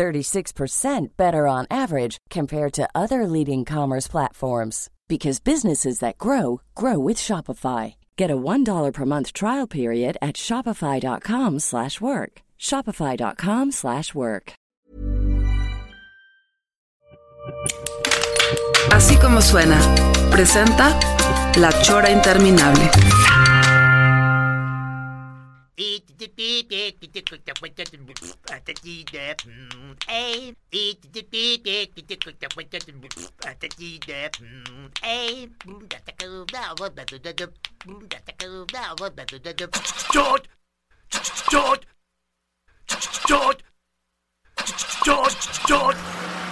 36% 0.00 1.08
better 1.18 1.46
on 1.46 1.66
average 1.70 2.16
compared 2.30 2.72
to 2.72 2.88
other 2.94 3.26
leading 3.26 3.66
commerce 3.66 4.08
platforms 4.08 4.88
because 5.08 5.40
businesses 5.40 5.98
that 5.98 6.16
grow 6.16 6.62
grow 6.74 6.98
with 6.98 7.18
Shopify. 7.18 7.94
Get 8.16 8.30
a 8.30 8.36
$1 8.36 8.92
per 8.94 9.04
month 9.04 9.34
trial 9.34 9.66
period 9.66 10.16
at 10.22 10.36
shopify.com/work. 10.36 12.32
shopify.com/work. 12.58 14.52
Así 18.96 19.14
como 19.22 19.40
suena, 19.40 19.78
presenta 20.30 20.86
La 21.56 21.70
Chora 21.84 22.08
Interminable. 22.08 23.49
George! 40.12 40.44
George! 41.50 41.86
George! 43.26 43.62
George! 45.04 45.36
George! 45.66 46.49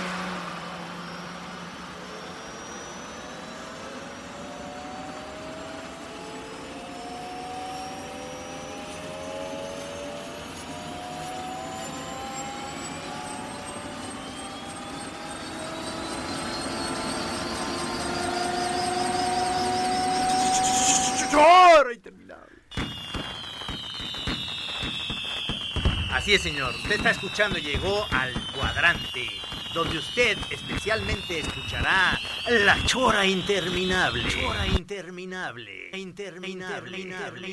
Así 26.28 26.34
es, 26.34 26.42
señor. 26.42 26.74
Usted 26.74 26.96
está 26.96 27.12
escuchando, 27.12 27.56
llegó 27.56 28.06
al 28.10 28.34
cuadrante, 28.52 29.30
donde 29.72 29.96
usted 29.96 30.36
especialmente 30.50 31.38
escuchará 31.38 32.20
la 32.50 32.84
chora 32.84 33.24
interminable. 33.24 34.28
Chora 34.28 34.66
interminable. 34.66 35.88
Interminable. 35.94 36.98
Interminable. 36.98 37.48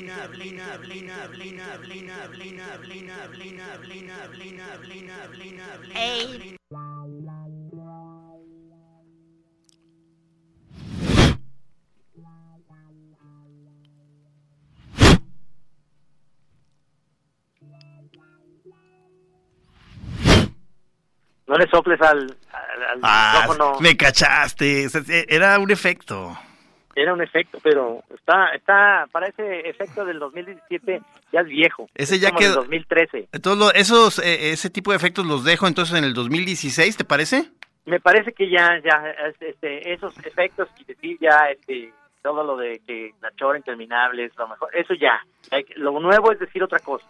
Interminable. 6.35 7.44
No 21.47 21.55
le 21.57 21.67
soples 21.67 22.01
al, 22.01 22.19
al, 22.51 22.83
al 22.83 22.99
Ah, 23.03 23.41
micrófono. 23.47 23.79
me 23.79 23.95
cachaste. 23.95 24.87
Era 25.27 25.59
un 25.59 25.71
efecto. 25.71 26.37
Era 26.95 27.13
un 27.13 27.21
efecto, 27.21 27.59
pero 27.61 28.03
está, 28.17 28.51
está, 28.55 29.05
para 29.11 29.27
ese 29.27 29.67
efecto 29.69 30.05
del 30.05 30.17
2017 30.17 31.01
ya 31.33 31.41
es 31.41 31.47
viejo. 31.47 31.89
Ese 31.93 32.15
Es 32.15 32.21
ya 32.21 32.29
como 32.29 32.39
del 32.39 32.49
quedó- 32.51 32.55
2013. 32.61 33.27
Entonces, 33.33 33.59
lo- 33.59 33.73
esos, 33.73 34.19
eh, 34.19 34.51
ese 34.51 34.69
tipo 34.69 34.91
de 34.91 34.97
efectos 34.97 35.25
los 35.25 35.43
dejo 35.43 35.67
entonces 35.67 35.97
en 35.97 36.05
el 36.05 36.13
2016, 36.13 36.95
¿te 36.95 37.03
parece? 37.03 37.49
Me 37.85 37.99
parece 37.99 38.31
que 38.31 38.49
ya, 38.49 38.79
ya, 38.83 39.03
es- 39.27 39.41
este, 39.41 39.91
esos 39.93 40.17
efectos 40.25 40.69
y 40.79 40.85
decir 40.85 41.17
ya, 41.19 41.49
este, 41.51 41.91
todo 42.23 42.43
lo 42.45 42.55
de 42.55 42.81
que 42.87 43.11
la 43.21 43.29
chora 43.35 43.57
interminable 43.57 44.23
es 44.25 44.35
lo 44.37 44.47
mejor, 44.47 44.69
eso 44.73 44.93
ya. 44.95 45.19
Lo 45.75 45.99
nuevo 45.99 46.31
es 46.31 46.39
decir 46.39 46.63
otra 46.63 46.79
cosa. 46.79 47.05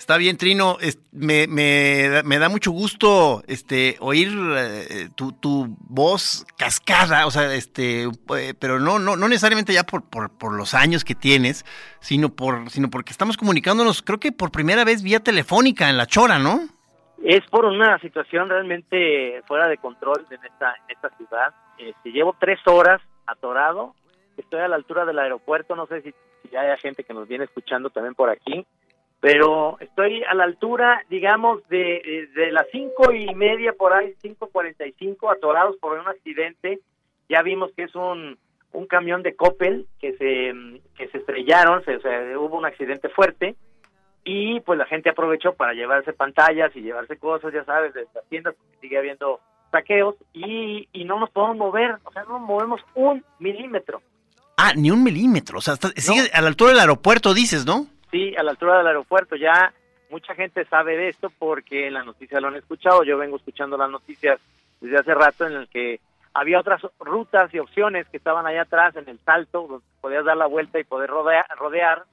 Está 0.00 0.16
bien, 0.16 0.38
Trino. 0.38 0.78
me, 1.12 1.46
me, 1.46 2.22
me 2.24 2.38
da 2.38 2.48
mucho 2.48 2.70
gusto 2.70 3.42
este, 3.46 3.96
oír 4.00 4.30
eh, 4.56 5.10
tu, 5.14 5.32
tu 5.32 5.76
voz 5.78 6.46
cascada, 6.56 7.26
o 7.26 7.30
sea, 7.30 7.54
este, 7.54 8.04
eh, 8.04 8.54
pero 8.58 8.80
no, 8.80 8.98
no, 8.98 9.16
no 9.16 9.28
necesariamente 9.28 9.74
ya 9.74 9.84
por, 9.84 10.08
por, 10.08 10.30
por 10.30 10.54
los 10.54 10.72
años 10.72 11.04
que 11.04 11.14
tienes, 11.14 11.66
sino 12.00 12.30
por, 12.30 12.70
sino 12.70 12.88
porque 12.88 13.12
estamos 13.12 13.36
comunicándonos, 13.36 14.00
creo 14.00 14.18
que 14.18 14.32
por 14.32 14.50
primera 14.50 14.84
vez 14.84 15.02
vía 15.02 15.20
telefónica 15.20 15.90
en 15.90 15.98
la 15.98 16.06
Chora, 16.06 16.38
¿no? 16.38 16.60
Es 17.22 17.42
por 17.50 17.66
una 17.66 17.98
situación 17.98 18.48
realmente 18.48 19.42
fuera 19.46 19.68
de 19.68 19.76
control 19.76 20.26
en 20.30 20.42
esta, 20.42 20.76
en 20.76 20.96
esta 20.96 21.10
ciudad. 21.18 21.54
Este, 21.76 22.10
llevo 22.10 22.34
tres 22.40 22.58
horas 22.64 23.02
atorado. 23.26 23.94
Estoy 24.38 24.60
a 24.60 24.68
la 24.68 24.76
altura 24.76 25.04
del 25.04 25.18
aeropuerto. 25.18 25.76
No 25.76 25.86
sé 25.86 26.00
si, 26.00 26.14
si 26.48 26.56
hay 26.56 26.74
gente 26.78 27.04
que 27.04 27.12
nos 27.12 27.28
viene 27.28 27.44
escuchando 27.44 27.90
también 27.90 28.14
por 28.14 28.30
aquí. 28.30 28.66
Pero 29.20 29.76
estoy 29.80 30.22
a 30.24 30.34
la 30.34 30.44
altura, 30.44 31.02
digamos, 31.10 31.66
de, 31.68 31.76
de, 32.34 32.40
de 32.42 32.52
las 32.52 32.66
cinco 32.72 33.12
y 33.12 33.34
media 33.34 33.74
por 33.74 33.92
ahí, 33.92 34.14
cinco 34.22 34.48
cuarenta 34.50 34.86
y 34.86 34.92
cinco, 34.92 35.30
atorados 35.30 35.76
por 35.76 35.98
un 35.98 36.08
accidente. 36.08 36.80
Ya 37.28 37.42
vimos 37.42 37.70
que 37.76 37.82
es 37.84 37.94
un, 37.94 38.38
un 38.72 38.86
camión 38.86 39.22
de 39.22 39.36
Coppel 39.36 39.86
que 40.00 40.12
se, 40.16 40.52
que 40.96 41.08
se 41.08 41.18
estrellaron, 41.18 41.84
se, 41.84 41.96
o 41.96 42.00
sea, 42.00 42.20
hubo 42.38 42.56
un 42.56 42.64
accidente 42.64 43.08
fuerte 43.10 43.56
y 44.24 44.60
pues 44.60 44.78
la 44.78 44.86
gente 44.86 45.10
aprovechó 45.10 45.52
para 45.54 45.74
llevarse 45.74 46.12
pantallas 46.12 46.74
y 46.74 46.80
llevarse 46.80 47.18
cosas, 47.18 47.52
ya 47.52 47.64
sabes, 47.64 47.92
de 47.94 48.06
las 48.14 48.24
tiendas, 48.28 48.54
porque 48.54 48.78
sigue 48.80 48.98
habiendo 48.98 49.40
saqueos 49.70 50.14
y, 50.32 50.88
y 50.92 51.04
no 51.04 51.20
nos 51.20 51.30
podemos 51.30 51.56
mover, 51.58 51.96
o 52.04 52.12
sea, 52.12 52.24
no 52.24 52.38
nos 52.38 52.42
movemos 52.42 52.80
un 52.94 53.22
milímetro. 53.38 54.02
Ah, 54.56 54.72
ni 54.74 54.90
un 54.90 55.02
milímetro, 55.04 55.58
o 55.58 55.60
sea, 55.60 55.74
está- 55.74 55.88
sigue 55.96 56.30
a 56.32 56.40
la 56.40 56.48
altura 56.48 56.70
del 56.72 56.80
aeropuerto, 56.80 57.32
dices, 57.34 57.64
¿no? 57.66 57.86
Sí, 58.10 58.34
a 58.36 58.42
la 58.42 58.52
altura 58.52 58.78
del 58.78 58.86
aeropuerto. 58.88 59.36
Ya 59.36 59.72
mucha 60.10 60.34
gente 60.34 60.64
sabe 60.64 60.96
de 60.96 61.08
esto 61.08 61.30
porque 61.38 61.86
en 61.86 61.94
la 61.94 62.02
noticia 62.02 62.40
lo 62.40 62.48
han 62.48 62.56
escuchado, 62.56 63.04
yo 63.04 63.16
vengo 63.18 63.36
escuchando 63.36 63.76
las 63.76 63.90
noticias 63.90 64.40
desde 64.80 64.98
hace 64.98 65.14
rato 65.14 65.46
en 65.46 65.52
el 65.54 65.68
que 65.68 66.00
había 66.34 66.60
otras 66.60 66.80
rutas 66.98 67.52
y 67.54 67.58
opciones 67.58 68.08
que 68.08 68.16
estaban 68.16 68.46
allá 68.46 68.62
atrás 68.62 68.96
en 68.96 69.08
el 69.08 69.18
salto, 69.20 69.66
donde 69.68 69.84
podías 70.00 70.24
dar 70.24 70.36
la 70.36 70.46
vuelta 70.46 70.78
y 70.78 70.84
poder 70.84 71.10
rodea- 71.10 71.46
rodear, 71.56 72.04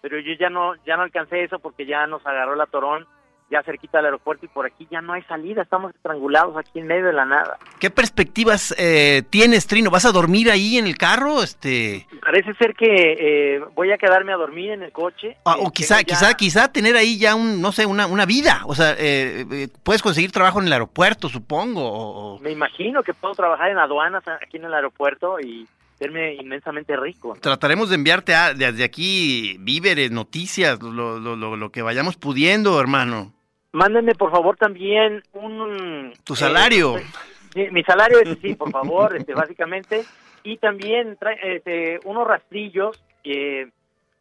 pero 0.00 0.18
yo 0.18 0.32
ya 0.38 0.48
no 0.50 0.74
ya 0.84 0.96
no 0.96 1.02
alcancé 1.02 1.42
eso 1.44 1.58
porque 1.58 1.86
ya 1.86 2.06
nos 2.06 2.24
agarró 2.26 2.54
el 2.54 2.60
atorón 2.60 3.06
ya 3.54 3.62
cerquita 3.62 3.98
del 3.98 4.06
aeropuerto 4.06 4.44
y 4.44 4.48
por 4.48 4.66
aquí 4.66 4.86
ya 4.90 5.00
no 5.00 5.12
hay 5.12 5.22
salida, 5.22 5.62
estamos 5.62 5.94
estrangulados 5.94 6.56
aquí 6.56 6.80
en 6.80 6.86
medio 6.88 7.06
de 7.06 7.12
la 7.12 7.24
nada. 7.24 7.56
¿Qué 7.78 7.88
perspectivas 7.90 8.74
eh, 8.76 9.22
tienes, 9.30 9.66
Trino? 9.68 9.90
¿Vas 9.90 10.04
a 10.04 10.12
dormir 10.12 10.50
ahí 10.50 10.76
en 10.76 10.86
el 10.86 10.96
carro? 10.98 11.42
Este, 11.42 12.06
Parece 12.20 12.52
ser 12.54 12.74
que 12.74 12.86
eh, 12.86 13.60
voy 13.74 13.92
a 13.92 13.98
quedarme 13.98 14.32
a 14.32 14.36
dormir 14.36 14.72
en 14.72 14.82
el 14.82 14.90
coche. 14.92 15.36
ah, 15.44 15.56
Eh, 15.58 15.62
o 15.64 15.70
quizá, 15.70 15.98
tengo 15.98 16.08
ya- 16.08 16.16
quizá, 16.16 16.34
quizá 16.34 16.68
tener 16.72 16.96
ahí 16.96 17.18
ya 17.18 17.34
un, 17.34 17.60
no 17.62 17.70
sé, 17.70 17.86
una, 17.86 18.06
una 18.06 18.26
vida. 18.26 18.62
O 18.66 18.74
sea, 18.74 18.92
eh, 18.98 19.44
eh, 19.50 19.68
puedes 19.82 20.02
conseguir 20.02 20.32
trabajo 20.32 20.60
en 20.60 20.66
el 20.66 20.72
aeropuerto, 20.72 21.28
supongo. 21.28 21.82
o- 21.86 22.34
o- 22.36 22.40
Me 22.40 22.50
imagino 22.50 23.02
que 23.02 23.14
puedo 23.14 23.34
trabajar 23.34 23.70
en 23.70 23.78
aduanas 23.78 24.24
aquí 24.26 24.56
en 24.56 24.64
el 24.64 24.74
aeropuerto 24.74 25.38
y 25.40 25.66
serme 25.98 26.34
inmensamente 26.34 26.96
rico. 26.96 27.36
Trataremos 27.40 27.88
de 27.90 27.94
enviarte 27.96 28.34
a- 28.34 28.54
desde 28.54 28.82
aquí 28.84 29.56
víveres, 29.60 30.10
noticias, 30.10 30.82
lo, 30.82 31.20
lo, 31.20 31.36
lo, 31.36 31.56
lo 31.56 31.70
que 31.70 31.82
vayamos 31.82 32.16
pudiendo, 32.16 32.80
hermano. 32.80 33.32
Mándenme 33.74 34.14
por 34.14 34.30
favor 34.30 34.56
también 34.56 35.20
un... 35.32 36.12
Tu 36.22 36.36
salario. 36.36 36.96
eh, 36.96 37.04
sí, 37.52 37.66
mi 37.72 37.82
salario 37.82 38.20
es 38.20 38.38
sí, 38.42 38.54
por 38.54 38.70
favor, 38.70 39.16
este, 39.16 39.34
básicamente. 39.34 40.04
Y 40.44 40.58
también 40.58 41.16
trae, 41.18 41.56
este, 41.56 41.98
unos 42.04 42.24
rastrillos, 42.24 43.02
eh, 43.24 43.68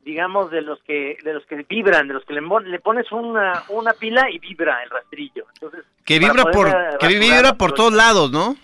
digamos, 0.03 0.49
de 0.49 0.61
los 0.63 0.81
que 0.81 1.17
de 1.23 1.35
los 1.35 1.45
que 1.45 1.63
vibran, 1.69 2.07
de 2.07 2.15
los 2.15 2.25
que 2.25 2.33
le, 2.33 2.79
pones 2.79 3.11
una, 3.11 3.63
una 3.69 3.93
pila 3.93 4.27
y 4.31 4.39
vibra 4.39 4.81
el 4.83 4.89
rastrillo. 4.89 5.45
Entonces, 5.53 5.85
Que 6.03 6.17
vibra 6.17 6.45
por, 6.45 6.67
eh, 6.67 6.97
que 6.99 7.07
vibra 7.19 7.53
por 7.53 7.73
todos 7.73 7.93
lados, 7.93 8.31
¿no? 8.31 8.55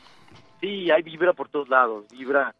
Sí, 0.59 0.89
hay 0.89 1.03
vibra 1.03 1.33
por 1.33 1.49
todos 1.49 1.69
lados, 1.69 2.05
vibra 2.11 2.55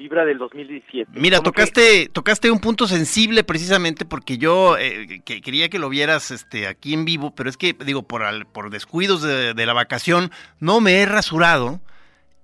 vibra 0.00 0.24
del 0.24 0.38
2017. 0.38 1.10
Mira, 1.14 1.38
que- 1.38 1.44
tocaste, 1.44 2.08
tocaste 2.10 2.50
un 2.50 2.58
punto 2.58 2.86
sensible 2.86 3.44
precisamente 3.44 4.06
porque 4.06 4.38
yo 4.38 4.78
eh, 4.78 5.20
que 5.26 5.42
quería 5.42 5.68
que 5.68 5.78
lo 5.78 5.90
vieras 5.90 6.30
este, 6.30 6.66
aquí 6.66 6.94
en 6.94 7.04
vivo, 7.04 7.34
pero 7.34 7.50
es 7.50 7.58
que, 7.58 7.74
digo, 7.84 8.02
por, 8.02 8.22
al- 8.22 8.46
por 8.46 8.70
descuidos 8.70 9.20
de, 9.20 9.52
de 9.52 9.66
la 9.66 9.74
vacación, 9.74 10.30
no 10.58 10.80
me 10.80 11.00
he 11.02 11.06
rasurado 11.06 11.80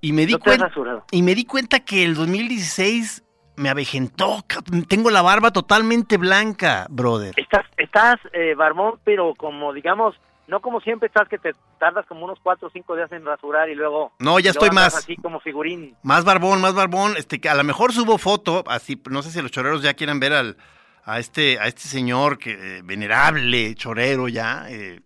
Y 0.02 0.12
me 0.12 0.26
di 0.26 0.34
No 0.34 0.38
cuenta 0.40 0.70
y 1.10 1.22
me 1.22 1.34
di 1.34 1.44
cuenta 1.46 1.80
que 1.80 2.04
el 2.04 2.14
2016 2.14 3.22
me 3.56 3.68
avejentó. 3.68 4.44
Tengo 4.88 5.10
la 5.10 5.22
barba 5.22 5.50
totalmente 5.50 6.16
blanca, 6.16 6.86
brother. 6.90 7.34
Estás, 7.36 7.66
estás 7.76 8.16
eh, 8.32 8.54
barbón, 8.54 8.98
pero 9.04 9.34
como 9.36 9.72
digamos, 9.72 10.14
no 10.46 10.60
como 10.60 10.80
siempre 10.80 11.08
estás 11.08 11.28
que 11.28 11.38
te 11.38 11.52
tardas 11.78 12.06
como 12.06 12.24
unos 12.24 12.38
cuatro 12.42 12.68
o 12.68 12.70
cinco 12.70 12.94
días 12.96 13.10
en 13.12 13.24
rasurar 13.24 13.68
y 13.68 13.74
luego... 13.74 14.12
No, 14.18 14.38
ya 14.38 14.50
estoy 14.50 14.70
más. 14.70 14.94
Así 14.96 15.16
como 15.16 15.40
figurín. 15.40 15.96
Más 16.02 16.24
barbón, 16.24 16.60
más 16.60 16.74
barbón. 16.74 17.14
Este, 17.16 17.40
que 17.40 17.48
a 17.48 17.54
lo 17.54 17.64
mejor 17.64 17.92
subo 17.92 18.18
foto, 18.18 18.64
así, 18.68 19.00
no 19.10 19.22
sé 19.22 19.30
si 19.30 19.42
los 19.42 19.50
choreros 19.50 19.82
ya 19.82 19.94
quieran 19.94 20.20
ver 20.20 20.32
al, 20.32 20.56
a 21.04 21.18
este, 21.18 21.58
a 21.58 21.66
este 21.66 21.82
señor 21.82 22.38
que 22.38 22.52
eh, 22.78 22.82
venerable 22.84 23.74
chorero 23.74 24.28
ya. 24.28 24.66
eh, 24.70 25.00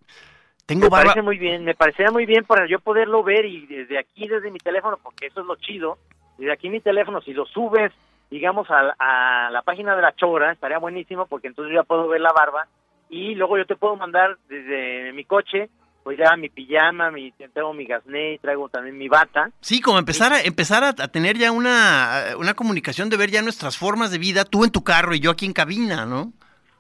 tengo 0.67 0.82
Me 0.85 0.88
barba. 0.91 1.05
parece 1.06 1.23
muy 1.23 1.38
bien, 1.38 1.64
me 1.64 1.75
parecería 1.75 2.12
muy 2.12 2.26
bien 2.26 2.44
para 2.44 2.69
yo 2.69 2.79
poderlo 2.79 3.25
ver 3.25 3.44
y 3.44 3.67
desde 3.67 3.99
aquí, 3.99 4.29
desde 4.29 4.52
mi 4.52 4.58
teléfono, 4.61 4.99
porque 5.02 5.26
eso 5.26 5.41
es 5.41 5.47
lo 5.47 5.56
chido, 5.56 5.99
desde 6.38 6.52
aquí 6.52 6.69
mi 6.70 6.81
teléfono, 6.81 7.20
si 7.23 7.32
lo 7.32 7.44
subes, 7.47 7.91
digamos, 8.31 8.69
a, 8.71 8.94
a 8.99 9.50
la 9.50 9.62
página 9.62 9.97
de 9.97 10.03
la 10.03 10.15
chora, 10.15 10.53
estaría 10.53 10.79
buenísimo 10.79 11.27
porque 11.27 11.49
entonces 11.49 11.75
yo 11.75 11.81
ya 11.81 11.87
puedo 11.87 12.09
ver 12.09 12.21
la 12.21 12.32
barba 12.32 12.69
y 13.09 13.35
luego 13.35 13.59
yo 13.59 13.67
te 13.67 13.77
puedo 13.77 13.97
mandar 13.97 14.38
desde 14.49 15.12
mi 15.12 15.25
coche, 15.25 15.69
pues 16.05 16.17
ya 16.17 16.37
mi 16.37 16.49
pijama, 16.49 17.11
mi, 17.11 17.32
tengo 17.32 17.75
mi 17.75 17.85
gasné, 17.85 18.38
traigo 18.41 18.69
también 18.69 18.97
mi 18.97 19.09
bata. 19.09 19.50
Sí, 19.61 19.81
como 19.81 19.99
empezar 19.99 20.32
a 20.32 20.41
empezar 20.41 20.85
a, 20.85 20.88
a 20.88 21.09
tener 21.09 21.37
ya 21.37 21.53
una, 21.53 22.37
una 22.38 22.55
comunicación 22.55 23.11
de 23.11 23.17
ver 23.17 23.31
ya 23.31 23.43
nuestras 23.43 23.77
formas 23.77 24.11
de 24.11 24.19
vida, 24.19 24.44
tú 24.44 24.65
en 24.65 24.71
tu 24.71 24.83
carro 24.83 25.15
y 25.15 25.21
yo 25.21 25.33
aquí 25.33 25.44
en 25.44 25.53
cabina, 25.53 26.06
¿no? 26.06 26.33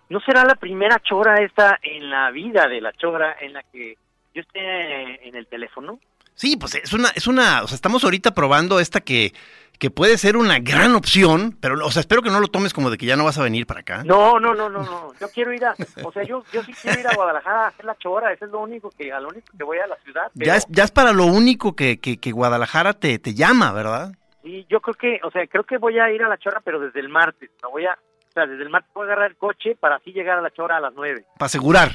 ¿No 0.08 0.20
será 0.20 0.44
la 0.44 0.54
primera 0.54 1.00
chora 1.00 1.42
esta 1.42 1.78
en 1.82 2.10
la 2.10 2.30
vida 2.30 2.66
de 2.66 2.80
la 2.80 2.92
chora 2.92 3.36
en 3.40 3.52
la 3.52 3.62
que 3.64 3.96
yo 4.34 4.42
esté 4.42 5.28
en 5.28 5.36
el 5.36 5.46
teléfono? 5.46 6.00
Sí, 6.34 6.56
pues 6.56 6.74
es 6.76 6.92
una, 6.92 7.10
es 7.10 7.26
una, 7.26 7.62
o 7.62 7.68
sea, 7.68 7.74
estamos 7.74 8.02
ahorita 8.02 8.32
probando 8.32 8.80
esta 8.80 9.02
que, 9.02 9.34
que 9.80 9.90
puede 9.90 10.18
ser 10.18 10.36
una 10.36 10.58
gran 10.60 10.94
opción, 10.94 11.56
pero, 11.58 11.74
o 11.84 11.90
sea, 11.90 12.00
espero 12.00 12.20
que 12.20 12.28
no 12.30 12.38
lo 12.38 12.48
tomes 12.48 12.74
como 12.74 12.90
de 12.90 12.98
que 12.98 13.06
ya 13.06 13.16
no 13.16 13.24
vas 13.24 13.38
a 13.38 13.42
venir 13.42 13.66
para 13.66 13.80
acá. 13.80 14.04
No, 14.04 14.38
no, 14.38 14.54
no, 14.54 14.68
no, 14.68 14.82
no. 14.82 15.12
Yo 15.18 15.28
quiero 15.30 15.52
ir 15.54 15.64
a, 15.64 15.74
o 16.04 16.12
sea, 16.12 16.22
yo, 16.22 16.44
yo 16.52 16.62
sí 16.62 16.72
quiero 16.74 17.00
ir 17.00 17.08
a 17.08 17.14
Guadalajara 17.14 17.64
a 17.64 17.68
hacer 17.68 17.86
la 17.86 17.96
chora. 17.96 18.30
Eso 18.32 18.44
es 18.44 18.50
lo 18.52 18.60
único 18.60 18.90
que, 18.90 19.10
a 19.10 19.18
lo 19.18 19.28
único 19.30 19.46
que 19.56 19.64
voy 19.64 19.78
a 19.78 19.86
la 19.86 19.96
ciudad. 20.04 20.30
Pero 20.34 20.46
Ya 20.46 20.56
es, 20.56 20.66
ya 20.68 20.84
es 20.84 20.90
para 20.90 21.12
lo 21.14 21.24
único 21.24 21.74
que, 21.74 21.98
que, 21.98 22.18
que 22.18 22.30
Guadalajara 22.30 22.92
te, 22.92 23.18
te 23.18 23.32
llama, 23.34 23.72
¿verdad? 23.72 24.12
sí, 24.42 24.66
yo 24.70 24.80
creo 24.80 24.94
que, 24.94 25.20
o 25.26 25.30
sea, 25.30 25.46
creo 25.46 25.64
que 25.64 25.78
voy 25.78 25.98
a 25.98 26.10
ir 26.12 26.22
a 26.22 26.28
la 26.28 26.36
chora, 26.38 26.60
pero 26.62 26.78
desde 26.78 27.00
el 27.00 27.08
martes. 27.08 27.50
No 27.62 27.70
voy 27.70 27.86
a, 27.86 27.92
o 27.94 28.32
sea, 28.34 28.46
desde 28.46 28.62
el 28.62 28.68
martes 28.70 28.90
voy 28.94 29.04
a 29.04 29.12
agarrar 29.12 29.30
el 29.30 29.36
coche 29.38 29.76
para 29.80 29.96
así 29.96 30.12
llegar 30.12 30.38
a 30.38 30.42
la 30.42 30.50
chora 30.50 30.76
a 30.76 30.80
las 30.80 30.92
nueve. 30.94 31.24
Para 31.38 31.46
asegurar. 31.46 31.90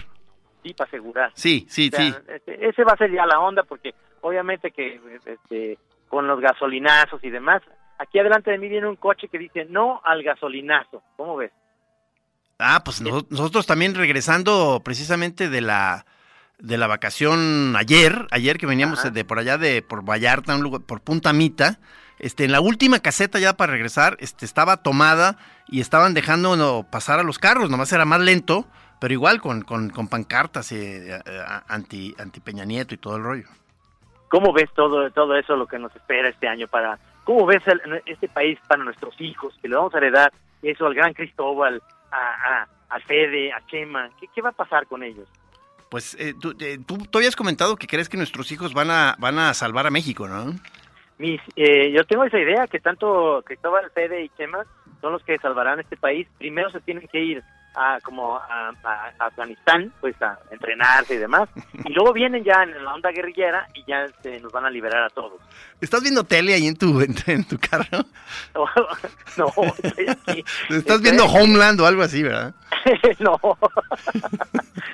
Sí, 0.64 0.74
para 0.74 0.88
asegurar. 0.88 1.32
Sí, 1.36 1.68
sí, 1.70 1.92
O 1.94 1.96
sea, 1.96 2.12
sí. 2.12 2.16
este, 2.30 2.68
ese 2.68 2.84
va 2.84 2.94
a 2.94 2.98
ser 2.98 3.12
ya 3.12 3.28
la 3.28 3.40
onda, 3.40 3.62
porque 3.64 3.94
obviamente 4.22 4.72
que 4.72 5.00
este, 5.26 5.78
con 6.10 6.28
los 6.28 6.40
gasolinazos 6.40 7.24
y 7.24 7.30
demás, 7.30 7.62
aquí 7.98 8.20
adelante 8.20 8.52
de 8.52 8.58
mí 8.58 8.68
viene 8.70 8.88
un 8.88 8.96
coche 8.96 9.28
que 9.28 9.38
dice 9.40 9.66
no 9.70 10.02
al 10.04 10.24
gasolinazo. 10.24 11.02
¿Cómo 11.18 11.36
ves? 11.38 11.52
Ah, 12.60 12.82
pues 12.86 13.02
nos- 13.02 13.30
nosotros 13.32 13.66
también 13.66 13.96
regresando 13.96 14.82
precisamente 14.84 15.50
de 15.50 15.62
la 15.62 16.06
de 16.58 16.78
la 16.78 16.88
vacación 16.88 17.76
ayer, 17.76 18.28
ayer 18.32 18.58
que 18.58 18.66
veníamos 18.66 19.00
Ajá. 19.00 19.10
de 19.10 19.26
por 19.26 19.40
allá 19.40 19.58
de 19.58 19.82
por 19.82 20.06
Vallarta, 20.10 20.56
un 20.56 20.62
lugar, 20.64 20.82
por 20.84 21.02
Punta 21.02 21.34
Mita, 21.34 21.80
este 22.18 22.46
en 22.46 22.54
la 22.54 22.62
última 22.62 23.00
caseta 23.00 23.40
ya 23.40 23.58
para 23.58 23.74
regresar, 23.74 24.16
este 24.22 24.46
estaba 24.46 24.78
tomada 24.78 25.38
y 25.68 25.82
estaban 25.82 26.14
dejando 26.14 26.56
no, 26.56 26.84
pasar 26.90 27.20
a 27.20 27.24
los 27.24 27.40
carros, 27.40 27.70
nomás 27.70 27.92
era 27.92 28.06
más 28.06 28.22
lento, 28.22 28.66
pero 29.02 29.14
igual 29.14 29.42
con, 29.42 29.64
con, 29.64 29.90
con 29.90 30.08
pancartas 30.08 30.72
eh, 30.72 31.18
eh, 31.26 31.44
anti 31.68 32.16
anti 32.18 32.40
Peña 32.40 32.64
Nieto 32.64 32.94
y 32.94 32.98
todo 33.00 33.18
el 33.18 33.24
rollo. 33.24 33.48
¿Cómo 34.30 34.52
ves 34.54 34.70
todo, 34.76 35.10
todo 35.12 35.36
eso, 35.36 35.56
lo 35.56 35.68
que 35.68 35.80
nos 35.80 35.96
espera 35.96 36.30
este 36.30 36.48
año 36.48 36.68
para, 36.68 36.98
cómo 37.24 37.46
ves 37.46 37.66
el- 37.68 38.02
este 38.06 38.28
país 38.28 38.60
para 38.68 38.84
nuestros 38.84 39.20
hijos, 39.22 39.58
que 39.62 39.68
le 39.70 39.76
vamos 39.76 39.94
a 39.94 39.98
heredar 40.00 40.32
eso 40.62 40.86
al 40.88 40.94
gran 40.96 41.14
Cristóbal, 41.14 41.82
a, 42.12 42.18
a, 42.18 42.68
a 42.96 43.00
Fede, 43.02 43.52
a 43.54 43.66
Chema? 43.68 44.10
¿Qué, 44.20 44.28
qué 44.34 44.42
va 44.42 44.50
a 44.50 44.54
pasar 44.54 44.88
con 44.88 45.04
ellos? 45.04 45.28
Pues 45.90 46.16
eh, 46.20 46.34
tú, 46.42 46.56
eh, 46.60 46.80
tú, 46.86 46.98
tú 46.98 47.20
habías 47.20 47.36
comentado 47.36 47.76
que 47.78 47.88
crees 47.88 48.10
que 48.10 48.18
nuestros 48.18 48.52
hijos 48.52 48.74
van 48.74 48.90
a 48.90 49.16
van 49.20 49.38
a 49.40 49.54
salvar 49.54 49.86
a 49.88 49.92
México, 49.92 50.28
¿no? 50.28 50.54
Mis, 51.20 51.40
eh, 51.56 51.92
yo 51.92 52.04
tengo 52.06 52.26
esa 52.26 52.40
idea 52.40 52.68
que 52.68 52.80
tanto 52.80 53.42
Cristóbal, 53.46 53.90
Fede 53.92 54.24
y 54.24 54.30
Chema 54.30 54.66
son 55.00 55.14
los 55.14 55.24
que 55.24 55.38
salvarán 55.38 55.80
este 55.80 55.96
país. 55.96 56.28
Primero 56.40 56.70
se 56.72 56.82
tienen 56.82 57.08
que 57.08 57.20
ir 57.24 57.44
a 57.76 58.00
como 58.02 58.36
a, 58.38 58.70
a- 58.84 59.12
a 59.20 59.26
Afganistán, 59.26 59.92
pues 60.02 60.20
a 60.22 60.38
entrenarse 60.52 61.16
y 61.16 61.18
demás, 61.18 61.50
y 61.84 61.94
luego 61.94 62.14
vienen 62.14 62.44
ya 62.44 62.64
en 62.64 62.84
la 62.84 62.94
onda 62.94 63.12
guerrillera 63.12 63.68
y 63.74 63.84
ya 63.86 64.04
este, 64.06 64.40
nos 64.40 64.52
van 64.52 64.66
a 64.66 64.70
liberar 64.70 65.04
a 65.04 65.10
todos. 65.10 65.42
¿Estás 65.82 66.02
viendo 66.02 66.24
tele 66.24 66.54
ahí 66.54 66.68
en 66.68 66.76
tu 66.78 67.02
en, 67.02 67.16
en 67.28 67.44
tu 67.46 67.58
carro? 67.60 68.06
no, 69.38 69.52
estoy 69.84 70.06
aquí. 70.10 70.44
Estás 70.70 71.02
viendo. 71.02 71.26
Homeland 71.26 71.80
o 71.82 71.86
algo 71.88 72.02
así, 72.04 72.24
¿verdad? 72.24 72.54
no. 73.20 73.40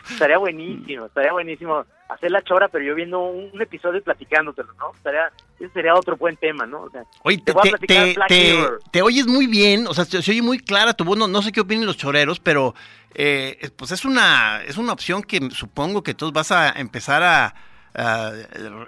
estaría 0.09 0.37
buenísimo, 0.37 1.05
estaría 1.05 1.31
buenísimo 1.31 1.85
hacer 2.13 2.31
la 2.31 2.41
chora, 2.43 2.67
pero 2.67 2.83
yo 2.83 2.95
viendo 2.95 3.19
un, 3.21 3.49
un 3.53 3.61
episodio 3.61 3.99
y 3.99 4.01
platicándotelo, 4.01 4.73
¿no? 4.73 4.91
Estaría, 4.95 5.31
ese 5.59 5.69
sería 5.73 5.95
otro 5.95 6.17
buen 6.17 6.35
tema, 6.37 6.65
¿no? 6.65 6.81
O 6.81 6.89
sea, 6.89 7.03
Oye, 7.23 7.37
Te 7.37 7.45
te, 7.45 7.51
voy 7.53 7.69
a 7.69 7.77
te, 7.77 7.87
te- 8.27 8.67
te- 8.91 9.01
oyes 9.01 9.27
muy 9.27 9.47
bien, 9.47 9.87
o 9.87 9.93
sea, 9.93 10.05
se, 10.05 10.17
oye 10.17 10.41
muy 10.41 10.59
clara 10.59 10.93
tu 10.93 11.03
voz, 11.05 11.17
no, 11.17 11.27
no 11.27 11.41
sé 11.41 11.51
qué 11.51 11.61
opinen 11.61 11.85
los 11.85 11.97
choreros, 11.97 12.39
pero 12.39 12.75
eh, 13.15 13.69
pues 13.77 13.91
es 13.91 14.05
una, 14.05 14.61
es 14.63 14.77
una 14.77 14.93
opción 14.93 15.23
que 15.23 15.39
supongo 15.51 16.03
que 16.03 16.13
tú 16.13 16.31
vas 16.31 16.51
a 16.51 16.69
empezar 16.71 17.23
a, 17.23 17.55
a, 17.93 18.31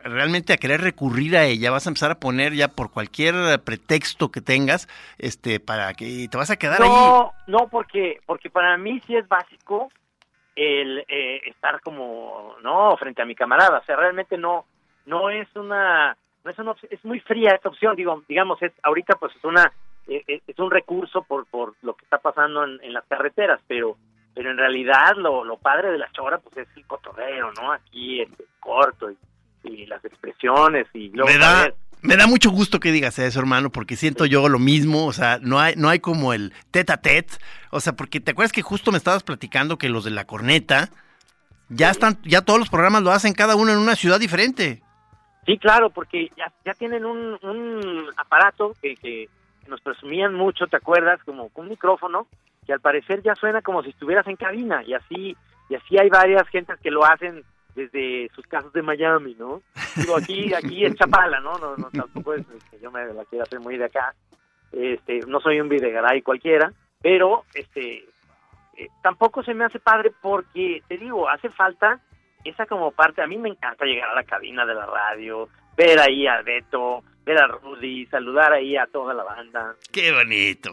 realmente 0.03 0.53
a 0.53 0.57
querer 0.57 0.81
recurrir 0.81 1.35
a 1.37 1.45
ella, 1.45 1.71
vas 1.71 1.85
a 1.87 1.89
empezar 1.89 2.11
a 2.11 2.19
poner 2.19 2.53
ya 2.53 2.67
por 2.69 2.91
cualquier 2.91 3.61
pretexto 3.63 4.31
que 4.31 4.41
tengas, 4.41 4.87
este, 5.17 5.59
para 5.59 5.93
que 5.93 6.27
te 6.29 6.37
vas 6.37 6.49
a 6.49 6.55
quedar 6.57 6.81
ahí. 6.81 6.89
no, 6.89 7.31
no, 7.47 7.67
porque, 7.69 8.19
porque 8.25 8.49
para 8.49 8.77
mí 8.77 9.01
sí 9.07 9.15
es 9.15 9.27
básico 9.27 9.89
el 10.55 10.99
eh, 11.07 11.41
estar 11.45 11.81
como, 11.81 12.55
no, 12.61 12.95
frente 12.97 13.21
a 13.21 13.25
mi 13.25 13.35
camarada, 13.35 13.79
o 13.79 13.83
sea, 13.85 13.95
realmente 13.95 14.37
no, 14.37 14.65
no 15.05 15.29
es 15.29 15.47
una, 15.55 16.15
no 16.43 16.51
es 16.51 16.59
una 16.59 16.75
es 16.89 17.03
muy 17.03 17.19
fría 17.19 17.51
esta 17.51 17.69
opción, 17.69 17.95
digo, 17.95 18.23
digamos, 18.27 18.61
es, 18.61 18.71
ahorita 18.83 19.15
pues 19.15 19.35
es 19.35 19.43
una, 19.43 19.71
eh, 20.07 20.23
eh, 20.27 20.41
es 20.45 20.59
un 20.59 20.71
recurso 20.71 21.23
por, 21.23 21.45
por 21.47 21.73
lo 21.81 21.95
que 21.95 22.05
está 22.05 22.17
pasando 22.17 22.63
en, 22.63 22.79
en 22.83 22.93
las 22.93 23.05
carreteras, 23.05 23.61
pero, 23.67 23.97
pero 24.33 24.51
en 24.51 24.57
realidad 24.57 25.15
lo, 25.15 25.43
lo 25.43 25.57
padre 25.57 25.91
de 25.91 25.97
la 25.97 26.11
chora 26.11 26.37
pues 26.37 26.57
es 26.57 26.67
el 26.75 26.85
cotorreo, 26.85 27.51
¿no? 27.53 27.71
Aquí 27.71 28.21
este, 28.21 28.45
corto 28.59 29.09
y, 29.11 29.17
y 29.63 29.85
las 29.85 30.03
expresiones 30.05 30.87
y 30.93 31.09
luego 31.09 31.31
Me 31.31 31.37
da, 31.37 31.73
me 32.03 32.17
da 32.17 32.27
mucho 32.27 32.51
gusto 32.51 32.79
que 32.79 32.91
digas 32.91 33.17
eso, 33.17 33.39
hermano, 33.39 33.71
porque 33.71 33.95
siento 33.95 34.25
yo 34.25 34.47
lo 34.49 34.59
mismo, 34.59 35.05
o 35.05 35.13
sea, 35.13 35.39
no 35.41 35.59
hay, 35.59 35.75
no 35.75 35.89
hay 35.89 35.99
como 35.99 36.33
el 36.33 36.53
tete 36.69 36.91
a 36.93 36.97
tete, 36.97 37.35
o 37.71 37.79
sea, 37.79 37.93
porque 37.93 38.19
te 38.19 38.31
acuerdas 38.31 38.51
que 38.51 38.61
justo 38.61 38.91
me 38.91 38.97
estabas 38.97 39.23
platicando 39.23 39.77
que 39.77 39.89
los 39.89 40.03
de 40.03 40.11
la 40.11 40.25
corneta 40.25 40.89
ya 41.69 41.89
están, 41.89 42.19
ya 42.23 42.41
todos 42.41 42.59
los 42.59 42.69
programas 42.69 43.03
lo 43.03 43.11
hacen 43.11 43.33
cada 43.33 43.55
uno 43.55 43.71
en 43.71 43.79
una 43.79 43.95
ciudad 43.95 44.19
diferente. 44.19 44.83
Sí, 45.45 45.57
claro, 45.57 45.89
porque 45.89 46.29
ya, 46.37 46.51
ya 46.65 46.73
tienen 46.73 47.05
un, 47.05 47.37
un 47.41 48.05
aparato 48.17 48.73
que, 48.81 48.95
que 48.95 49.29
nos 49.67 49.81
presumían 49.81 50.33
mucho, 50.33 50.67
¿te 50.67 50.77
acuerdas? 50.77 51.19
Como 51.25 51.49
un 51.55 51.69
micrófono 51.69 52.27
que 52.65 52.73
al 52.73 52.79
parecer 52.79 53.21
ya 53.23 53.35
suena 53.35 53.61
como 53.61 53.81
si 53.83 53.89
estuvieras 53.89 54.27
en 54.27 54.35
cabina 54.35 54.83
y 54.83 54.93
así 54.93 55.35
y 55.69 55.75
así 55.75 55.97
hay 55.97 56.09
varias 56.09 56.47
gentes 56.49 56.79
que 56.81 56.91
lo 56.91 57.05
hacen 57.05 57.43
desde 57.75 58.29
sus 58.35 58.45
casas 58.47 58.71
de 58.73 58.81
Miami, 58.81 59.35
¿no? 59.39 59.61
Digo, 59.95 60.15
aquí 60.17 60.53
aquí 60.53 60.85
es 60.85 60.95
Chapala, 60.95 61.39
¿no? 61.39 61.53
No, 61.57 61.75
no 61.77 61.89
tampoco 61.89 62.33
es 62.33 62.45
que 62.69 62.79
yo 62.81 62.91
me 62.91 63.05
la 63.13 63.25
quiera 63.25 63.43
hacer 63.43 63.59
muy 63.59 63.77
de 63.77 63.85
acá. 63.85 64.13
Este, 64.71 65.19
no 65.27 65.39
soy 65.39 65.59
un 65.59 65.69
videgaray 65.69 66.21
cualquiera, 66.21 66.71
pero 67.01 67.43
este 67.53 68.05
eh, 68.77 68.87
tampoco 69.03 69.43
se 69.43 69.53
me 69.53 69.65
hace 69.65 69.79
padre 69.79 70.11
porque 70.21 70.81
te 70.87 70.97
digo, 70.97 71.29
hace 71.29 71.49
falta 71.49 71.99
esa 72.43 72.65
como 72.65 72.91
parte, 72.91 73.21
a 73.21 73.27
mí 73.27 73.37
me 73.37 73.49
encanta 73.49 73.85
llegar 73.85 74.09
a 74.09 74.15
la 74.15 74.23
cabina 74.23 74.65
de 74.65 74.73
la 74.73 74.85
radio, 74.85 75.47
ver 75.77 75.99
ahí 75.99 76.27
a 76.27 76.41
Beto, 76.41 77.03
ver 77.25 77.37
a 77.41 77.47
Rudy, 77.47 78.05
saludar 78.07 78.51
ahí 78.51 78.75
a 78.75 78.85
toda 78.87 79.13
la 79.13 79.23
banda. 79.23 79.75
Qué 79.91 80.11
bonito. 80.11 80.71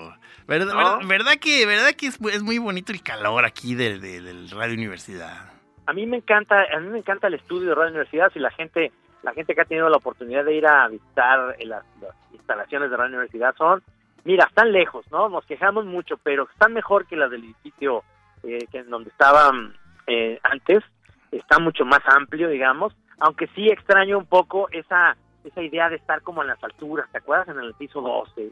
¿Verdad, 0.49 0.73
¿No? 0.75 0.79
verdad, 0.99 1.09
verdad 1.09 1.33
que, 1.41 1.65
verdad 1.67 1.93
que 1.93 2.07
es, 2.07 2.21
muy- 2.21 2.33
es 2.33 2.43
muy 2.43 2.59
bonito 2.59 2.91
el 2.93 3.03
calor 3.03 3.45
aquí 3.45 3.75
de, 3.77 3.99
de- 4.01 4.21
del 4.21 4.51
Radio 4.51 4.75
Universidad? 4.75 5.53
A 5.87 5.93
mí 5.93 6.07
me 6.07 6.19
encanta, 6.19 6.57
a 6.75 6.81
mí 6.81 6.89
me 6.89 6.99
encanta 6.99 7.27
el 7.27 7.35
estudio 7.35 7.71
de 7.71 7.75
Radio 7.75 7.91
Universidad, 7.91 8.33
si 8.33 8.39
la 8.39 8.51
gente, 8.51 8.93
la 9.23 9.33
gente 9.33 9.55
que 9.55 9.61
ha 9.61 9.65
tenido 9.65 9.89
la 9.89 9.97
oportunidad 9.97 10.45
de 10.45 10.55
ir 10.55 10.67
a 10.67 10.89
visitar 10.89 11.57
eh, 11.59 11.67
las, 11.67 11.85
las 12.01 12.15
instalaciones 12.33 12.91
de 12.91 12.97
Radio 12.97 13.17
Universidad 13.17 13.55
son, 13.57 13.83
mira, 14.25 14.47
están 14.47 14.73
lejos, 14.73 15.05
¿no? 15.11 15.29
Nos 15.29 15.45
quejamos 15.47 15.85
mucho, 15.87 16.17
pero 16.23 16.49
están 16.53 16.73
mejor 16.73 17.07
que 17.07 17.17
las 17.17 17.31
del 17.31 17.45
edificio 17.45 18.05
eh, 18.43 18.67
que 18.71 18.79
en 18.79 18.91
donde 18.91 19.11
estaban 19.11 19.75
eh, 20.07 20.39
antes, 20.43 20.83
está 21.31 21.59
mucho 21.59 21.85
más 21.85 22.01
amplio, 22.07 22.49
digamos, 22.49 22.95
aunque 23.19 23.47
sí 23.49 23.67
extraño 23.67 24.19
un 24.19 24.27
poco 24.27 24.69
esa 24.71 25.17
esa 25.45 25.63
idea 25.63 25.89
de 25.89 25.97
estar 25.97 26.23
como 26.23 26.43
en 26.43 26.49
las 26.49 26.63
alturas, 26.63 27.11
¿te 27.11 27.19
acuerdas? 27.19 27.49
En 27.49 27.59
el 27.61 27.75
piso 27.75 28.01
12. 28.01 28.51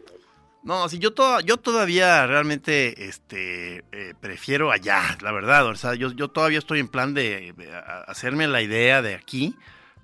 No, 0.64 0.88
sí, 0.88 0.98
yo, 0.98 1.14
to- 1.14 1.40
yo 1.40 1.56
todavía 1.56 2.26
realmente 2.26 3.08
este, 3.08 3.84
eh, 3.92 4.14
prefiero 4.20 4.70
allá, 4.70 5.16
la 5.22 5.32
verdad. 5.32 5.66
O 5.66 5.74
sea, 5.76 5.94
yo, 5.94 6.10
yo 6.12 6.28
todavía 6.28 6.58
estoy 6.58 6.80
en 6.80 6.88
plan 6.88 7.14
de, 7.14 7.54
de 7.56 7.72
a- 7.72 8.04
hacerme 8.06 8.46
la 8.48 8.60
idea 8.60 9.00
de 9.02 9.14
aquí, 9.14 9.54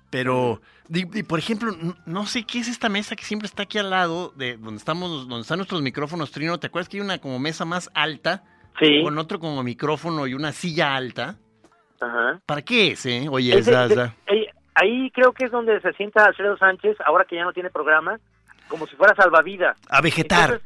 Pero, 0.09 0.61
y, 0.89 1.23
por 1.23 1.39
ejemplo, 1.39 1.75
no, 2.05 2.25
sé 2.25 2.45
qué 2.45 2.59
es 2.59 2.69
esta 2.69 2.87
mesa 2.87 3.15
que 3.17 3.25
siempre 3.25 3.47
está 3.47 3.63
aquí 3.63 3.77
al 3.79 3.89
lado 3.89 4.31
de 4.37 4.55
donde 4.55 4.77
estamos, 4.77 5.27
donde 5.27 5.41
están 5.41 5.57
nuestros 5.57 5.81
micrófonos, 5.81 6.31
Trino. 6.31 6.57
¿Te 6.57 6.67
acuerdas 6.67 6.87
que 6.87 6.97
hay 6.97 7.01
una 7.01 7.17
como 7.17 7.37
mesa 7.37 7.65
más 7.65 7.89
alta? 7.93 8.43
Sí. 8.79 9.01
Con 9.03 9.17
otro 9.17 9.39
como 9.39 9.61
micrófono 9.61 10.25
y 10.25 10.33
una 10.33 10.53
silla 10.53 10.95
alta. 10.95 11.35
Ajá. 11.99 12.39
¿Para 12.45 12.61
qué 12.61 12.91
es, 12.91 13.05
eh? 13.07 13.27
Oye, 13.29 13.57
esa, 13.57 13.87
ahí 14.75 15.11
creo 15.11 15.33
que 15.33 15.45
es 15.45 15.51
donde 15.51 15.81
se 15.81 15.91
sienta 15.93 16.25
Alfredo 16.25 16.57
Sánchez, 16.57 16.95
ahora 17.05 17.25
que 17.25 17.35
ya 17.35 17.43
no 17.43 17.51
tiene 17.53 17.69
programa, 17.69 18.19
como 18.67 18.87
si 18.87 18.95
fuera 18.95 19.15
salvavidas. 19.15 19.77
A 19.89 20.01
vegetar. 20.01 20.61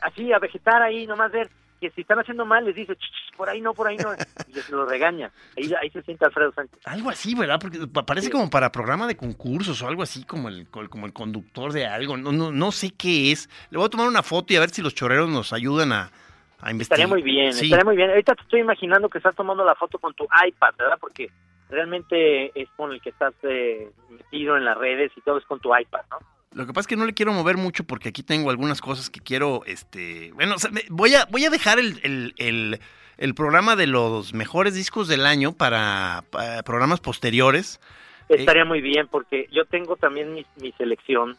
así, 0.00 0.32
a 0.32 0.38
vegetar 0.38 0.82
ahí, 0.82 1.06
nomás 1.06 1.32
ver 1.32 1.50
que 1.82 1.90
si 1.90 2.02
están 2.02 2.20
haciendo 2.20 2.46
mal, 2.46 2.64
les 2.64 2.76
dice, 2.76 2.96
por 3.36 3.48
ahí 3.48 3.60
no, 3.60 3.74
por 3.74 3.88
ahí 3.88 3.96
no, 3.96 4.14
y 4.46 4.52
les 4.52 4.70
lo 4.70 4.86
regaña. 4.86 5.32
Ahí, 5.56 5.72
ahí 5.80 5.90
se 5.90 6.00
sienta 6.02 6.26
Alfredo 6.26 6.52
Sánchez. 6.52 6.78
Algo 6.84 7.10
así, 7.10 7.34
¿verdad? 7.34 7.58
Porque 7.60 7.80
parece 8.06 8.30
como 8.30 8.48
para 8.48 8.70
programa 8.70 9.08
de 9.08 9.16
concursos 9.16 9.82
o 9.82 9.88
algo 9.88 10.04
así, 10.04 10.24
como 10.24 10.48
el, 10.48 10.68
como 10.68 11.06
el 11.06 11.12
conductor 11.12 11.72
de 11.72 11.86
algo. 11.86 12.16
No, 12.16 12.30
no, 12.30 12.52
no 12.52 12.70
sé 12.70 12.92
qué 12.92 13.32
es. 13.32 13.50
Le 13.70 13.78
voy 13.78 13.86
a 13.86 13.90
tomar 13.90 14.06
una 14.06 14.22
foto 14.22 14.52
y 14.52 14.56
a 14.56 14.60
ver 14.60 14.70
si 14.70 14.80
los 14.80 14.94
choreros 14.94 15.28
nos 15.28 15.52
ayudan 15.52 15.90
a, 15.92 16.12
a 16.60 16.70
investigar. 16.70 17.00
Estaría 17.00 17.08
muy 17.08 17.22
bien, 17.22 17.48
estaría 17.48 17.84
muy 17.84 17.96
bien. 17.96 18.10
Ahorita 18.10 18.36
te 18.36 18.42
estoy 18.42 18.60
imaginando 18.60 19.08
que 19.08 19.18
estás 19.18 19.34
tomando 19.34 19.64
la 19.64 19.74
foto 19.74 19.98
con 19.98 20.14
tu 20.14 20.22
iPad, 20.24 20.74
¿verdad? 20.78 20.98
Porque 21.00 21.30
realmente 21.68 22.52
es 22.60 22.68
con 22.76 22.92
el 22.92 23.00
que 23.00 23.10
estás 23.10 23.34
eh, 23.42 23.90
metido 24.08 24.56
en 24.56 24.64
las 24.64 24.78
redes 24.78 25.10
y 25.16 25.20
todo 25.22 25.38
es 25.38 25.44
con 25.46 25.58
tu 25.58 25.76
iPad, 25.76 26.02
¿no? 26.10 26.18
Lo 26.54 26.66
que 26.66 26.72
pasa 26.72 26.82
es 26.82 26.86
que 26.86 26.96
no 26.96 27.06
le 27.06 27.14
quiero 27.14 27.32
mover 27.32 27.56
mucho 27.56 27.84
porque 27.84 28.10
aquí 28.10 28.22
tengo 28.22 28.50
algunas 28.50 28.80
cosas 28.80 29.10
que 29.10 29.20
quiero, 29.20 29.62
este, 29.66 30.32
bueno, 30.32 30.56
voy 30.90 31.14
a 31.14 31.26
voy 31.26 31.44
a 31.44 31.50
dejar 31.50 31.78
el, 31.78 32.34
el, 32.36 33.34
programa 33.34 33.76
de 33.76 33.86
los 33.86 34.34
mejores 34.34 34.74
discos 34.74 35.08
del 35.08 35.24
año 35.24 35.52
para, 35.52 36.24
programas 36.64 37.00
posteriores. 37.00 37.80
Estaría 38.28 38.64
muy 38.64 38.80
bien 38.80 39.08
porque 39.08 39.48
yo 39.52 39.64
tengo 39.64 39.96
también 39.96 40.34
mi, 40.34 40.44
mi 40.60 40.72
selección 40.72 41.36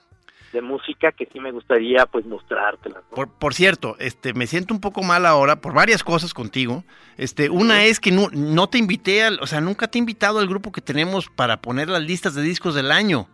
de 0.53 0.61
música 0.61 1.11
que 1.11 1.27
sí 1.31 1.39
me 1.39 1.51
gustaría 1.51 2.05
pues 2.05 2.25
mostrártela. 2.25 3.01
Por, 3.13 3.29
por 3.29 3.53
cierto, 3.53 3.95
este 3.99 4.33
me 4.33 4.47
siento 4.47 4.73
un 4.73 4.79
poco 4.79 5.03
mal 5.03 5.25
ahora 5.25 5.57
por 5.57 5.73
varias 5.73 6.03
cosas 6.03 6.33
contigo. 6.33 6.83
Este, 7.17 7.49
una 7.49 7.83
es 7.85 7.99
que 7.99 8.11
no, 8.11 8.29
no 8.31 8.67
te 8.69 8.77
invité 8.77 9.23
al, 9.23 9.39
o 9.41 9.47
sea, 9.47 9.59
nunca 9.59 9.87
te 9.87 9.97
he 9.97 9.99
invitado 9.99 10.39
al 10.39 10.47
grupo 10.47 10.71
que 10.71 10.81
tenemos 10.81 11.29
para 11.29 11.57
poner 11.57 11.89
las 11.89 12.03
listas 12.03 12.35
de 12.35 12.43
discos 12.43 12.75
del 12.75 12.91
año. 12.91 13.27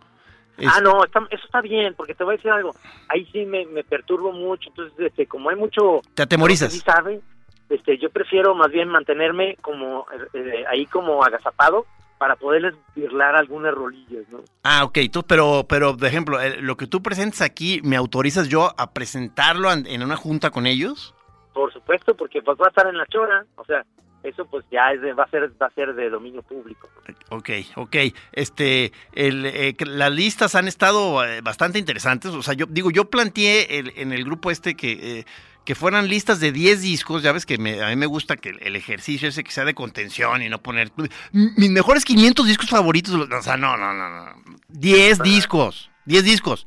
Ah, 0.66 0.80
no, 0.80 1.04
eso 1.04 1.44
está 1.44 1.60
bien, 1.60 1.94
porque 1.94 2.14
te 2.14 2.24
voy 2.24 2.34
a 2.34 2.36
decir 2.36 2.50
algo. 2.50 2.74
Ahí 3.08 3.26
sí 3.32 3.44
me, 3.46 3.66
me 3.66 3.84
perturbo 3.84 4.32
mucho, 4.32 4.68
entonces, 4.70 4.98
este, 4.98 5.26
como 5.26 5.50
hay 5.50 5.56
mucho... 5.56 6.00
Te 6.14 6.22
atemorizas. 6.22 6.72
sabe, 6.78 7.20
este, 7.68 7.98
yo 7.98 8.10
prefiero 8.10 8.54
más 8.54 8.70
bien 8.70 8.88
mantenerme 8.88 9.56
como 9.60 10.06
eh, 10.34 10.64
ahí 10.68 10.86
como 10.86 11.22
agazapado 11.22 11.86
para 12.18 12.36
poderles 12.36 12.74
birlar 12.94 13.34
algunas 13.34 13.72
rolillas, 13.72 14.28
¿no? 14.28 14.40
Ah, 14.62 14.84
ok, 14.84 14.98
tú, 15.10 15.22
pero, 15.22 15.64
pero, 15.66 15.96
por 15.96 16.06
ejemplo, 16.06 16.38
lo 16.60 16.76
que 16.76 16.86
tú 16.86 17.02
presentes 17.02 17.40
aquí, 17.40 17.80
¿me 17.82 17.96
autorizas 17.96 18.48
yo 18.48 18.74
a 18.76 18.92
presentarlo 18.92 19.72
en 19.72 20.02
una 20.02 20.16
junta 20.16 20.50
con 20.50 20.66
ellos? 20.66 21.14
Por 21.54 21.72
supuesto, 21.72 22.14
porque 22.14 22.42
pues 22.42 22.58
va 22.58 22.66
a 22.66 22.68
estar 22.68 22.86
en 22.86 22.96
la 22.96 23.06
chora, 23.06 23.44
o 23.56 23.64
sea, 23.64 23.84
eso 24.22 24.46
pues 24.46 24.64
ya 24.70 24.92
es 24.92 25.00
va 25.18 25.24
a 25.24 25.30
ser 25.30 25.50
va 25.60 25.66
a 25.66 25.74
ser 25.74 25.94
de 25.94 26.10
dominio 26.10 26.42
público. 26.42 26.88
Ok, 27.30 27.50
ok. 27.76 27.96
Este, 28.32 28.92
el, 29.12 29.46
eh, 29.46 29.74
las 29.86 30.12
listas 30.12 30.54
han 30.54 30.68
estado 30.68 31.24
eh, 31.24 31.40
bastante 31.40 31.78
interesantes. 31.78 32.32
O 32.32 32.42
sea, 32.42 32.54
yo 32.54 32.66
digo, 32.66 32.90
yo 32.90 33.08
planteé 33.10 33.78
en 33.78 34.12
el 34.12 34.24
grupo 34.24 34.50
este 34.50 34.74
que 34.74 35.18
eh, 35.20 35.24
que 35.64 35.74
fueran 35.74 36.08
listas 36.08 36.40
de 36.40 36.52
10 36.52 36.82
discos, 36.82 37.22
ya 37.22 37.32
ves 37.32 37.46
que 37.46 37.54
a 37.54 37.88
mí 37.88 37.96
me 37.96 38.06
gusta 38.06 38.36
que 38.36 38.48
el, 38.48 38.76
ejercicio 38.76 39.28
ese 39.28 39.44
que 39.44 39.52
sea 39.52 39.64
de 39.64 39.74
contención 39.74 40.42
y 40.42 40.48
no 40.48 40.58
poner 40.58 40.90
mis 41.32 41.70
mejores 41.70 42.04
500 42.04 42.46
discos 42.46 42.70
favoritos, 42.70 43.14
o 43.14 43.42
sea, 43.42 43.56
no, 43.56 43.76
no, 43.76 43.92
no, 43.92 44.08
no. 44.08 44.34
10 44.68 45.22
discos, 45.22 45.90
10 46.06 46.24
discos. 46.24 46.66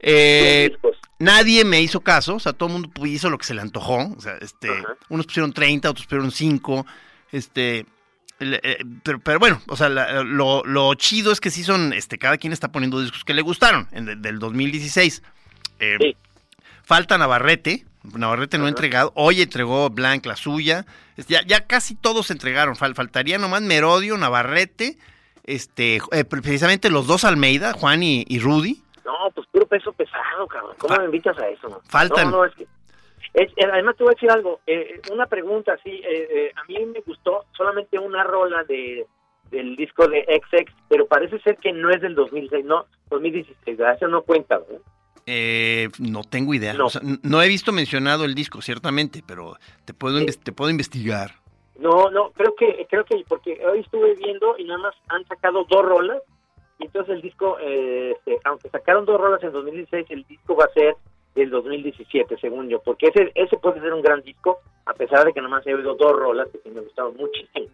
Eh, 0.00 0.76
nadie 1.18 1.64
me 1.64 1.80
hizo 1.80 2.00
caso, 2.00 2.36
o 2.36 2.40
sea, 2.40 2.52
todo 2.52 2.68
el 2.68 2.72
mundo 2.74 3.06
hizo 3.06 3.30
lo 3.30 3.38
que 3.38 3.46
se 3.46 3.54
le 3.54 3.60
antojó, 3.60 4.14
o 4.16 4.20
sea, 4.20 4.36
este, 4.40 4.70
unos 5.08 5.26
pusieron 5.26 5.52
30, 5.52 5.90
otros 5.90 6.06
pusieron 6.06 6.30
5, 6.30 6.86
este, 7.32 7.86
eh, 8.40 8.84
pero, 9.02 9.18
pero, 9.18 9.38
bueno, 9.38 9.60
o 9.66 9.76
sea, 9.76 9.88
lo, 9.88 10.62
lo, 10.64 10.94
chido 10.94 11.32
es 11.32 11.40
que 11.40 11.50
sí 11.50 11.64
son, 11.64 11.92
este, 11.92 12.18
cada 12.18 12.38
quien 12.38 12.52
está 12.52 12.70
poniendo 12.70 13.00
discos 13.00 13.24
que 13.24 13.34
le 13.34 13.42
gustaron, 13.42 13.88
en, 13.92 14.22
del 14.22 14.38
2016. 14.38 15.22
Eh, 15.80 15.96
sí. 16.00 16.16
Falta 16.84 17.18
Navarrete, 17.18 17.84
Navarrete 18.02 18.58
no 18.58 18.66
ha 18.66 18.68
entregado. 18.68 19.12
Hoy 19.14 19.42
entregó 19.42 19.90
Blanc 19.90 20.24
la 20.26 20.36
suya. 20.36 20.86
Ya, 21.28 21.44
ya 21.44 21.66
casi 21.66 21.94
todos 21.94 22.30
entregaron. 22.30 22.76
faltaría 22.76 23.38
nomás 23.38 23.62
Merodio, 23.62 24.16
Navarrete, 24.16 24.98
este, 25.44 26.00
eh, 26.12 26.24
precisamente 26.24 26.90
los 26.90 27.06
dos 27.06 27.24
Almeida, 27.24 27.72
Juan 27.72 28.02
y, 28.02 28.38
Rudy. 28.38 28.82
No, 29.08 29.30
pues 29.34 29.46
puro 29.48 29.66
peso 29.66 29.90
pesado, 29.92 30.46
cabrón. 30.46 30.74
¿Cómo 30.78 30.96
me 30.98 31.06
invitas 31.06 31.38
a 31.38 31.48
eso? 31.48 31.80
Faltan. 31.88 32.30
No, 32.30 32.38
no, 32.38 32.44
es 32.44 32.54
que. 32.54 32.66
además 33.64 33.96
te 33.96 34.04
voy 34.04 34.12
a 34.12 34.14
decir 34.14 34.30
algo, 34.30 34.60
eh, 34.66 35.00
una 35.10 35.24
pregunta 35.24 35.72
así, 35.72 36.02
eh, 36.04 36.52
a 36.54 36.64
mí 36.64 36.76
me 36.84 37.00
gustó 37.00 37.46
solamente 37.56 37.98
una 37.98 38.22
rola 38.22 38.64
de 38.64 39.06
del 39.50 39.76
disco 39.76 40.06
de 40.06 40.26
XX, 40.28 40.70
pero 40.90 41.06
parece 41.06 41.38
ser 41.40 41.56
que 41.56 41.72
no 41.72 41.88
es 41.88 42.02
del 42.02 42.14
2006, 42.14 42.66
no, 42.66 42.84
2016, 43.08 43.80
eso 43.80 44.08
no 44.08 44.20
cuenta, 44.20 44.58
¿verdad? 44.58 44.82
Eh, 45.24 45.88
no 46.00 46.22
tengo 46.22 46.52
idea. 46.52 46.74
No. 46.74 47.42
he 47.42 47.48
visto 47.48 47.72
mencionado 47.72 48.26
el 48.26 48.34
disco, 48.34 48.60
ciertamente, 48.60 49.22
pero 49.26 49.56
te 49.86 49.94
puedo, 49.94 50.20
te 50.24 50.52
puedo 50.52 50.70
investigar. 50.70 51.32
No, 51.78 52.10
no, 52.10 52.30
creo 52.32 52.54
que, 52.54 52.86
creo 52.90 53.06
que, 53.06 53.24
porque 53.26 53.58
hoy 53.66 53.80
estuve 53.80 54.14
viendo 54.16 54.58
y 54.58 54.64
nada 54.64 54.80
más 54.80 54.94
han 55.08 55.24
sacado 55.26 55.64
dos 55.70 55.82
rolas, 55.82 56.18
y 56.78 56.84
entonces 56.84 57.16
el 57.16 57.22
disco, 57.22 57.58
eh, 57.60 58.12
este, 58.12 58.38
aunque 58.44 58.68
sacaron 58.68 59.04
dos 59.04 59.20
rolas 59.20 59.42
en 59.42 59.52
2016, 59.52 60.06
el 60.10 60.24
disco 60.24 60.56
va 60.56 60.64
a 60.64 60.72
ser 60.72 60.96
del 61.34 61.50
2017, 61.50 62.36
según 62.40 62.68
yo, 62.68 62.80
porque 62.80 63.08
ese, 63.08 63.30
ese 63.34 63.56
puede 63.58 63.80
ser 63.80 63.92
un 63.92 64.02
gran 64.02 64.22
disco, 64.22 64.58
a 64.86 64.94
pesar 64.94 65.24
de 65.24 65.32
que 65.32 65.40
nada 65.40 65.50
más 65.50 65.66
he 65.66 65.74
oído 65.74 65.94
dos 65.94 66.12
rolas 66.12 66.48
que 66.62 66.70
me 66.70 66.80
gustaron 66.80 67.16
muchísimo. 67.16 67.68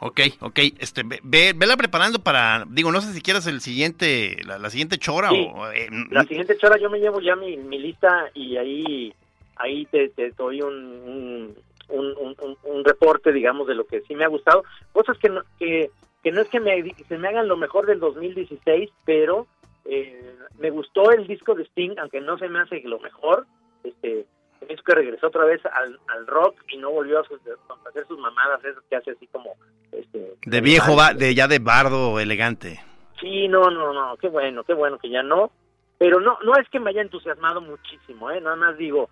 Ok, 0.00 0.20
ok, 0.40 0.58
este, 0.78 1.02
ve, 1.22 1.52
vela 1.54 1.76
preparando 1.76 2.18
para, 2.18 2.64
digo, 2.68 2.90
no 2.90 3.00
sé 3.00 3.12
si 3.12 3.22
quieras 3.22 3.46
el 3.46 3.60
siguiente, 3.60 4.36
la, 4.44 4.68
siguiente 4.68 4.98
chora 4.98 5.30
o... 5.30 5.70
Eh, 5.70 5.88
la 6.10 6.24
siguiente 6.24 6.56
chora 6.56 6.76
yo 6.78 6.90
me 6.90 6.98
llevo 6.98 7.20
ya 7.20 7.36
mi, 7.36 7.56
mi 7.56 7.78
lista 7.78 8.30
y 8.34 8.56
ahí, 8.56 9.14
ahí 9.56 9.86
te, 9.86 10.08
te 10.08 10.30
doy 10.32 10.60
un, 10.60 11.54
un, 11.88 12.56
un, 12.64 12.84
reporte, 12.84 13.32
digamos, 13.32 13.66
de 13.66 13.74
lo 13.74 13.86
que 13.86 14.00
sí 14.02 14.14
me 14.14 14.24
ha 14.24 14.28
gustado. 14.28 14.64
Cosas 14.92 15.16
que 15.18 15.28
no, 15.28 15.42
que, 15.58 15.90
que 16.24 16.32
no 16.32 16.40
es 16.40 16.48
que 16.48 16.58
me, 16.58 16.82
se 17.06 17.18
me 17.18 17.28
hagan 17.28 17.46
lo 17.46 17.58
mejor 17.58 17.84
del 17.84 18.00
2016, 18.00 18.90
pero 19.04 19.46
eh, 19.84 20.34
me 20.58 20.70
gustó 20.70 21.10
el 21.10 21.26
disco 21.26 21.54
de 21.54 21.64
Sting, 21.64 21.96
aunque 21.98 22.22
no 22.22 22.38
se 22.38 22.48
me 22.48 22.60
hace 22.60 22.80
lo 22.84 22.98
mejor, 22.98 23.46
este 23.84 24.26
es 24.66 24.80
que 24.80 24.94
regresó 24.94 25.26
otra 25.26 25.44
vez 25.44 25.60
al, 25.66 26.00
al 26.08 26.26
rock 26.26 26.56
y 26.68 26.78
no 26.78 26.90
volvió 26.90 27.18
a, 27.18 27.20
hacer 27.20 28.06
sus 28.08 28.18
mamadas 28.18 28.64
esas 28.64 28.82
que 28.88 28.96
hace 28.96 29.10
así 29.10 29.26
como 29.26 29.50
este 29.92 30.36
de 30.46 30.60
viejo 30.62 30.96
va 30.96 31.12
de 31.12 31.34
ya 31.34 31.46
de 31.46 31.58
bardo 31.58 32.18
elegante. 32.18 32.80
Sí 33.20 33.46
no 33.46 33.70
no 33.70 33.92
no 33.92 34.16
qué 34.16 34.28
bueno 34.28 34.64
qué 34.64 34.72
bueno 34.72 34.98
que 34.98 35.10
ya 35.10 35.22
no 35.22 35.50
pero 35.98 36.18
no 36.18 36.38
no 36.42 36.54
es 36.56 36.66
que 36.70 36.80
me 36.80 36.90
haya 36.90 37.02
entusiasmado 37.02 37.60
muchísimo 37.60 38.30
eh 38.30 38.40
nada 38.40 38.56
más 38.56 38.78
digo 38.78 39.10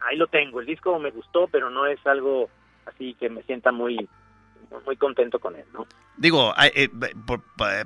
ahí 0.00 0.18
lo 0.18 0.26
tengo 0.26 0.60
el 0.60 0.66
disco 0.66 0.98
me 0.98 1.10
gustó 1.10 1.48
pero 1.48 1.70
no 1.70 1.86
es 1.86 1.98
algo 2.06 2.50
así 2.84 3.14
que 3.14 3.30
me 3.30 3.42
sienta 3.44 3.72
muy 3.72 4.06
muy 4.84 4.96
contento 4.96 5.38
con 5.38 5.54
él, 5.56 5.64
¿no? 5.72 5.86
Digo, 6.16 6.54
eh, 6.62 6.88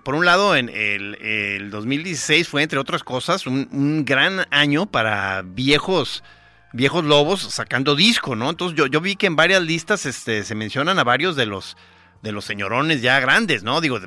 por, 0.03 0.15
un 0.15 0.25
lado, 0.25 0.57
en 0.57 0.69
el, 0.69 1.15
el, 1.17 1.71
2016 1.71 2.49
fue, 2.49 2.63
entre 2.63 2.79
otras 2.79 3.03
cosas, 3.03 3.47
un, 3.47 3.69
un 3.73 4.05
gran 4.05 4.47
año 4.51 4.87
para 4.87 5.43
viejos 5.43 6.23
Viejos 6.73 7.05
Lobos 7.05 7.41
sacando 7.41 7.97
disco, 7.97 8.37
¿no? 8.37 8.51
Entonces 8.51 8.77
yo, 8.77 8.87
yo 8.87 9.01
vi 9.01 9.17
que 9.17 9.27
en 9.27 9.37
varias 9.37 9.63
listas 9.63 10.05
este, 10.05 10.45
se 10.45 10.55
mencionan 10.55 10.99
a 10.99 11.05
varios 11.05 11.35
de 11.35 11.47
los 11.47 11.77
de 12.23 12.33
los 12.33 12.45
señorones 12.45 13.01
ya 13.01 13.21
grandes, 13.21 13.63
¿no? 13.63 13.81
Digo, 13.81 13.99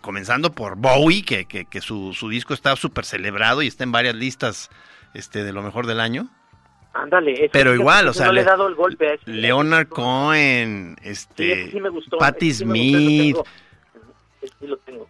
comenzando 0.00 0.52
por 0.52 0.76
Bowie, 0.76 1.22
que, 1.22 1.46
que, 1.46 1.80
su, 1.80 2.12
su, 2.12 2.28
disco 2.28 2.52
está 2.52 2.74
súper 2.74 3.04
celebrado 3.04 3.62
y 3.62 3.68
está 3.68 3.84
en 3.84 3.92
varias 3.92 4.16
listas 4.16 4.70
este, 5.14 5.44
de 5.44 5.52
lo 5.52 5.62
mejor 5.62 5.86
del 5.86 6.00
año. 6.00 6.28
Ándale, 6.94 7.50
pero 7.52 7.74
igual, 7.74 8.08
o 8.08 8.12
sea, 8.12 8.32
le 8.32 8.42
he 8.42 8.44
dado 8.44 8.68
el 8.68 8.76
golpe 8.76 9.12
a 9.12 9.16
Leonard 9.24 9.88
Cohen, 9.88 10.96
este, 11.02 11.72
Patti 12.18 12.54
Smith. 12.54 13.36
sí 14.40 14.66
lo 14.66 14.76
tengo 14.78 15.06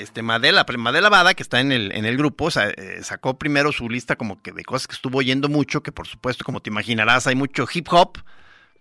este 0.00 0.22
Madela, 0.22 0.64
Madela 0.78 1.08
Bada, 1.08 1.34
que 1.34 1.42
está 1.42 1.60
en 1.60 1.72
el, 1.72 1.92
en 1.92 2.04
el 2.04 2.16
grupo, 2.16 2.48
eh, 2.48 2.98
sacó 3.02 3.38
primero 3.38 3.72
su 3.72 3.88
lista 3.88 4.16
como 4.16 4.40
que 4.42 4.52
de 4.52 4.64
cosas 4.64 4.88
que 4.88 4.94
estuvo 4.94 5.18
oyendo 5.18 5.48
mucho, 5.48 5.82
que 5.82 5.92
por 5.92 6.06
supuesto, 6.06 6.44
como 6.44 6.60
te 6.60 6.70
imaginarás, 6.70 7.26
hay 7.26 7.34
mucho 7.34 7.66
hip 7.72 7.86
hop. 7.90 8.18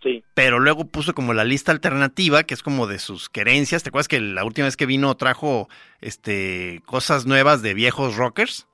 Sí. 0.01 0.23
Pero 0.33 0.59
luego 0.59 0.85
puso 0.85 1.13
como 1.13 1.33
la 1.33 1.43
lista 1.43 1.73
alternativa, 1.73 2.43
que 2.43 2.53
es 2.53 2.63
como 2.63 2.87
de 2.87 2.99
sus 2.99 3.27
querencias. 3.27 3.83
¿Te 3.83 3.89
acuerdas 3.89 4.07
que 4.07 4.21
la 4.21 4.45
última 4.45 4.65
vez 4.65 4.77
que 4.77 4.85
vino 4.85 5.13
trajo 5.17 5.67
este 5.99 6.81
cosas 6.85 7.25
nuevas 7.25 7.61
de 7.61 7.73
viejos 7.73 8.15
rockers? 8.15 8.68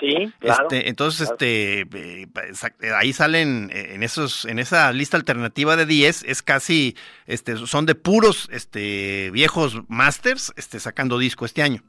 Sí, 0.00 0.32
claro. 0.40 0.64
Este, 0.64 0.88
entonces, 0.88 1.30
este, 1.30 1.82
eh, 1.82 1.86
eh, 2.26 2.90
ahí 2.96 3.12
salen 3.12 3.70
eh, 3.72 3.94
en 3.94 4.02
esos, 4.02 4.44
en 4.44 4.58
esa 4.58 4.92
lista 4.92 5.16
alternativa 5.16 5.76
de 5.76 5.86
10, 5.86 6.24
es 6.24 6.42
casi, 6.42 6.96
este, 7.26 7.56
son 7.66 7.86
de 7.86 7.94
puros, 7.94 8.48
este, 8.52 9.30
viejos 9.32 9.78
masters, 9.88 10.52
este, 10.56 10.80
sacando 10.80 11.16
disco 11.18 11.44
este 11.44 11.62
año. 11.62 11.82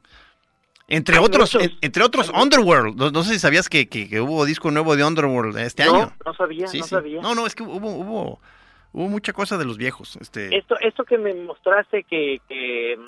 Entre 0.88 1.18
Hay 1.18 1.24
otros, 1.24 1.56
en- 1.56 1.76
entre 1.82 2.04
otros, 2.04 2.30
Underworld. 2.30 2.96
No, 2.96 3.10
no 3.10 3.24
sé 3.24 3.34
si 3.34 3.40
sabías 3.40 3.70
que, 3.70 3.90
que- 3.90 4.08
que 4.08 4.22
hubo 4.22 4.46
disco 4.46 4.70
nuevo 4.70 4.96
de 4.96 5.04
Underworld 5.04 5.58
este 5.58 5.84
no, 5.86 5.96
año. 5.96 6.14
no 6.24 6.34
sabía, 6.36 6.68
Sí, 6.68 6.78
no 6.78 6.84
sí. 6.84 6.90
sabía. 6.92 7.22
No, 7.22 7.34
no, 7.34 7.48
es 7.48 7.56
que 7.56 7.64
hubo, 7.64 7.90
hubo, 7.90 8.40
hubo 8.94 9.10
mucha 9.10 9.34
cosa 9.34 9.58
de 9.58 9.66
los 9.66 9.78
viejos. 9.78 10.16
Este, 10.22 10.56
Esto, 10.56 10.76
esto 10.80 11.04
que 11.06 11.18
me 11.18 11.34
mostraste 11.34 12.04
que, 12.04 12.40
que, 12.48 13.00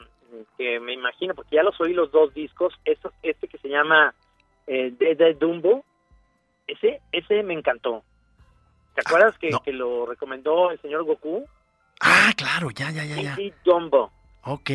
que 0.57 0.79
me 0.79 0.93
imagino, 0.93 1.35
porque 1.35 1.55
ya 1.57 1.61
los 1.61 1.79
oí 1.79 1.93
los 1.93 2.11
dos 2.11 2.33
discos, 2.33 2.73
esto, 2.83 3.13
este 3.21 3.47
que 3.47 3.59
se 3.59 3.69
llama 3.69 4.11
eh, 4.67 4.93
Dead 4.97 5.17
Dead 5.17 5.35
Dumbo, 5.37 5.83
ese, 6.67 7.01
ese 7.11 7.43
me 7.43 7.53
encantó. 7.53 8.03
¿Te 8.95 9.01
acuerdas 9.05 9.37
que, 9.37 9.49
no. 9.51 9.59
que 9.61 9.71
lo 9.73 10.05
recomendó 10.05 10.71
el 10.71 10.81
señor 10.81 11.03
Goku? 11.03 11.45
Ah, 12.01 12.31
claro, 12.35 12.69
ya, 12.71 12.91
ya, 12.91 13.03
ya, 13.05 13.21
ya. 13.21 13.37
Dumbo. 13.63 14.11
Ok. 14.43 14.69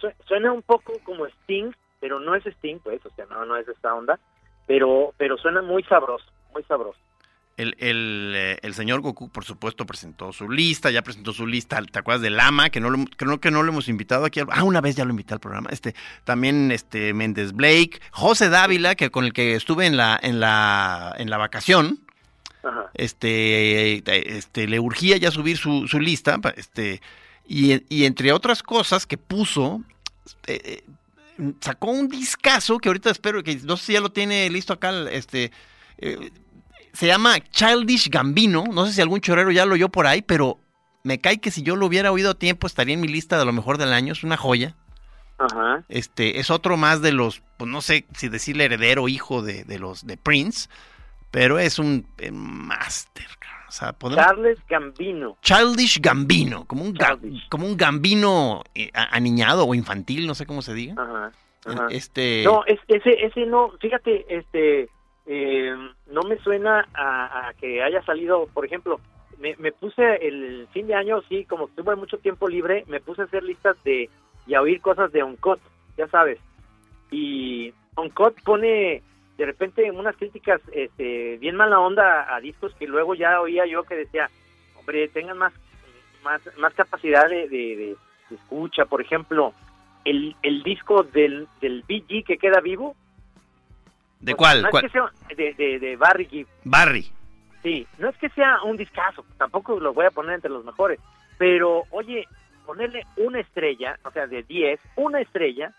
Su- 0.00 0.12
Suena 0.26 0.52
un 0.52 0.62
poco 0.62 0.92
como 1.04 1.26
Sting, 1.26 1.72
pero 2.00 2.20
no 2.20 2.34
es 2.34 2.44
Sting, 2.46 2.78
pues, 2.78 3.04
o 3.04 3.10
sea, 3.10 3.26
no, 3.26 3.44
no 3.44 3.56
es 3.56 3.66
de 3.66 3.72
esta 3.72 3.94
onda, 3.94 4.18
pero, 4.66 5.12
pero 5.16 5.36
suena 5.36 5.62
muy 5.62 5.82
sabroso, 5.84 6.24
muy 6.52 6.62
sabroso. 6.64 6.98
El, 7.56 7.74
el, 7.78 8.32
eh, 8.36 8.58
el 8.62 8.74
señor 8.74 9.00
Goku, 9.00 9.30
por 9.30 9.44
supuesto, 9.44 9.86
presentó 9.86 10.30
su 10.32 10.50
lista, 10.50 10.90
ya 10.90 11.00
presentó 11.00 11.32
su 11.32 11.46
lista, 11.46 11.80
¿te 11.90 11.98
acuerdas 11.98 12.20
de 12.20 12.28
Lama? 12.28 12.68
Que 12.68 12.80
no 12.80 12.90
lo, 12.90 13.02
creo 13.16 13.40
que 13.40 13.50
no 13.50 13.62
lo 13.62 13.72
hemos 13.72 13.88
invitado 13.88 14.26
aquí. 14.26 14.40
al- 14.40 14.48
Ah, 14.50 14.62
una 14.62 14.82
vez 14.82 14.94
ya 14.94 15.04
lo 15.06 15.10
invité 15.10 15.32
al 15.32 15.40
programa. 15.40 15.70
Este, 15.72 15.94
también 16.24 16.70
este 16.70 17.14
Méndez 17.14 17.52
Blake, 17.52 18.00
José 18.10 18.50
Dávila, 18.50 18.94
que 18.94 19.10
con 19.10 19.24
el 19.24 19.32
que 19.32 19.54
estuve 19.54 19.86
en 19.86 19.96
la, 19.96 20.18
en 20.22 20.38
la, 20.38 21.14
en 21.16 21.30
la 21.30 21.38
vacación, 21.38 22.00
Ajá. 22.62 22.90
este, 22.92 24.02
este, 24.36 24.66
le 24.68 24.78
urgía 24.78 25.16
ya 25.16 25.30
subir 25.30 25.56
su, 25.56 25.88
su 25.88 25.98
lista, 25.98 26.38
este, 26.56 27.00
y, 27.48 27.82
y 27.88 28.04
entre 28.04 28.32
otras 28.32 28.62
cosas 28.62 29.06
que 29.06 29.16
puso, 29.16 29.80
eh, 30.46 30.82
eh, 31.38 31.52
sacó 31.60 31.90
un 31.90 32.08
discazo 32.10 32.76
que 32.78 32.90
ahorita 32.90 33.10
espero 33.10 33.42
que, 33.42 33.54
no 33.64 33.78
sé 33.78 33.86
si 33.86 33.92
ya 33.94 34.00
lo 34.00 34.12
tiene 34.12 34.50
listo 34.50 34.74
acá, 34.74 34.90
este, 35.10 35.52
eh, 35.98 36.30
se 36.96 37.06
llama 37.06 37.38
Childish 37.50 38.08
Gambino, 38.10 38.64
no 38.72 38.86
sé 38.86 38.92
si 38.92 39.00
algún 39.00 39.20
chorero 39.20 39.50
ya 39.50 39.64
lo 39.66 39.74
oyó 39.74 39.88
por 39.88 40.06
ahí, 40.06 40.22
pero 40.22 40.58
me 41.04 41.18
cae 41.20 41.38
que 41.38 41.50
si 41.50 41.62
yo 41.62 41.76
lo 41.76 41.86
hubiera 41.86 42.10
oído 42.10 42.30
a 42.32 42.34
tiempo 42.34 42.66
estaría 42.66 42.94
en 42.94 43.00
mi 43.00 43.08
lista 43.08 43.38
de 43.38 43.44
lo 43.44 43.52
mejor 43.52 43.78
del 43.78 43.92
año, 43.92 44.12
es 44.12 44.24
una 44.24 44.36
joya. 44.36 44.74
Ajá. 45.38 45.84
Este, 45.88 46.40
es 46.40 46.50
otro 46.50 46.76
más 46.76 47.02
de 47.02 47.12
los, 47.12 47.42
pues 47.58 47.70
no 47.70 47.82
sé 47.82 48.06
si 48.16 48.28
decirle 48.28 48.64
heredero 48.64 49.04
o 49.04 49.08
hijo 49.08 49.42
de, 49.42 49.64
de 49.64 49.78
los 49.78 50.06
de 50.06 50.16
Prince, 50.16 50.68
pero 51.30 51.58
es 51.58 51.78
un 51.78 52.06
eh, 52.18 52.30
máster, 52.32 53.26
o 53.68 53.72
sea, 53.72 53.92
podemos, 53.92 54.24
Charles 54.24 54.58
Gambino. 54.68 55.36
Childish 55.42 56.00
Gambino, 56.00 56.64
como 56.66 56.84
un, 56.84 56.94
ga- 56.94 57.18
como 57.50 57.66
un 57.66 57.76
gambino 57.76 58.62
eh, 58.74 58.90
aniñado 58.94 59.66
o 59.66 59.74
infantil, 59.74 60.26
no 60.26 60.34
sé 60.34 60.46
cómo 60.46 60.62
se 60.62 60.72
diga. 60.72 60.94
Ajá. 60.96 61.32
Ajá. 61.66 61.86
Este, 61.90 62.42
No, 62.44 62.64
es, 62.64 62.78
ese, 62.88 63.10
ese 63.26 63.44
no, 63.44 63.72
fíjate, 63.80 64.24
este, 64.28 64.88
eh, 65.26 65.74
no 66.06 66.22
me 66.22 66.36
suena 66.38 66.86
a, 66.94 67.48
a 67.48 67.54
que 67.54 67.82
haya 67.82 68.02
salido, 68.02 68.46
por 68.54 68.64
ejemplo, 68.64 69.00
me, 69.38 69.54
puse 69.72 70.02
el 70.26 70.66
fin 70.72 70.86
de 70.86 70.94
año, 70.94 71.20
sí, 71.28 71.44
como 71.44 71.68
tuve 71.68 71.94
mucho 71.96 72.18
tiempo 72.18 72.48
libre, 72.48 72.84
me 72.88 73.00
puse 73.00 73.22
a 73.22 73.24
hacer 73.26 73.42
listas 73.42 73.76
de, 73.84 74.08
y 74.46 74.54
a 74.54 74.62
oír 74.62 74.80
cosas 74.80 75.12
de 75.12 75.22
Oncot, 75.22 75.60
ya 75.96 76.06
sabes, 76.08 76.38
y 77.10 77.72
Oncot 77.96 78.40
pone 78.42 79.02
de 79.36 79.44
repente 79.44 79.90
unas 79.90 80.16
críticas 80.16 80.60
este, 80.72 81.36
bien 81.38 81.56
mala 81.56 81.78
onda 81.80 82.34
a, 82.34 82.40
discos 82.40 82.74
que 82.74 82.86
luego 82.86 83.14
ya 83.14 83.40
oía 83.40 83.66
yo 83.66 83.82
que 83.82 83.96
decía, 83.96 84.30
hombre, 84.78 85.08
tengan 85.08 85.36
más, 85.36 85.52
más, 86.24 86.40
más 86.56 86.72
capacidad 86.74 87.28
de- 87.28 87.48
de 87.48 87.96
escucha, 88.30 88.86
por 88.86 89.00
ejemplo, 89.02 89.52
el, 90.04 90.34
el 90.42 90.62
disco 90.62 91.02
del, 91.02 91.46
del 91.60 91.82
BG 91.82 92.24
que 92.24 92.38
queda 92.38 92.60
vivo. 92.60 92.96
¿De 94.20 94.34
cuál? 94.34 94.62
No 94.62 94.70
¿Cuál? 94.70 94.84
es 94.86 94.92
que 94.92 94.98
sea 94.98 95.10
de, 95.36 95.54
de, 95.54 95.78
de 95.78 95.96
Barry 95.96 96.26
Gibb, 96.26 96.48
Barry. 96.64 97.10
sí. 97.62 97.86
No 97.98 98.08
es 98.08 98.16
que 98.18 98.28
sea 98.30 98.62
un 98.64 98.76
discazo, 98.76 99.24
tampoco 99.38 99.78
lo 99.78 99.92
voy 99.92 100.06
a 100.06 100.10
poner 100.10 100.36
entre 100.36 100.50
los 100.50 100.64
mejores. 100.64 100.98
Pero, 101.38 101.84
oye, 101.90 102.26
ponerle 102.64 103.02
una 103.18 103.40
estrella, 103.40 103.98
o 104.04 104.10
sea, 104.10 104.26
de 104.26 104.42
10, 104.42 104.80
una 104.96 105.20
estrella, 105.20 105.72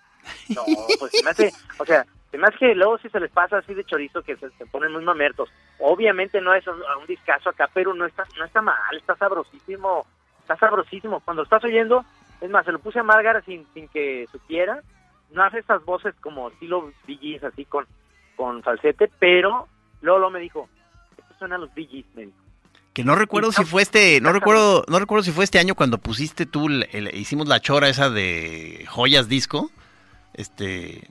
no, 0.50 0.62
pues 1.00 1.12
se 1.12 1.24
me 1.24 1.30
hace, 1.32 1.52
o 1.80 1.86
sea, 1.86 2.06
se 2.32 2.38
me 2.38 2.46
hace 2.48 2.58
que 2.58 2.76
luego 2.76 2.98
si 3.00 3.10
se 3.10 3.20
les 3.20 3.32
pasa 3.32 3.58
así 3.58 3.74
de 3.74 3.84
chorizo 3.86 4.22
que 4.22 4.36
se, 4.38 4.50
se 4.52 4.66
ponen 4.68 4.92
muy 4.92 5.04
mamertos. 5.04 5.50
Obviamente 5.80 6.40
no 6.42 6.54
es 6.54 6.66
un, 6.68 6.76
un 6.76 7.08
discazo 7.08 7.50
acá, 7.50 7.70
pero 7.74 7.94
no 7.94 8.06
está, 8.06 8.24
no 8.38 8.46
está 8.46 8.62
mal, 8.62 8.76
está 8.96 9.16
sabrosísimo, 9.16 10.06
está 10.42 10.56
sabrosísimo. 10.58 11.22
Cuando 11.22 11.44
estás 11.44 11.64
oyendo, 11.64 12.06
es 12.42 12.50
más, 12.50 12.66
se 12.66 12.72
lo 12.72 12.80
puse 12.80 13.00
a 13.00 13.04
Margar 13.04 13.44
sin, 13.46 13.66
sin 13.74 13.88
que 13.88 14.28
supiera, 14.32 14.82
no 15.32 15.44
hace 15.44 15.60
esas 15.60 15.84
voces 15.86 16.14
como 16.22 16.50
estilo 16.50 16.92
BGs 17.08 17.44
así 17.44 17.66
con, 17.66 17.86
con 18.38 18.64
falsete, 18.64 19.10
pero 19.20 19.68
luego 20.02 20.30
me 20.30 20.40
dijo, 20.40 20.70
esto 21.18 21.34
suena 21.40 21.56
a 21.56 21.60
los 21.60 21.70
BGs, 21.76 22.06
me 22.16 22.22
dijo. 22.28 22.38
Que 22.94 23.04
no 23.04 23.16
recuerdo 23.16 23.52
si 23.52 23.64
fue 23.66 23.82
este, 23.84 24.22
no 24.22 24.32
recuerdo, 24.32 24.84
no 24.88 24.98
recuerdo 25.00 25.24
si 25.24 25.32
fue 25.32 25.44
este 25.44 25.60
año 25.60 25.76
cuando 25.76 25.98
pusiste 25.98 26.46
tú, 26.46 26.68
el- 26.68 26.88
el- 26.94 27.16
hicimos 27.16 27.48
la 27.48 27.60
chora 27.60 27.90
esa 27.90 28.10
de 28.10 28.86
joyas 28.90 29.28
disco, 29.28 29.70
este, 30.34 31.08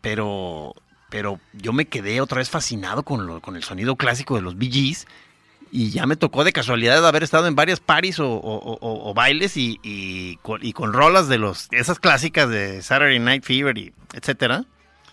pero, 0.00 0.74
pero 1.10 1.38
yo 1.52 1.72
me 1.72 1.84
quedé 1.86 2.20
otra 2.20 2.38
vez 2.38 2.50
fascinado 2.50 3.02
con, 3.02 3.26
lo- 3.26 3.40
con 3.40 3.56
el 3.56 3.62
sonido 3.62 3.96
clásico 3.96 4.34
de 4.36 4.42
los 4.42 4.56
Bee 4.58 4.70
Gees 4.70 5.06
y 5.72 5.90
ya 5.90 6.06
me 6.06 6.16
tocó 6.16 6.42
de 6.42 6.52
casualidad 6.52 7.06
haber 7.06 7.22
estado 7.22 7.46
en 7.46 7.54
varias 7.54 7.78
paris 7.78 8.18
o, 8.18 8.28
o- 8.28 8.78
o- 8.80 9.10
o 9.10 9.14
bailes 9.14 9.56
y, 9.56 9.78
y 9.84 10.36
con, 10.38 10.64
y 10.64 10.72
con 10.72 10.92
rolas 10.92 11.28
de 11.28 11.38
los, 11.38 11.68
esas 11.70 12.00
clásicas 12.00 12.48
de 12.48 12.82
Saturday 12.82 13.18
Night 13.20 13.44
Fever 13.44 13.78
y 13.78 13.92
etcétera. 14.12 14.64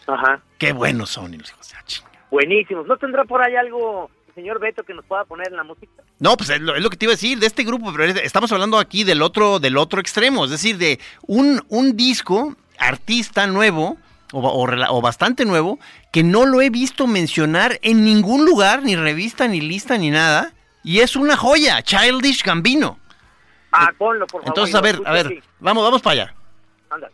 Ajá. 0.08 0.42
Qué 0.58 0.72
buenos 0.74 1.10
son, 1.10 1.34
y 1.34 1.38
los 1.38 1.50
hijos 1.50 1.70
de 1.70 1.76
la 1.76 1.84
chinga. 1.84 2.10
Buenísimos. 2.32 2.88
¿No 2.88 2.98
tendrá 2.98 3.24
por 3.26 3.42
ahí 3.42 3.56
algo, 3.56 4.10
el 4.30 4.34
señor 4.36 4.60
Beto, 4.60 4.84
que 4.84 4.94
nos 4.94 5.06
pueda 5.06 5.24
poner 5.26 5.48
en 5.50 5.56
la 5.58 5.64
música? 5.64 6.04
No, 6.20 6.36
pues 6.38 6.50
es 6.50 6.62
lo, 6.62 6.76
es 6.76 6.82
lo 6.82 6.90
que 6.90 6.98
te 6.98 7.06
iba 7.06 7.12
a 7.14 7.16
decir 7.16 7.40
de 7.40 7.48
este 7.48 7.64
grupo, 7.64 7.92
pero 7.92 8.06
es- 8.06 8.16
estamos 8.24 8.52
hablando 8.52 8.80
aquí 8.80 9.04
del 9.04 9.22
otro, 9.22 9.60
del 9.60 9.78
otro 9.78 10.00
extremo, 10.02 10.46
es 10.46 10.52
decir, 10.52 10.78
de 10.78 11.00
un, 11.28 11.64
un 11.70 11.96
disco, 11.96 12.56
artista 12.80 13.48
nuevo, 13.48 13.98
o, 14.34 15.02
bastante 15.02 15.46
nuevo, 15.46 15.80
que 16.12 16.22
no 16.24 16.46
lo 16.46 16.62
he 16.62 16.70
visto 16.70 17.08
mencionar 17.08 17.80
en 17.82 18.04
ningún 18.04 18.46
lugar, 18.46 18.84
ni 18.84 18.96
revista, 18.96 19.48
ni 19.48 19.62
lista, 19.62 19.98
ni 19.98 20.10
nada, 20.10 20.52
y 20.84 21.00
es 21.00 21.16
una 21.16 21.38
joya, 21.38 21.82
Childish 21.82 22.44
Gambino. 22.44 23.00
Ah, 23.72 23.92
ponlo, 23.98 24.26
por 24.28 24.42
favor. 24.42 24.48
Entonces, 24.50 24.76
a 24.76 24.82
ver, 24.82 25.00
a 25.06 25.12
ver, 25.14 25.42
vamos, 25.60 25.84
vamos 25.84 26.02
para 26.02 26.24
allá. 26.24 26.36
Ándale. 26.90 27.14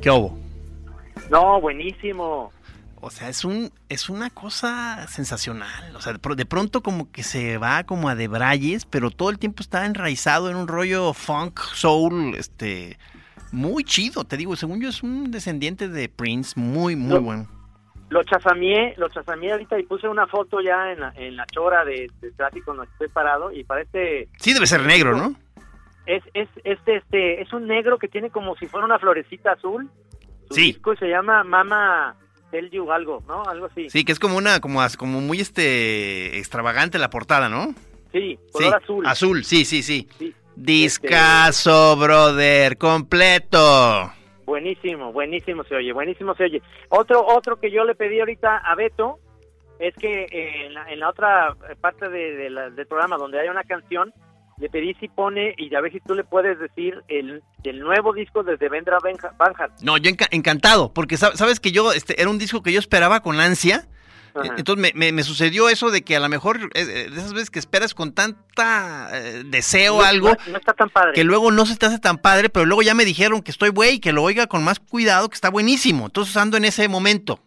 ¿Qué 0.00 0.10
hubo? 0.10 0.38
No, 1.30 1.60
buenísimo. 1.60 2.52
O 3.02 3.10
sea, 3.10 3.28
es 3.28 3.44
un 3.44 3.70
es 3.88 4.10
una 4.10 4.28
cosa 4.30 5.06
sensacional. 5.08 5.94
O 5.96 6.00
sea, 6.02 6.12
de, 6.12 6.18
pro- 6.18 6.34
de 6.34 6.44
pronto 6.46 6.82
como 6.82 7.10
que 7.10 7.22
se 7.22 7.56
va 7.58 7.84
como 7.84 8.08
a 8.08 8.14
debrayes, 8.14 8.84
pero 8.84 9.10
todo 9.10 9.30
el 9.30 9.38
tiempo 9.38 9.62
está 9.62 9.86
enraizado 9.86 10.50
en 10.50 10.56
un 10.56 10.68
rollo 10.68 11.12
funk, 11.14 11.60
soul, 11.60 12.34
este, 12.36 12.98
muy 13.52 13.84
chido. 13.84 14.24
Te 14.24 14.36
digo, 14.36 14.54
según 14.56 14.80
yo 14.82 14.88
es 14.90 15.02
un 15.02 15.30
descendiente 15.30 15.88
de 15.88 16.08
Prince, 16.10 16.58
muy, 16.60 16.94
muy 16.96 17.14
No. 17.14 17.20
bueno. 17.22 17.48
Lo 18.10 18.24
chazamié, 18.24 18.94
lo 18.96 19.08
chazamié 19.08 19.52
ahorita 19.52 19.78
y 19.78 19.84
puse 19.84 20.08
una 20.08 20.26
foto 20.26 20.60
ya 20.60 20.90
en 20.92 20.98
la, 21.00 21.12
en 21.16 21.36
la 21.36 21.46
chora 21.46 21.84
de, 21.84 22.10
de 22.20 22.32
tráfico 22.32 22.74
donde 22.74 22.90
estoy 22.92 23.06
parado 23.08 23.52
y 23.52 23.62
parece 23.62 24.28
Sí, 24.40 24.52
debe 24.52 24.66
ser 24.66 24.82
negro, 24.84 25.16
¿no? 25.16 25.36
Es 26.16 26.22
es 26.34 26.48
este 26.64 26.96
este 26.96 27.42
es 27.42 27.52
un 27.52 27.66
negro 27.66 27.98
que 27.98 28.08
tiene 28.08 28.30
como 28.30 28.56
si 28.56 28.66
fuera 28.66 28.84
una 28.86 28.98
florecita 28.98 29.52
azul. 29.52 29.88
Su 30.48 30.54
Sí. 30.54 30.62
disco 30.72 30.96
se 30.96 31.08
llama 31.08 31.44
Mama 31.44 32.16
Tell 32.50 32.70
You 32.70 32.90
algo, 32.90 33.22
¿no? 33.28 33.42
Algo 33.44 33.66
así. 33.66 33.88
Sí, 33.90 34.04
que 34.04 34.12
es 34.12 34.18
como 34.18 34.36
una, 34.36 34.60
como, 34.60 34.80
como 34.98 35.20
muy 35.20 35.40
este 35.40 36.38
extravagante 36.38 36.98
la 36.98 37.10
portada, 37.10 37.48
¿no? 37.48 37.74
Sí, 38.12 38.36
Sí, 38.36 38.38
color 38.52 38.74
azul. 38.82 39.06
Azul, 39.06 39.44
sí, 39.44 39.64
sí, 39.64 39.82
sí. 39.82 40.08
Sí. 40.18 40.34
Discaso, 40.56 41.96
brother, 41.96 42.76
completo. 42.76 44.12
Buenísimo, 44.44 45.12
buenísimo 45.12 45.62
se 45.64 45.76
oye, 45.76 45.92
buenísimo 45.92 46.34
se 46.34 46.44
oye. 46.44 46.62
Otro, 46.88 47.24
otro 47.24 47.60
que 47.60 47.70
yo 47.70 47.84
le 47.84 47.94
pedí 47.94 48.18
ahorita 48.18 48.56
a 48.58 48.74
Beto 48.74 49.20
es 49.78 49.94
que 49.94 50.24
eh, 50.24 50.66
en, 50.66 50.74
la, 50.74 50.90
en 50.92 50.98
la 50.98 51.08
otra 51.08 51.54
parte 51.80 52.08
de, 52.08 52.34
de 52.34 52.50
la- 52.50 52.70
del 52.70 52.86
programa 52.86 53.16
donde 53.16 53.38
hay 53.40 53.48
una 53.48 53.62
canción, 53.62 54.12
le 54.60 54.68
pedí 54.68 54.94
si 55.00 55.08
pone, 55.08 55.54
y 55.56 55.74
a 55.74 55.80
ver 55.80 55.90
si 55.92 56.00
tú 56.00 56.14
le 56.14 56.22
puedes 56.24 56.58
decir, 56.58 57.02
el, 57.08 57.42
el 57.64 57.80
nuevo 57.80 58.12
disco 58.12 58.42
de 58.42 58.56
Devendra 58.56 58.98
Banha- 58.98 59.34
Banhart. 59.38 59.80
No, 59.80 59.96
yo 59.96 60.10
enca- 60.10 60.28
encantado, 60.30 60.92
porque 60.92 61.16
sab- 61.16 61.34
sabes 61.34 61.60
que 61.60 61.72
yo, 61.72 61.92
este, 61.92 62.20
era 62.20 62.30
un 62.30 62.38
disco 62.38 62.62
que 62.62 62.72
yo 62.72 62.78
esperaba 62.78 63.20
con 63.20 63.40
ansia. 63.40 63.88
Ajá. 64.32 64.46
Eh, 64.46 64.50
Entonces 64.58 64.80
me, 64.80 64.92
me- 64.94 65.10
me 65.12 65.22
sucedió 65.24 65.68
eso 65.68 65.90
de 65.90 66.02
que 66.02 66.14
a 66.14 66.20
lo 66.20 66.28
mejor 66.28 66.58
eh, 66.58 66.68
eh, 66.74 66.84
de 67.10 67.16
esas 67.18 67.32
veces 67.32 67.50
que 67.50 67.58
esperas 67.58 67.94
con 67.94 68.12
tanta 68.14 69.08
eh, 69.12 69.42
deseo 69.46 69.96
No- 69.98 70.02
algo, 70.04 70.28
No, 70.28 70.52
no 70.52 70.58
está 70.58 70.72
tan 70.72 70.88
padre. 70.90 71.14
que 71.14 71.24
luego 71.24 71.50
no 71.50 71.66
se 71.66 71.76
te 71.76 71.86
hace 71.86 71.98
tan 71.98 72.18
padre, 72.18 72.48
pero 72.48 72.64
luego 72.66 72.82
ya 72.82 72.94
me 72.94 73.04
dijeron 73.04 73.42
que 73.42 73.50
estoy 73.50 73.70
güey, 73.70 73.98
que 73.98 74.12
lo 74.12 74.22
oiga 74.22 74.46
con 74.46 74.62
más 74.62 74.78
cuidado, 74.78 75.28
que 75.28 75.34
está 75.34 75.50
buenísimo. 75.50 76.06
Entonces 76.06 76.36
ando 76.36 76.56
en 76.56 76.64
ese 76.64 76.86
momento. 76.88 77.40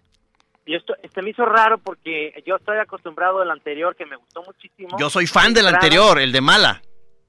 Y 0.66 0.76
esto 0.76 0.94
este 1.04 1.22
me 1.22 1.30
hizo 1.32 1.46
raro 1.46 1.78
porque 1.78 2.34
yo 2.46 2.56
estoy 2.56 2.78
acostumbrado 2.78 3.42
al 3.42 3.52
anterior 3.52 3.96
que 3.98 4.06
me 4.06 4.16
gustó 4.16 4.44
muchísimo. 4.44 4.98
Yo 5.00 5.10
soy 5.10 5.28
fan 5.28 5.54
del 5.54 5.68
anterior, 5.68 6.20
el 6.20 6.32
de 6.32 6.42
Mala. 6.42 6.82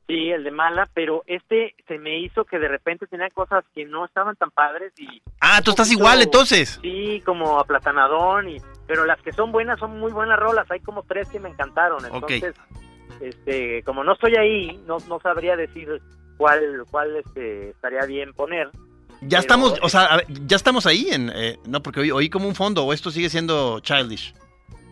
Sí, 0.07 0.31
el 0.31 0.45
de 0.45 0.51
Mala, 0.51 0.87
pero 0.93 1.23
este 1.27 1.75
se 1.89 1.99
me 1.99 2.19
hizo 2.21 2.45
que 2.45 2.59
de 2.59 2.69
repente 2.69 3.07
tenía 3.07 3.31
cosas 3.31 3.65
que 3.75 3.87
no 3.87 4.05
estaban 4.05 4.37
tan 4.37 4.51
padres 4.51 4.93
y 4.99 5.23
Ah, 5.41 5.63
tú 5.65 5.71
estás 5.71 5.87
poquito- 5.89 6.01
igual 6.03 6.21
entonces. 6.23 6.79
Sí, 6.83 7.23
como 7.25 7.59
aplatanadón, 7.59 8.51
y, 8.51 8.57
pero 8.87 9.07
las 9.07 9.21
que 9.23 9.33
son 9.33 9.51
buenas 9.51 9.79
son 9.79 9.99
muy 9.99 10.13
buenas 10.13 10.39
rolas. 10.39 10.71
Hay 10.71 10.81
como 10.81 11.03
tres 11.05 11.29
que 11.31 11.41
me 11.41 11.49
encantaron. 11.49 12.05
Entonces, 12.05 12.55
este, 13.21 13.83
como 13.85 14.05
no 14.05 14.13
estoy 14.13 14.35
ahí, 14.37 14.79
no, 14.87 14.99
no 15.09 15.21
sabría 15.21 15.57
decir 15.57 15.89
cuál, 16.37 16.85
cuál 16.91 17.17
este, 17.17 17.71
estaría 17.71 18.05
bien 18.07 18.35
poner. 18.35 18.71
Ya 19.23 19.39
Pero- 19.39 19.41
estamos, 19.41 19.79
o 19.81 19.89
sea, 19.89 20.05
a 20.05 20.17
ver, 20.19 20.27
ya 20.47 20.57
estamos 20.57 20.85
ahí 20.87 21.09
en, 21.13 21.31
eh, 21.35 21.59
no, 21.67 21.83
porque 21.83 22.01
oí, 22.01 22.11
oí 22.11 22.29
como 22.29 22.47
un 22.47 22.55
fondo, 22.55 22.85
o 22.85 22.93
esto 22.93 23.11
sigue 23.11 23.31
siendo 23.31 23.81
childish. 23.81 24.35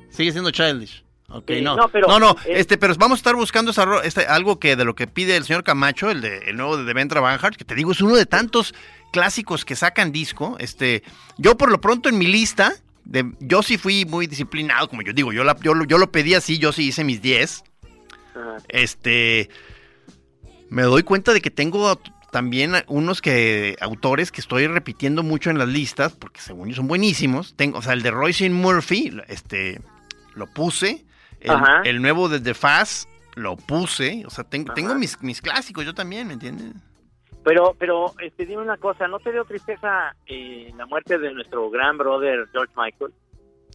Sigue 0.08 0.32
siendo 0.32 0.50
childish. 0.50 1.04
Sí, 1.46 1.60
no. 1.62 1.76
no, 1.76 1.88
pero, 1.88 2.08
no, 2.08 2.18
no, 2.18 2.30
eh, 2.44 2.54
este, 2.56 2.76
pero 2.78 2.94
vamos 2.96 3.16
a 3.16 3.20
estar 3.20 3.34
buscando 3.34 3.70
esa 3.70 3.86
este, 4.04 4.26
algo 4.26 4.58
que 4.58 4.76
de 4.76 4.84
lo 4.84 4.94
que 4.94 5.06
pide 5.06 5.36
el 5.36 5.44
señor 5.44 5.64
Camacho, 5.64 6.10
el 6.10 6.20
de 6.20 6.38
el 6.50 6.56
nuevo 6.56 6.76
de 6.76 6.84
Devendra 6.84 7.20
Banhart, 7.20 7.56
que 7.56 7.64
te 7.64 7.74
digo, 7.74 7.92
es 7.92 8.00
uno 8.00 8.14
de 8.16 8.26
tantos 8.26 8.74
clásicos 9.12 9.64
que 9.64 9.76
sacan 9.76 10.12
disco. 10.12 10.56
Este, 10.58 11.02
yo 11.38 11.56
por 11.56 11.70
lo 11.70 11.80
pronto 11.80 12.08
en 12.08 12.18
mi 12.18 12.26
lista, 12.26 12.74
de, 13.04 13.30
yo 13.40 13.62
sí 13.62 13.78
fui 13.78 14.04
muy 14.04 14.26
disciplinado, 14.26 14.88
como 14.88 15.02
yo 15.02 15.12
digo, 15.12 15.32
yo, 15.32 15.44
la, 15.44 15.56
yo, 15.60 15.74
lo- 15.74 15.84
yo 15.84 15.98
lo 15.98 16.10
pedí 16.12 16.34
así, 16.34 16.58
yo 16.58 16.72
sí 16.72 16.88
hice 16.88 17.04
mis 17.04 17.20
10. 17.22 17.64
Ajá. 18.34 18.56
Este, 18.68 19.48
me 20.70 20.82
doy 20.82 21.02
cuenta 21.02 21.32
de 21.32 21.40
que 21.40 21.50
tengo 21.50 22.00
también 22.30 22.72
unos 22.86 23.20
que 23.20 23.76
autores 23.80 24.32
que 24.32 24.40
estoy 24.40 24.66
repitiendo 24.66 25.22
mucho 25.22 25.50
en 25.50 25.58
las 25.58 25.68
listas, 25.68 26.12
porque 26.12 26.40
según 26.40 26.70
yo 26.70 26.76
son 26.76 26.88
buenísimos. 26.88 27.54
Tengo, 27.56 27.78
o 27.78 27.82
sea, 27.82 27.92
el 27.92 28.02
de 28.02 28.10
Royce 28.10 28.48
Murphy, 28.48 29.12
este, 29.28 29.80
lo 30.34 30.46
puse. 30.46 31.04
El, 31.84 32.00
nuevo 32.02 32.28
de 32.28 32.40
The 32.40 32.54
Fast, 32.54 33.08
lo 33.36 33.56
puse. 33.56 34.24
O 34.26 34.30
sea, 34.30 34.44
tengo, 34.44 34.72
tengo 34.74 34.94
mis, 34.94 35.20
mis 35.22 35.40
clásicos, 35.42 35.84
yo 35.84 35.94
también, 35.94 36.26
¿me 36.28 36.34
entiendes? 36.34 36.72
Pero, 37.44 37.74
pero, 37.78 38.12
este, 38.20 38.46
dime 38.46 38.62
una 38.62 38.76
cosa, 38.76 39.08
¿no 39.08 39.18
te 39.18 39.32
dio 39.32 39.44
tristeza 39.44 40.14
eh, 40.26 40.72
la 40.76 40.86
muerte 40.86 41.18
de 41.18 41.32
nuestro 41.32 41.68
gran 41.70 41.98
brother 41.98 42.46
George 42.52 42.72
Michael? 42.76 43.12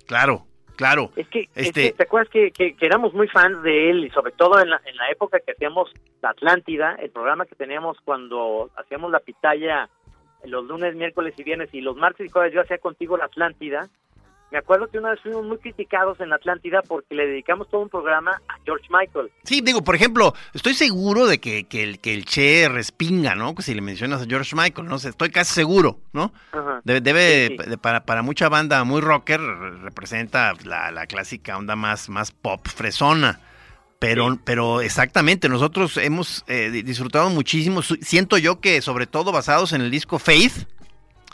Claro, 0.06 0.46
claro. 0.78 1.12
Es 1.18 1.28
que, 1.28 1.50
es 1.54 1.68
Este- 1.68 1.92
que, 1.92 1.98
¿te 1.98 2.04
acuerdas 2.04 2.30
que, 2.32 2.52
que- 2.52 2.76
que 2.78 2.86
éramos 2.86 3.14
muy 3.14 3.28
fans 3.28 3.62
de 3.64 3.90
él 3.90 4.06
y 4.06 4.10
sobre 4.12 4.32
todo 4.32 4.62
en 4.62 4.70
la, 4.70 4.80
en 4.86 4.96
la 4.96 5.10
época 5.12 5.40
que 5.46 5.52
hacíamos 5.52 5.92
La 6.22 6.30
Atlántida, 6.30 6.96
el 7.02 7.10
programa 7.12 7.46
que 7.46 7.56
teníamos 7.56 7.98
cuando 8.06 8.70
hacíamos 8.78 9.12
la 9.12 9.20
pitaya 9.20 9.90
los 10.46 10.64
lunes, 10.66 10.96
miércoles 10.96 11.34
y 11.38 11.44
viernes 11.44 11.68
y 11.74 11.82
los 11.82 11.98
martes 11.98 12.26
y 12.26 12.30
jueves 12.30 12.54
yo 12.54 12.62
hacía 12.62 12.78
contigo 12.78 13.18
La 13.18 13.26
Atlántida. 13.26 13.90
Me 14.50 14.58
acuerdo 14.60 14.88
que 14.88 14.98
una 14.98 15.10
vez 15.12 15.20
fuimos 15.22 15.44
muy 15.46 15.58
criticados 15.58 16.20
en 16.22 16.30
La 16.30 16.38
Atlántida 16.38 16.82
porque 16.88 17.14
le 17.14 17.28
dedicamos 17.28 17.70
todo 17.70 17.82
un 17.82 17.90
programa 17.90 18.32
a 18.48 18.56
George 18.64 18.86
Michael. 18.90 19.30
Sí, 19.44 19.60
digo, 19.62 19.84
por 19.84 19.94
ejemplo, 19.96 20.34
estoy 20.54 20.74
seguro 20.74 21.26
de 21.28 21.40
que, 21.40 21.66
que 21.66 21.84
el, 21.84 22.00
que 22.00 22.14
el 22.14 22.24
Che 22.24 22.70
respinga, 22.70 23.36
¿no? 23.36 23.54
Que 23.56 23.62
si 23.62 23.74
le 23.74 23.82
mencionas 23.82 24.22
a 24.22 24.26
George 24.26 24.56
Michael, 24.56 24.88
no 24.88 25.00
sé, 25.00 25.10
estoy 25.10 25.32
casi 25.32 25.54
seguro, 25.54 26.00
¿no? 26.14 26.32
Ajá. 26.54 26.80
Debe, 26.86 27.02
debe- 27.02 27.48
Sí, 27.50 27.58
sí. 27.62 27.70
de- 27.72 27.78
para, 27.78 28.06
para 28.06 28.22
mucha 28.22 28.48
banda 28.48 28.84
muy 28.86 29.02
rocker 29.02 29.42
re- 29.42 29.78
representa 29.80 30.54
la, 30.64 30.92
la 30.92 31.08
clásica 31.08 31.58
onda 31.58 31.76
más, 31.76 32.08
más 32.08 32.32
pop 32.32 32.66
fresona. 32.68 33.42
Pero, 34.00 34.32
Sí. 34.32 34.40
pero 34.46 34.80
exactamente, 34.82 35.50
nosotros 35.50 35.98
hemos 35.98 36.46
eh, 36.48 36.70
di- 36.72 36.84
disfrutado 36.84 37.30
muchísimo. 37.32 37.82
Siento 37.82 38.38
yo 38.38 38.62
que 38.62 38.82
sobre 38.82 39.08
todo 39.08 39.32
basados 39.34 39.74
en 39.74 39.82
el 39.82 39.92
disco 39.92 40.20
Faith, 40.20 40.68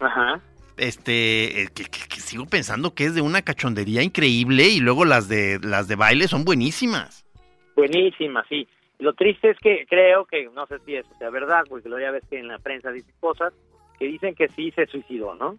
Ajá. 0.02 0.42
Este, 0.78 1.64
eh, 1.64 1.68
que, 1.74 1.84
que- 1.86 2.08
que 2.08 2.20
sigo 2.20 2.46
pensando 2.46 2.94
que 2.94 3.06
es 3.06 3.16
de 3.16 3.22
una 3.22 3.42
cachondería 3.42 4.02
increíble 4.04 4.68
y 4.68 4.80
luego 4.80 5.06
las 5.06 5.28
de 5.30 5.60
las 5.64 5.88
de 5.88 5.96
baile 5.96 6.28
son 6.28 6.44
buenísimas. 6.46 7.26
Buenísima, 7.76 8.44
sí. 8.50 8.68
Lo 9.00 9.14
triste 9.14 9.50
es 9.50 9.58
que 9.60 9.86
creo 9.90 10.26
que, 10.26 10.50
no 10.54 10.66
sé 10.68 10.78
si 10.86 10.96
eso 10.96 11.10
sea 11.18 11.30
verdad, 11.30 11.64
porque 11.68 11.90
luego 11.90 12.06
ya 12.06 12.12
ves 12.12 12.24
que 12.30 12.40
en 12.40 12.48
la 12.48 12.60
prensa 12.60 12.92
dicen 12.92 13.14
cosas 13.20 13.54
que 14.00 14.06
dicen 14.06 14.36
que 14.36 14.48
sí 14.50 14.72
se 14.72 14.86
suicidó, 14.88 15.36
¿no? 15.36 15.58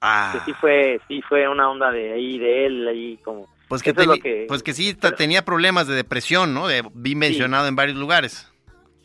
Ah, 0.00 0.32
Que 0.34 0.52
sí 0.52 0.58
fue, 0.60 1.00
sí 1.08 1.22
fue 1.22 1.48
una 1.48 1.70
onda 1.70 1.90
de 1.90 2.12
ahí, 2.12 2.38
de 2.38 2.66
él, 2.66 2.86
ahí 2.88 3.18
como... 3.24 3.46
pues 3.68 3.82
que, 3.82 3.92
lo 3.92 4.02
teni- 4.16 4.22
que- 4.22 4.44
pues 4.48 4.62
que 4.62 4.72
sí 4.74 4.94
tenía 4.94 5.44
problemas 5.44 5.86
de 5.86 5.94
depresión, 5.94 6.52
¿no? 6.52 6.68
De, 6.68 6.82
vi 6.94 7.14
mencionado 7.14 7.66
en 7.68 7.76
varios 7.76 7.96
lugares. 7.96 8.52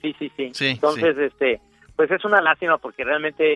Sí, 0.01 0.13
sí, 0.19 0.31
sí. 0.35 0.49
Sí, 0.53 0.67
Entonces, 0.67 1.17
este, 1.17 1.61
pues 1.95 2.11
es 2.11 2.25
una 2.25 2.41
lástima 2.41 2.77
porque 2.79 3.03
realmente 3.03 3.55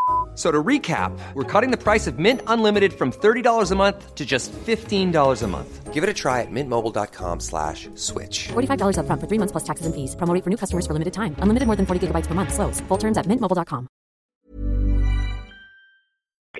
F- 0.31 0.37
So 0.37 0.49
to 0.49 0.63
recap, 0.63 1.11
we're 1.35 1.43
cutting 1.43 1.71
the 1.71 1.77
price 1.77 2.07
of 2.07 2.17
Mint 2.17 2.41
Unlimited 2.47 2.93
from 2.93 3.11
$30 3.11 3.71
a 3.71 3.75
month 3.75 4.15
to 4.15 4.25
just 4.25 4.51
$15 4.65 5.43
a 5.43 5.47
month. 5.47 5.93
Give 5.93 6.03
it 6.05 6.09
a 6.09 6.13
try 6.13 6.39
at 6.39 6.47
mintmobile.com 6.49 7.41
slash 7.41 7.89
switch. 7.95 8.47
$45 8.53 8.95
upfront 8.97 9.19
for 9.19 9.27
three 9.27 9.37
months 9.37 9.51
plus 9.51 9.65
taxes 9.65 9.85
and 9.85 9.93
fees. 9.93 10.15
Promo 10.15 10.33
for 10.41 10.49
new 10.49 10.57
customers 10.57 10.87
for 10.87 10.93
limited 10.93 11.11
time. 11.13 11.35
Unlimited 11.43 11.67
more 11.67 11.75
than 11.75 11.85
40 11.85 12.07
gigabytes 12.07 12.27
per 12.27 12.33
month. 12.33 12.53
Slows. 12.53 12.79
Full 12.87 12.97
terms 12.97 13.17
at 13.17 13.27
mintmobile.com. 13.27 13.87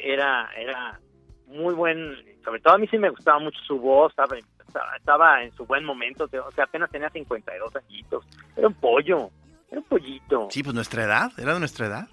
era, 0.03 0.49
era 0.57 0.99
muy 1.47 1.73
buen, 1.75 2.15
sobre 2.43 2.59
todo 2.59 2.73
a 2.73 2.77
mí 2.77 2.87
sí 2.87 2.97
me 2.97 3.09
gustaba 3.09 3.39
mucho 3.39 3.59
su 3.67 3.79
voz, 3.79 4.11
estaba, 4.11 4.37
estaba, 4.37 4.95
estaba 4.97 5.43
en 5.43 5.51
su 5.53 5.65
buen 5.65 5.83
momento, 5.85 6.25
o 6.25 6.51
sea, 6.51 6.63
apenas 6.63 6.89
tenía 6.89 7.09
52 7.09 7.75
añitos, 7.75 8.25
era 8.55 8.67
un 8.67 8.73
pollo, 8.73 9.29
era 9.69 9.79
un 9.79 9.85
pollito. 9.87 10.47
Sí, 10.49 10.63
pues 10.63 10.73
nuestra 10.73 11.03
edad, 11.03 11.31
era 11.37 11.53
de 11.53 11.59
nuestra 11.59 11.85
edad. 11.87 12.07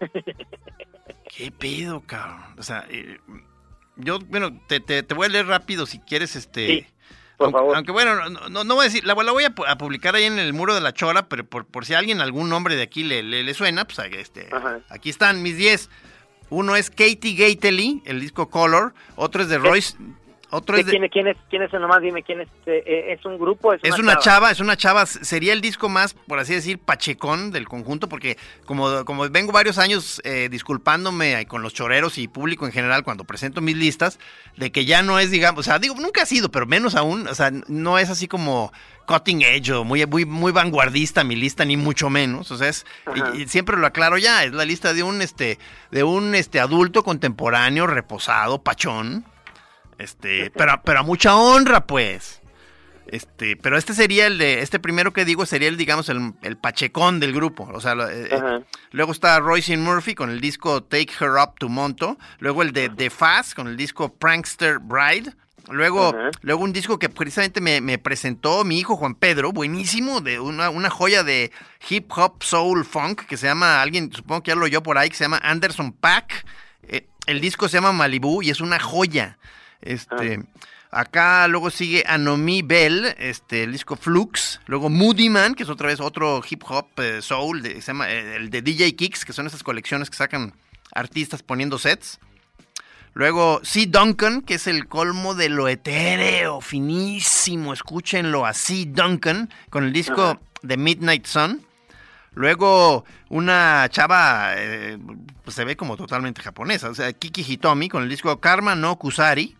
¿Qué 1.36 1.50
pedo, 1.50 2.00
cabrón? 2.06 2.42
O 2.58 2.62
sea, 2.62 2.86
eh, 2.88 3.18
yo, 3.96 4.18
bueno, 4.20 4.60
te, 4.68 4.80
te, 4.80 5.02
te 5.02 5.14
voy 5.14 5.26
a 5.26 5.30
leer 5.30 5.46
rápido 5.46 5.86
si 5.86 5.98
quieres, 6.00 6.36
este... 6.36 6.66
Sí, 6.66 6.86
por 7.36 7.46
aunque, 7.46 7.58
favor. 7.58 7.76
aunque, 7.76 7.92
bueno, 7.92 8.28
no, 8.30 8.48
no, 8.48 8.64
no 8.64 8.74
voy 8.74 8.82
a 8.82 8.88
decir, 8.88 9.04
la, 9.04 9.14
la 9.14 9.32
voy 9.32 9.44
a, 9.44 9.54
pu- 9.54 9.64
a 9.68 9.76
publicar 9.76 10.14
ahí 10.14 10.24
en 10.24 10.38
el 10.38 10.52
muro 10.52 10.74
de 10.74 10.80
la 10.80 10.92
chora, 10.92 11.28
pero 11.28 11.44
por, 11.44 11.66
por 11.66 11.84
si 11.84 11.94
a 11.94 11.98
alguien 11.98 12.20
algún 12.20 12.48
nombre 12.48 12.76
de 12.76 12.82
aquí 12.82 13.02
le, 13.02 13.22
le, 13.24 13.42
le 13.42 13.54
suena, 13.54 13.84
pues 13.86 13.98
este, 14.12 14.48
Ajá. 14.52 14.78
aquí 14.88 15.10
están 15.10 15.42
mis 15.42 15.56
10. 15.56 15.90
Uno 16.50 16.76
es 16.76 16.90
Katie 16.90 17.34
Gately, 17.34 18.02
el 18.04 18.20
disco 18.20 18.48
Color, 18.50 18.94
otro 19.16 19.42
es 19.42 19.48
de 19.48 19.58
Royce, 19.58 19.96
Otro 20.54 20.76
es, 20.76 20.86
de- 20.86 20.92
¿Quién, 20.92 21.08
quién 21.08 21.26
es, 21.26 21.36
¿Quién 21.50 21.62
es 21.62 21.72
nomás? 21.72 22.00
Dime, 22.00 22.22
¿quién 22.22 22.40
es? 22.42 22.48
eh, 22.66 22.82
eh, 22.86 23.12
¿Es 23.18 23.24
un 23.24 23.38
grupo? 23.38 23.72
Es, 23.72 23.80
es 23.82 23.98
una 23.98 24.18
chava, 24.18 24.50
es 24.52 24.60
una 24.60 24.76
chava, 24.76 25.04
sería 25.04 25.52
el 25.52 25.60
disco 25.60 25.88
más, 25.88 26.14
por 26.14 26.38
así 26.38 26.54
decir, 26.54 26.78
pachecón 26.78 27.50
del 27.50 27.66
conjunto, 27.68 28.08
porque 28.08 28.38
como, 28.64 29.04
como 29.04 29.28
vengo 29.30 29.50
varios 29.50 29.78
años 29.78 30.20
eh, 30.24 30.48
disculpándome 30.50 31.44
con 31.46 31.62
los 31.62 31.74
choreros 31.74 32.18
y 32.18 32.28
público 32.28 32.66
en 32.66 32.72
general 32.72 33.02
cuando 33.02 33.24
presento 33.24 33.60
mis 33.60 33.76
listas, 33.76 34.20
de 34.56 34.70
que 34.70 34.84
ya 34.84 35.02
no 35.02 35.18
es, 35.18 35.30
digamos, 35.30 35.60
o 35.60 35.62
sea, 35.64 35.78
digo, 35.80 35.96
nunca 35.98 36.22
ha 36.22 36.26
sido, 36.26 36.50
pero 36.50 36.66
menos 36.66 36.94
aún, 36.94 37.26
o 37.26 37.34
sea, 37.34 37.50
no 37.66 37.98
es 37.98 38.08
así 38.10 38.28
como 38.28 38.72
cutting 39.06 39.42
edge 39.42 39.72
o 39.72 39.82
muy, 39.84 40.06
muy, 40.06 40.24
muy 40.24 40.52
vanguardista 40.52 41.24
mi 41.24 41.34
lista, 41.36 41.64
ni 41.64 41.76
mucho 41.76 42.10
menos, 42.10 42.50
o 42.50 42.56
sea, 42.56 42.68
es, 42.68 42.86
y 43.34 43.46
siempre 43.48 43.76
lo 43.76 43.86
aclaro 43.86 44.18
ya, 44.18 44.44
es 44.44 44.52
la 44.52 44.64
lista 44.64 44.94
de 44.94 45.02
un, 45.02 45.20
este, 45.20 45.58
de 45.90 46.04
un, 46.04 46.34
este, 46.34 46.60
adulto 46.60 47.02
contemporáneo, 47.02 47.86
reposado, 47.86 48.62
pachón, 48.62 49.24
este, 50.04 50.50
pero, 50.50 50.80
pero 50.84 51.00
a 51.00 51.02
mucha 51.02 51.34
honra, 51.34 51.86
pues. 51.86 52.40
Este, 53.06 53.56
pero 53.56 53.76
este 53.76 53.92
sería 53.92 54.26
el 54.26 54.38
de, 54.38 54.60
este 54.60 54.78
primero 54.78 55.12
que 55.12 55.24
digo 55.24 55.44
sería 55.44 55.68
el, 55.68 55.76
digamos, 55.76 56.08
el, 56.08 56.34
el 56.42 56.56
pachecón 56.56 57.20
del 57.20 57.32
grupo. 57.32 57.68
O 57.72 57.80
sea, 57.80 57.92
eh, 57.92 58.28
eh, 58.30 58.64
luego 58.92 59.12
está 59.12 59.38
Royce 59.40 59.76
Murphy 59.76 60.14
con 60.14 60.30
el 60.30 60.40
disco 60.40 60.82
Take 60.82 61.12
Her 61.20 61.32
Up 61.42 61.58
to 61.58 61.68
Monto. 61.68 62.18
Luego 62.38 62.62
el 62.62 62.72
de 62.72 62.88
The 62.88 63.10
Fast 63.10 63.54
con 63.54 63.68
el 63.68 63.76
disco 63.76 64.12
Prankster 64.14 64.78
Bride. 64.78 65.32
Luego, 65.70 66.14
luego 66.42 66.62
un 66.62 66.74
disco 66.74 66.98
que 66.98 67.08
precisamente 67.08 67.62
me, 67.62 67.80
me 67.80 67.96
presentó 67.96 68.64
mi 68.64 68.78
hijo 68.78 68.96
Juan 68.96 69.14
Pedro, 69.14 69.50
buenísimo, 69.50 70.20
de 70.20 70.38
una, 70.38 70.68
una 70.68 70.90
joya 70.90 71.24
de 71.24 71.52
hip 71.88 72.12
hop 72.14 72.42
soul 72.42 72.84
funk 72.84 73.22
que 73.24 73.38
se 73.38 73.46
llama, 73.46 73.80
alguien 73.80 74.12
supongo 74.12 74.42
que 74.42 74.50
ya 74.50 74.56
lo 74.56 74.66
oyó 74.66 74.82
por 74.82 74.98
ahí, 74.98 75.08
que 75.08 75.16
se 75.16 75.24
llama 75.24 75.40
Anderson 75.42 75.92
Pack. 75.92 76.44
Eh, 76.82 77.06
el 77.26 77.40
disco 77.40 77.68
se 77.68 77.78
llama 77.78 77.92
Malibu 77.92 78.42
y 78.42 78.50
es 78.50 78.60
una 78.60 78.78
joya. 78.78 79.38
Este, 79.84 80.42
acá 80.90 81.46
luego 81.48 81.70
sigue 81.70 82.04
Anomi 82.06 82.62
Bell, 82.62 83.14
este, 83.18 83.64
el 83.64 83.72
disco 83.72 83.96
Flux. 83.96 84.60
Luego 84.66 84.88
Moody 84.88 85.28
Man, 85.28 85.54
que 85.54 85.62
es 85.64 85.68
otra 85.68 85.88
vez 85.88 86.00
otro 86.00 86.42
hip 86.48 86.62
hop 86.66 86.86
eh, 86.98 87.20
soul, 87.20 87.62
de- 87.62 87.74
se 87.82 87.88
llama 87.88 88.10
eh, 88.10 88.36
el 88.36 88.50
de 88.50 88.62
DJ 88.62 88.96
Kicks, 88.96 89.24
que 89.24 89.32
son 89.32 89.46
esas 89.46 89.62
colecciones 89.62 90.08
que 90.10 90.16
sacan 90.16 90.54
artistas 90.92 91.42
poniendo 91.42 91.78
sets. 91.78 92.18
Luego 93.12 93.60
C. 93.62 93.86
Duncan, 93.86 94.42
que 94.42 94.54
es 94.54 94.66
el 94.66 94.88
colmo 94.88 95.34
de 95.34 95.48
lo 95.48 95.68
etéreo, 95.68 96.60
finísimo. 96.60 97.72
Escúchenlo 97.72 98.44
a 98.44 98.52
C. 98.54 98.86
Duncan 98.88 99.50
con 99.70 99.84
el 99.84 99.92
disco 99.92 100.22
Ajá. 100.22 100.40
The 100.66 100.76
Midnight 100.76 101.26
Sun. 101.26 101.64
Luego 102.32 103.04
una 103.28 103.86
chava, 103.90 104.54
eh, 104.56 104.98
pues 105.44 105.54
se 105.54 105.64
ve 105.64 105.76
como 105.76 105.96
totalmente 105.96 106.42
japonesa, 106.42 106.88
o 106.90 106.94
sea, 106.94 107.12
Kiki 107.12 107.42
Hitomi 107.46 107.88
con 107.88 108.02
el 108.02 108.08
disco 108.08 108.40
Karma 108.40 108.74
no 108.74 108.96
Kusari. 108.96 109.56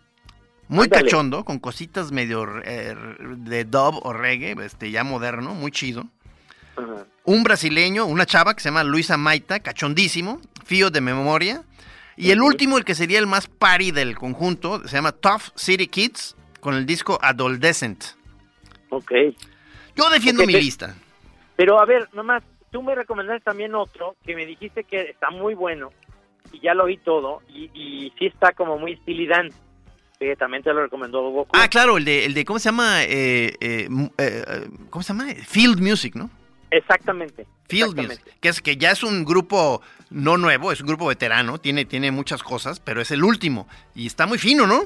Muy 0.67 0.89
cachondo, 0.89 1.45
con 1.45 1.59
cositas 1.59 2.11
medio 2.11 2.45
eh, 2.63 2.95
de 3.37 3.65
dub 3.65 3.99
o 4.03 4.13
reggae, 4.13 4.55
este, 4.65 4.91
ya 4.91 5.03
moderno, 5.03 5.53
muy 5.53 5.71
chido. 5.71 6.05
Un 7.23 7.43
brasileño, 7.43 8.05
una 8.05 8.25
chava 8.25 8.53
que 8.53 8.61
se 8.61 8.69
llama 8.69 8.83
Luisa 8.83 9.17
Maita, 9.17 9.59
cachondísimo, 9.59 10.41
fío 10.65 10.89
de 10.89 11.01
memoria. 11.01 11.63
Y 12.17 12.31
el 12.31 12.41
último, 12.41 12.77
el 12.77 12.85
que 12.85 12.95
sería 12.95 13.19
el 13.19 13.27
más 13.27 13.47
party 13.47 13.91
del 13.91 14.17
conjunto, 14.17 14.85
se 14.87 14.95
llama 14.95 15.11
Tough 15.11 15.53
City 15.55 15.87
Kids, 15.87 16.35
con 16.59 16.75
el 16.75 16.85
disco 16.85 17.19
Adolescent. 17.21 18.03
Ok. 18.89 19.11
Yo 19.95 20.09
defiendo 20.09 20.45
mi 20.45 20.53
lista. 20.53 20.95
Pero 21.55 21.79
a 21.79 21.85
ver, 21.85 22.09
nomás, 22.13 22.43
tú 22.71 22.81
me 22.81 22.95
recomendaste 22.95 23.43
también 23.43 23.75
otro 23.75 24.15
que 24.25 24.35
me 24.35 24.45
dijiste 24.45 24.83
que 24.83 25.01
está 25.01 25.29
muy 25.29 25.53
bueno 25.53 25.91
y 26.51 26.59
ya 26.59 26.73
lo 26.73 26.85
oí 26.85 26.97
todo 26.97 27.41
y, 27.47 27.69
y 27.73 28.13
sí 28.17 28.25
está 28.25 28.51
como 28.53 28.77
muy 28.77 28.93
estilidán. 28.93 29.49
Que 30.19 30.35
también 30.35 30.63
te 30.63 30.73
lo 30.73 30.83
recomendó 30.83 31.21
Goku. 31.29 31.51
Ah, 31.53 31.67
claro, 31.67 31.97
el 31.97 32.05
de, 32.05 32.25
el 32.25 32.33
de 32.33 32.45
¿cómo 32.45 32.59
se 32.59 32.69
llama? 32.69 33.03
Eh, 33.03 33.55
eh, 33.59 33.87
eh, 33.89 33.89
eh, 34.17 34.67
¿Cómo 34.89 35.03
se 35.03 35.13
llama? 35.13 35.25
Field 35.45 35.81
Music, 35.81 36.15
¿no? 36.15 36.29
Exactamente. 36.71 37.45
Field 37.67 37.91
exactamente. 37.91 38.23
Music, 38.23 38.39
que 38.39 38.49
es 38.49 38.61
que 38.61 38.77
ya 38.77 38.91
es 38.91 39.03
un 39.03 39.25
grupo 39.25 39.81
no 40.09 40.37
nuevo, 40.37 40.71
es 40.71 40.81
un 40.81 40.87
grupo 40.87 41.07
veterano, 41.07 41.57
tiene, 41.57 41.85
tiene 41.85 42.11
muchas 42.11 42.43
cosas, 42.43 42.79
pero 42.79 43.01
es 43.01 43.11
el 43.11 43.23
último. 43.23 43.67
Y 43.93 44.07
está 44.07 44.25
muy 44.25 44.37
fino, 44.37 44.65
¿no? 44.67 44.83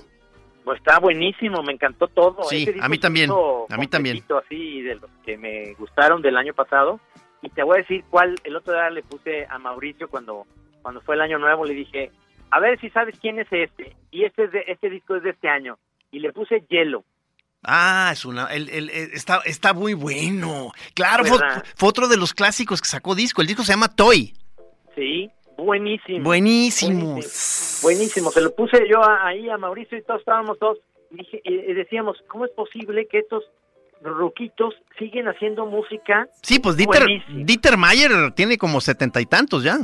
Pues 0.64 0.80
está 0.80 1.00
buenísimo, 1.00 1.64
me 1.64 1.74
encantó 1.74 2.08
todo. 2.08 2.44
Sí, 2.44 2.68
a 2.80 2.90
mí 2.90 2.98
también, 2.98 3.32
a 3.32 3.78
mí 3.78 3.88
también. 3.88 4.24
Así 4.46 4.82
de 4.82 4.96
los 4.96 5.10
que 5.26 5.38
me 5.38 5.74
gustaron 5.74 6.22
del 6.22 6.38
año 6.38 6.54
pasado. 6.54 7.00
Y 7.42 7.50
te 7.50 7.64
voy 7.64 7.78
a 7.78 7.82
decir 7.82 8.04
cuál, 8.10 8.36
el 8.44 8.56
otro 8.56 8.74
día 8.74 8.90
le 8.90 9.02
puse 9.02 9.46
a 9.50 9.58
Mauricio 9.58 10.10
cuando, 10.10 10.46
cuando 10.82 11.02
fue 11.02 11.16
el 11.16 11.22
año 11.22 11.40
nuevo, 11.40 11.66
le 11.66 11.74
dije, 11.74 12.12
a 12.52 12.60
ver 12.60 12.80
si 12.80 12.90
sabes 12.90 13.18
quién 13.20 13.40
es 13.40 13.48
este. 13.52 13.96
Y 14.12 14.24
este, 14.26 14.46
es 14.46 14.52
de, 14.52 14.64
este 14.68 14.90
disco 14.90 15.16
es 15.16 15.24
de 15.24 15.32
este 15.32 15.48
año. 15.50 15.78
Y 16.12 16.20
le 16.20 16.32
puse 16.34 16.64
Hielo. 16.70 17.04
Ah, 17.64 18.10
es 18.14 18.24
una, 18.26 18.46
el- 18.48 18.70
el- 18.70 18.90
el- 18.90 19.12
está, 19.14 19.42
está 19.46 19.74
muy 19.74 19.94
bueno. 19.94 20.72
Claro, 20.94 21.26
fue, 21.26 21.38
otro 21.88 22.08
de 22.08 22.16
los 22.18 22.34
clásicos 22.34 22.82
que 22.82 22.88
sacó 22.88 23.16
disco. 23.16 23.42
El 23.42 23.48
disco 23.48 23.64
se 23.64 23.74
llama 23.74 23.94
Toy. 23.94 24.34
Sí, 24.96 25.30
buenísimo. 25.58 26.24
Buenísimo. 26.24 27.06
Buenísimo. 27.16 27.82
Buenísimo. 27.84 28.32
Se 28.32 28.42
lo 28.42 28.56
puse 28.56 28.88
yo 28.90 29.04
a- 29.04 29.28
ahí 29.28 29.50
a 29.50 29.58
Mauricio 29.58 29.98
y 29.98 30.04
todos 30.04 30.22
estábamos 30.22 30.58
todos. 30.58 30.78
Y, 31.12 31.18
dije, 31.18 31.42
decíamos, 31.74 32.18
¿cómo 32.30 32.46
es 32.46 32.52
posible 32.52 33.08
que 33.08 33.20
estos 33.20 33.44
ruquitos 34.02 34.74
siguen 34.98 35.28
haciendo 35.28 35.66
música? 35.66 36.28
Sí, 36.42 36.60
pues 36.60 36.78
Dieter, 36.78 37.04
Buenísimo. 37.04 37.46
Dieter 37.46 37.78
Mayer 37.78 38.32
tiene 38.36 38.58
como 38.58 38.80
setenta 38.80 39.20
y 39.20 39.26
tantos 39.26 39.64
ya. 39.64 39.80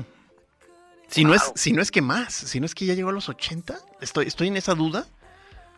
Si 1.08 1.24
no, 1.24 1.34
es, 1.34 1.52
si 1.56 1.72
no 1.72 1.82
es 1.82 1.92
que 1.92 2.02
más, 2.02 2.34
si 2.34 2.60
no 2.60 2.66
es 2.66 2.76
que 2.76 2.86
ya 2.86 2.94
llegó 2.94 3.10
a 3.10 3.14
los 3.14 3.30
ochenta, 3.30 3.76
estoy, 4.02 4.26
estoy 4.28 4.48
en 4.48 4.58
esa 4.58 4.74
duda. 4.76 5.06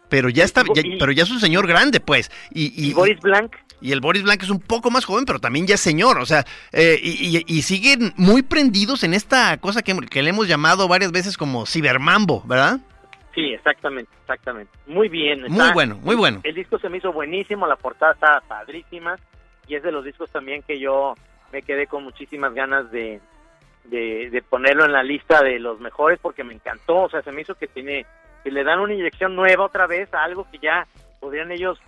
Pero 0.09 0.29
ya 0.29 0.45
está, 0.45 0.63
ya- 0.73 0.83
pero 0.99 1.11
ya 1.11 1.23
es 1.23 1.31
un 1.31 1.39
señor 1.41 1.67
grande, 1.67 1.99
pues. 1.99 2.31
Y, 2.51 2.67
Y, 2.67 2.91
y- 2.91 2.93
Boris 2.93 3.19
Blanc, 3.19 3.53
y 3.81 3.91
el 3.91 3.99
Boris 3.99 4.23
Blanc 4.23 4.41
es 4.41 4.49
un 4.49 4.61
poco 4.61 4.89
más 4.89 5.03
joven, 5.03 5.25
pero 5.25 5.39
también 5.39 5.67
ya 5.67 5.75
es 5.75 5.81
señor. 5.81 6.17
O 6.19 6.25
sea, 6.25 6.45
eh, 6.71 6.97
y, 7.01 7.61
siguen 7.61 8.13
muy 8.15 8.41
prendidos 8.41 9.03
en 9.03 9.13
esta 9.13 9.57
cosa 9.57 9.81
que, 9.81 9.93
que 10.09 10.23
le 10.23 10.29
hemos 10.29 10.47
llamado 10.47 10.87
varias 10.87 11.11
veces 11.11 11.37
como 11.37 11.65
cibermambo, 11.65 12.41
¿verdad? 12.45 12.79
sí, 13.35 13.53
exactamente, 13.53 14.09
exactamente. 14.21 14.71
Muy 14.87 15.09
bien. 15.09 15.41
Muy 15.41 15.51
está- 15.51 15.73
bueno, 15.73 15.99
muy 16.01 16.15
bueno. 16.15 16.39
El 16.43 16.55
disco 16.55 16.79
se 16.79 16.89
me 16.89 16.97
hizo 16.97 17.11
buenísimo, 17.13 17.67
la 17.67 17.75
portada 17.75 18.13
está 18.13 18.41
padrísima 18.47 19.15
y 19.67 19.75
es 19.75 19.83
de 19.83 19.91
los 19.91 20.03
discos 20.03 20.31
también 20.31 20.63
que 20.63 20.79
yo 20.79 21.13
me 21.51 21.61
quedé 21.61 21.85
con 21.85 22.03
muchísimas 22.03 22.53
ganas 22.55 22.89
de, 22.91 23.19
de, 23.89 24.30
de 24.30 24.41
ponerlo 24.41 24.86
en 24.86 24.93
la 24.93 25.04
lista 25.04 25.41
de 25.41 25.60
los 25.60 25.80
mejores 25.80 26.19
porque 26.21 26.43
me 26.43 26.54
encantó, 26.54 27.04
o 27.04 27.10
sea, 27.10 27.21
se 27.21 27.32
me 27.32 27.41
hizo 27.41 27.56
que 27.56 27.67
tiene 27.67 28.06
que 28.43 28.52
le 28.52 28.63
dan 28.63 28.80
una 28.80 28.93
inyección 28.93 29.36
nueva 29.36 29.65
otra 29.65 29.88
vez 29.88 30.13
a 30.13 30.23
algo 30.23 30.47
que 30.50 30.60
ya 30.60 30.88
podrían 31.19 31.52
ellos 31.52 31.80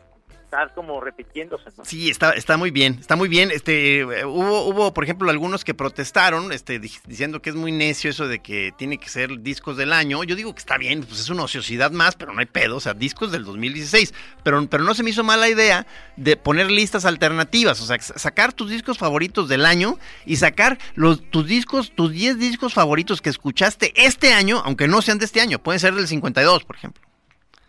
estar 0.50 0.74
como 0.74 1.00
repitiéndose. 1.00 1.70
Sí, 1.84 2.10
está, 2.10 2.32
está 2.32 2.58
muy 2.58 2.72
bien, 2.72 2.98
está 3.00 3.16
muy 3.16 3.30
bien. 3.30 3.52
Este, 3.52 4.04
hubo, 4.26 4.66
hubo, 4.68 4.94
por 4.96 5.04
ejemplo, 5.04 5.30
algunos 5.30 5.64
que 5.64 5.76
protestaron, 5.76 6.52
este, 6.52 6.80
di- 6.80 6.92
diciendo 7.06 7.40
que 7.40 7.52
es 7.52 7.56
muy 7.56 7.72
necio 7.72 8.10
eso 8.10 8.28
de 8.28 8.40
que 8.40 8.74
tiene 8.76 8.98
que 8.98 9.10
ser 9.10 9.42
discos 9.42 9.78
del 9.78 9.94
año. 9.94 10.24
Yo 10.24 10.36
digo 10.36 10.52
que 10.54 10.60
está 10.60 10.78
bien, 10.80 11.04
pues 11.04 11.20
es 11.20 11.30
una 11.30 11.44
ociosidad 11.44 11.92
más, 11.92 12.16
pero 12.16 12.34
no 12.34 12.40
hay 12.40 12.48
pedo, 12.48 12.78
o 12.78 12.80
sea, 12.80 12.96
discos 12.96 13.32
del 13.32 13.44
2016. 13.46 14.14
Pero, 14.44 14.68
pero 14.68 14.84
no 14.84 14.96
se 14.96 15.04
me 15.04 15.12
hizo 15.12 15.24
mala 15.24 15.48
idea 15.48 15.86
de 16.18 16.36
poner 16.36 16.72
listas 16.72 17.06
alternativas, 17.06 17.80
o 17.82 17.86
sea, 17.86 18.00
sa- 18.00 18.18
sacar 18.18 18.52
tus 18.52 18.72
discos 18.72 18.98
favoritos 18.98 19.48
del 19.50 19.66
año 19.68 20.00
y 20.26 20.38
sacar 20.38 20.80
los, 20.96 21.22
tus 21.30 21.46
discos, 21.46 21.92
tus 21.94 22.12
10 22.12 22.40
discos 22.40 22.74
favoritos 22.74 23.22
que 23.22 23.30
escuchaste 23.30 23.94
este 23.96 24.34
año, 24.34 24.64
aunque 24.66 24.88
no 24.88 25.04
sean 25.04 25.20
de 25.20 25.26
este 25.26 25.42
año, 25.42 25.60
pueden 25.60 25.80
ser 25.80 25.94
del 25.94 26.08
52, 26.08 26.64
por 26.64 26.76
ejemplo. 26.76 27.04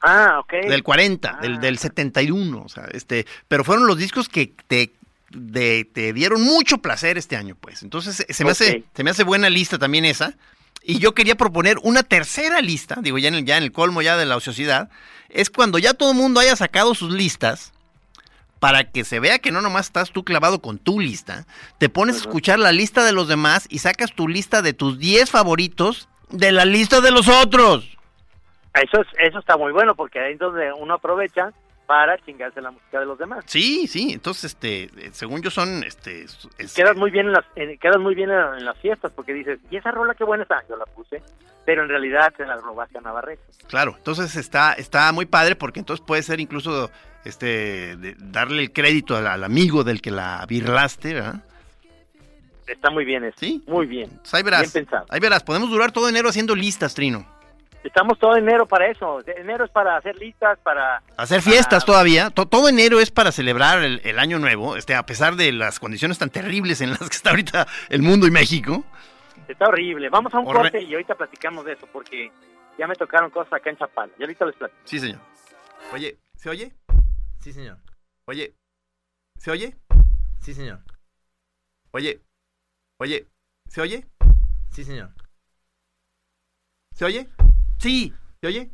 Ah, 0.02 0.38
ok. 0.40 0.52
Del 0.68 0.82
40, 0.82 1.38
del, 1.42 1.56
Ah. 1.56 1.58
del 1.58 1.78
71, 1.78 2.62
o 2.64 2.68
sea, 2.68 2.84
este, 2.92 3.26
pero 3.48 3.64
fueron 3.64 3.86
los 3.86 3.98
discos 3.98 4.28
que 4.28 4.52
te, 4.66 4.92
de- 5.30 5.84
te 5.92 6.12
dieron 6.12 6.42
mucho 6.42 6.78
placer 6.78 7.18
este 7.18 7.36
año, 7.36 7.54
pues. 7.60 7.82
Entonces, 7.82 8.24
se 8.28 8.44
me, 8.44 8.50
hace, 8.50 8.84
se 8.94 9.04
me 9.04 9.10
hace 9.10 9.24
buena 9.24 9.50
lista 9.50 9.78
también 9.78 10.04
esa. 10.04 10.34
Y 10.82 10.98
yo 10.98 11.12
quería 11.12 11.34
proponer 11.36 11.76
una 11.82 12.02
tercera 12.02 12.62
lista, 12.62 12.96
digo, 13.02 13.18
ya 13.18 13.28
en 13.28 13.34
el, 13.34 13.44
ya 13.44 13.58
en 13.58 13.62
el 13.64 13.72
colmo 13.72 14.00
ya 14.00 14.16
de 14.16 14.24
la 14.24 14.36
ociosidad, 14.36 14.88
es 15.28 15.50
cuando 15.50 15.78
ya 15.78 15.92
todo 15.92 16.12
el 16.12 16.16
mundo 16.16 16.40
haya 16.40 16.56
sacado 16.56 16.94
sus 16.94 17.12
listas, 17.12 17.72
para 18.58 18.90
que 18.90 19.04
se 19.04 19.20
vea 19.20 19.38
que 19.38 19.52
no 19.52 19.60
nomás 19.62 19.86
estás 19.86 20.10
tú 20.10 20.22
clavado 20.24 20.60
con 20.60 20.78
tu 20.78 21.00
lista, 21.00 21.46
te 21.78 21.88
pones 21.88 22.16
a 22.16 22.18
escuchar 22.20 22.58
la 22.58 22.72
lista 22.72 23.04
de 23.04 23.12
los 23.12 23.26
demás 23.28 23.66
y 23.70 23.78
sacas 23.78 24.12
tu 24.14 24.28
lista 24.28 24.60
de 24.62 24.72
tus 24.74 24.98
10 24.98 25.30
favoritos 25.30 26.08
de 26.30 26.52
la 26.52 26.64
lista 26.66 27.00
de 27.00 27.10
los 27.10 27.28
otros. 27.28 27.86
Eso, 28.74 29.00
es, 29.00 29.08
eso 29.18 29.38
está 29.40 29.56
muy 29.56 29.72
bueno 29.72 29.94
porque 29.94 30.20
ahí 30.20 30.34
es 30.34 30.38
donde 30.38 30.72
uno 30.72 30.94
aprovecha 30.94 31.52
para 31.86 32.16
chingarse 32.18 32.60
la 32.60 32.70
música 32.70 33.00
de 33.00 33.06
los 33.06 33.18
demás. 33.18 33.44
Sí, 33.48 33.88
sí, 33.88 34.12
entonces, 34.12 34.44
este, 34.52 34.84
eh, 34.84 35.10
según 35.12 35.42
yo 35.42 35.50
son, 35.50 35.82
este, 35.82 36.22
es- 36.22 36.72
Quedas 36.74 36.96
muy 36.96 37.10
bien 37.10 37.26
en 37.26 37.32
las, 37.32 37.44
en- 37.56 37.76
quedas 37.78 37.98
muy 37.98 38.14
bien 38.14 38.30
en, 38.30 38.38
en 38.58 38.64
las 38.64 38.78
fiestas 38.78 39.10
porque 39.10 39.32
dices, 39.34 39.58
y 39.72 39.76
esa 39.76 39.90
rola 39.90 40.14
qué 40.14 40.22
buena 40.22 40.44
está, 40.44 40.62
yo 40.68 40.76
la 40.76 40.84
puse, 40.86 41.20
pero 41.66 41.82
en 41.82 41.88
realidad 41.88 42.32
se 42.36 42.46
la 42.46 42.56
robaste 42.58 42.98
a 42.98 43.00
Navarrete. 43.00 43.42
claro, 43.66 43.94
entonces 43.98 44.36
está, 44.36 44.72
está 44.74 45.10
muy 45.10 45.26
padre 45.26 45.56
porque 45.56 45.80
entonces 45.80 46.04
puede 46.06 46.22
ser 46.22 46.38
incluso, 46.38 46.92
este, 47.24 47.96
de- 47.96 48.14
darle 48.18 48.62
el 48.62 48.72
crédito 48.72 49.16
al, 49.16 49.26
al 49.26 49.42
amigo 49.42 49.82
del 49.82 50.00
que 50.00 50.12
la 50.12 50.46
birlaste, 50.48 51.14
¿verdad? 51.14 51.42
Está 52.68 52.90
muy 52.90 53.04
bien 53.04 53.24
eso. 53.24 53.36
Sí. 53.40 53.64
Muy 53.66 53.86
bien. 53.86 54.04
Entonces, 54.10 54.34
ahí 54.34 54.42
verás, 54.44 54.60
Bien 54.60 54.70
pensado. 54.84 55.06
ahí 55.08 55.18
verás, 55.18 55.42
podemos 55.42 55.68
durar 55.70 55.90
todo 55.90 56.08
enero 56.08 56.28
haciendo 56.28 56.54
listas, 56.54 56.94
Trino. 56.94 57.26
Estamos 57.82 58.18
todo 58.18 58.36
enero 58.36 58.66
para 58.66 58.88
eso. 58.90 59.20
Enero 59.26 59.64
es 59.64 59.70
para 59.70 59.96
hacer 59.96 60.16
listas, 60.16 60.58
para... 60.60 61.02
Hacer 61.16 61.40
fiestas 61.40 61.84
todavía. 61.84 62.28
To- 62.30 62.46
todo 62.46 62.68
enero 62.68 63.00
es 63.00 63.10
para 63.10 63.32
celebrar 63.32 63.82
el, 63.82 64.00
el 64.04 64.18
año 64.18 64.38
nuevo, 64.38 64.76
este, 64.76 64.94
a 64.94 65.06
pesar 65.06 65.34
de 65.36 65.50
las 65.52 65.80
condiciones 65.80 66.18
tan 66.18 66.28
terribles 66.30 66.80
en 66.82 66.90
las 66.90 66.98
que 66.98 67.16
está 67.16 67.30
ahorita 67.30 67.66
el 67.88 68.02
mundo 68.02 68.26
y 68.26 68.30
México. 68.30 68.84
Está 69.48 69.66
horrible. 69.68 70.10
Vamos 70.10 70.32
a 70.34 70.38
un 70.40 70.46
Horre- 70.46 70.54
corte 70.70 70.82
y 70.82 70.92
ahorita 70.92 71.14
platicamos 71.14 71.64
de 71.64 71.72
eso, 71.72 71.86
porque 71.92 72.30
ya 72.78 72.86
me 72.86 72.94
tocaron 72.94 73.30
cosas 73.30 73.52
acá 73.54 73.70
en 73.70 73.78
Chapala. 73.78 74.12
Y 74.18 74.22
ahorita 74.22 74.44
les 74.44 74.56
platico. 74.56 74.80
Sí, 74.84 74.98
señor. 75.00 75.20
Oye, 75.92 76.18
¿se 76.36 76.50
oye? 76.50 76.72
Sí, 77.40 77.52
señor. 77.52 77.78
Oye, 78.26 78.54
¿se 79.38 79.50
oye? 79.50 79.76
Sí, 80.40 80.52
señor. 80.54 80.80
Oye, 81.92 82.20
oye, 82.98 83.26
¿se 83.68 83.80
oye? 83.80 84.06
Sí, 84.70 84.84
señor. 84.84 85.10
¿Se 86.94 87.04
oye? 87.06 87.26
Sí. 87.80 88.12
¿Se 88.42 88.46
oye? 88.46 88.70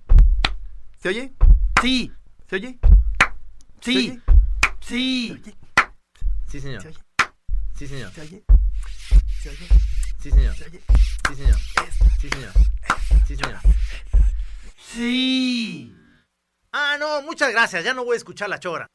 ¿Se 0.99 1.09
oye? 1.11 1.33
Sí. 1.81 2.13
¿Se 2.51 2.57
oye? 2.57 2.79
Sí. 3.81 4.21
Sí. 4.81 5.43
Sí, 6.49 6.61
señor. 6.61 6.83
¿Se 6.83 6.89
oye? 6.89 6.99
Sí, 7.79 7.87
señor. 7.87 8.13
¿Se 8.13 8.21
oye? 8.23 8.45
¿Se 9.41 9.51
oye? 9.51 9.69
Sí, 10.21 10.31
señor. 10.33 10.57
¿Se 10.57 10.65
oye? 10.65 10.83
Sí, 11.29 11.35
señor. 11.37 11.57
Sí, 12.21 12.29
señor. 12.31 12.53
Sí, 13.29 13.37
señor. 13.37 13.61
Sí. 14.77 15.95
Ah, 16.73 16.97
no, 16.99 17.23
muchas 17.23 17.53
gracias. 17.53 17.85
Ya 17.85 17.95
no 17.95 18.05
voy 18.05 18.15
a 18.15 18.17
escuchar 18.17 18.49
la 18.49 18.59
chora. 18.59 18.89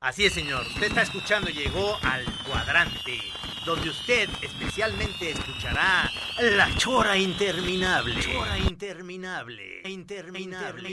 Así 0.00 0.26
es, 0.26 0.32
señor. 0.32 0.64
Usted 0.64 0.84
está 0.84 1.02
escuchando 1.02 1.50
y 1.50 1.54
llegó 1.54 1.96
al 2.04 2.24
cuadrante, 2.44 3.18
donde 3.66 3.90
usted 3.90 4.28
especialmente 4.40 5.30
escuchará 5.32 6.08
La 6.38 6.68
Chora 6.76 7.16
Interminable. 7.16 8.14
Chora 8.22 8.56
Interminable. 8.58 9.82
Interminable. 9.84 10.88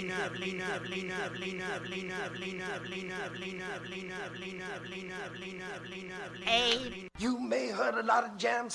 You 7.20 7.40
may 7.40 7.68
heard 7.70 7.96
a 7.96 8.04
lot 8.04 8.24
of 8.24 8.38
jam 8.40 8.68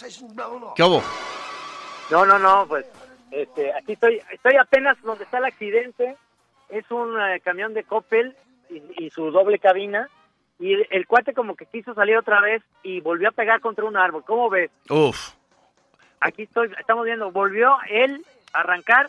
¿Qué? 0.77 1.03
No, 2.11 2.25
no, 2.25 2.39
no, 2.39 2.67
pues 2.69 2.87
este, 3.33 3.73
aquí 3.75 3.95
estoy, 3.95 4.23
estoy 4.33 4.55
apenas 4.61 4.97
donde 5.03 5.25
está 5.25 5.39
el 5.39 5.45
accidente. 5.47 6.17
Es 6.69 6.89
un 6.93 7.17
camión 7.43 7.75
de 7.75 7.83
Coppel 7.83 8.37
y 8.71 9.11
su 9.11 9.33
doble 9.33 9.59
cabina 9.59 10.09
y 10.59 10.75
el, 10.75 10.87
el 10.91 11.07
cuate 11.07 11.35
como 11.35 11.55
que 11.55 11.67
quiso 11.67 11.95
salir 11.95 12.17
otra 12.17 12.41
vez 12.41 12.63
y 12.83 13.01
volvió 13.01 13.29
a 13.29 13.33
pegar 13.33 13.61
contra 13.61 13.85
un 13.85 13.97
árbol. 13.97 14.25
¿Cómo 14.25 14.51
ves? 14.51 14.71
Uf. 14.91 15.35
Aquí 16.21 16.43
estoy, 16.43 16.73
estamos 16.79 17.05
viendo, 17.05 17.31
volvió 17.31 17.77
él 17.89 18.25
a 18.53 18.61
arrancar 18.61 19.09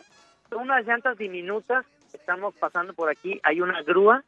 unas 0.52 0.86
llantas 0.86 1.18
diminutas. 1.18 1.84
Estamos 2.12 2.54
pasando 2.54 2.92
por 2.92 3.08
aquí, 3.08 3.40
hay 3.42 3.60
una 3.60 3.82
grúa. 3.82 4.22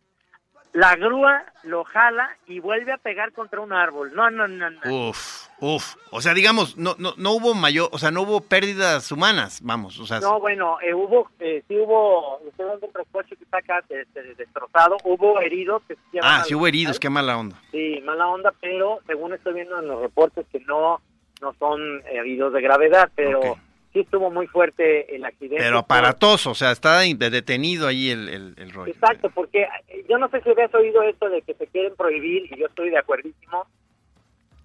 La 0.73 0.97
grúa 0.97 1.45
lo 1.65 1.85
jala 1.85 2.37
y 2.47 2.61
vuelve 2.61 2.93
a 2.93 2.99
pegar 2.99 3.33
contra 3.33 3.61
un 3.61 3.73
árbol. 3.73 4.15
No, 4.15 4.31
no, 4.31 4.49
no, 4.49 4.71
no. 4.71 5.09
Uf, 5.11 5.42
uf. 5.63 5.95
O 6.11 6.21
sea, 6.21 6.35
digamos, 6.35 6.77
no, 6.77 6.95
no, 6.99 7.15
no 7.17 7.33
hubo 7.33 7.55
mayor, 7.55 7.89
o 7.93 7.99
sea, 7.99 8.11
no 8.11 8.23
hubo 8.23 8.41
pérdidas 8.41 9.11
humanas, 9.13 9.61
vamos, 9.63 9.99
o 10.01 10.05
sea, 10.07 10.19
No, 10.21 10.41
bueno, 10.41 10.77
eh, 10.83 10.93
hubo, 10.93 11.31
eh, 11.39 11.63
sí 11.69 11.77
hubo, 11.79 12.41
dando 12.59 12.87
un 12.87 13.05
coche 13.13 13.37
que 13.37 13.45
está 13.45 13.59
acá 13.59 13.83
este, 13.89 14.35
destrozado, 14.35 14.97
hubo 15.05 15.41
heridos 15.41 15.83
que 15.87 15.95
se 15.95 16.01
ah, 16.21 16.43
sí 16.45 16.55
hubo 16.55 16.67
heridos, 16.67 16.99
qué 16.99 17.09
mala 17.09 17.39
onda. 17.39 17.57
Sí, 17.71 18.03
mala 18.05 18.27
onda, 18.27 18.53
pero 18.61 18.99
según 19.07 19.33
estoy 19.35 19.55
viendo 19.55 19.79
en 19.79 19.87
los 19.87 20.01
reportes 20.03 20.45
que 20.51 20.59
no, 20.61 21.01
no 21.41 21.55
son 21.59 21.81
heridos 22.11 22.53
de 22.53 22.61
gravedad, 22.61 23.09
pero 23.15 23.39
Ok. 23.39 23.59
sí 23.93 24.01
estuvo 24.01 24.31
muy 24.31 24.49
fuerte 24.49 25.15
el 25.15 25.25
accidente. 25.25 25.63
Pero 25.65 25.79
aparatoso, 25.79 26.51
o 26.51 26.55
sea, 26.55 26.73
está 26.73 26.99
de- 27.01 27.15
detenido 27.31 27.87
ahí 27.87 28.11
el, 28.11 28.29
el, 28.29 28.55
el 28.59 28.73
rollo. 28.73 28.93
Exacto, 28.93 29.31
porque 29.31 29.63
eh, 29.63 30.05
yo 30.09 30.19
no 30.19 30.29
sé 30.29 30.41
si 30.43 30.51
habías 30.51 30.75
oído 30.75 31.03
esto 31.05 31.29
de 31.31 31.41
que 31.43 31.55
se 31.55 31.67
quieren 31.69 31.95
prohibir, 31.97 32.53
y 32.53 32.59
yo 32.59 32.67
estoy 32.67 32.91
de 32.91 32.99
acuerdísimo, 32.99 33.67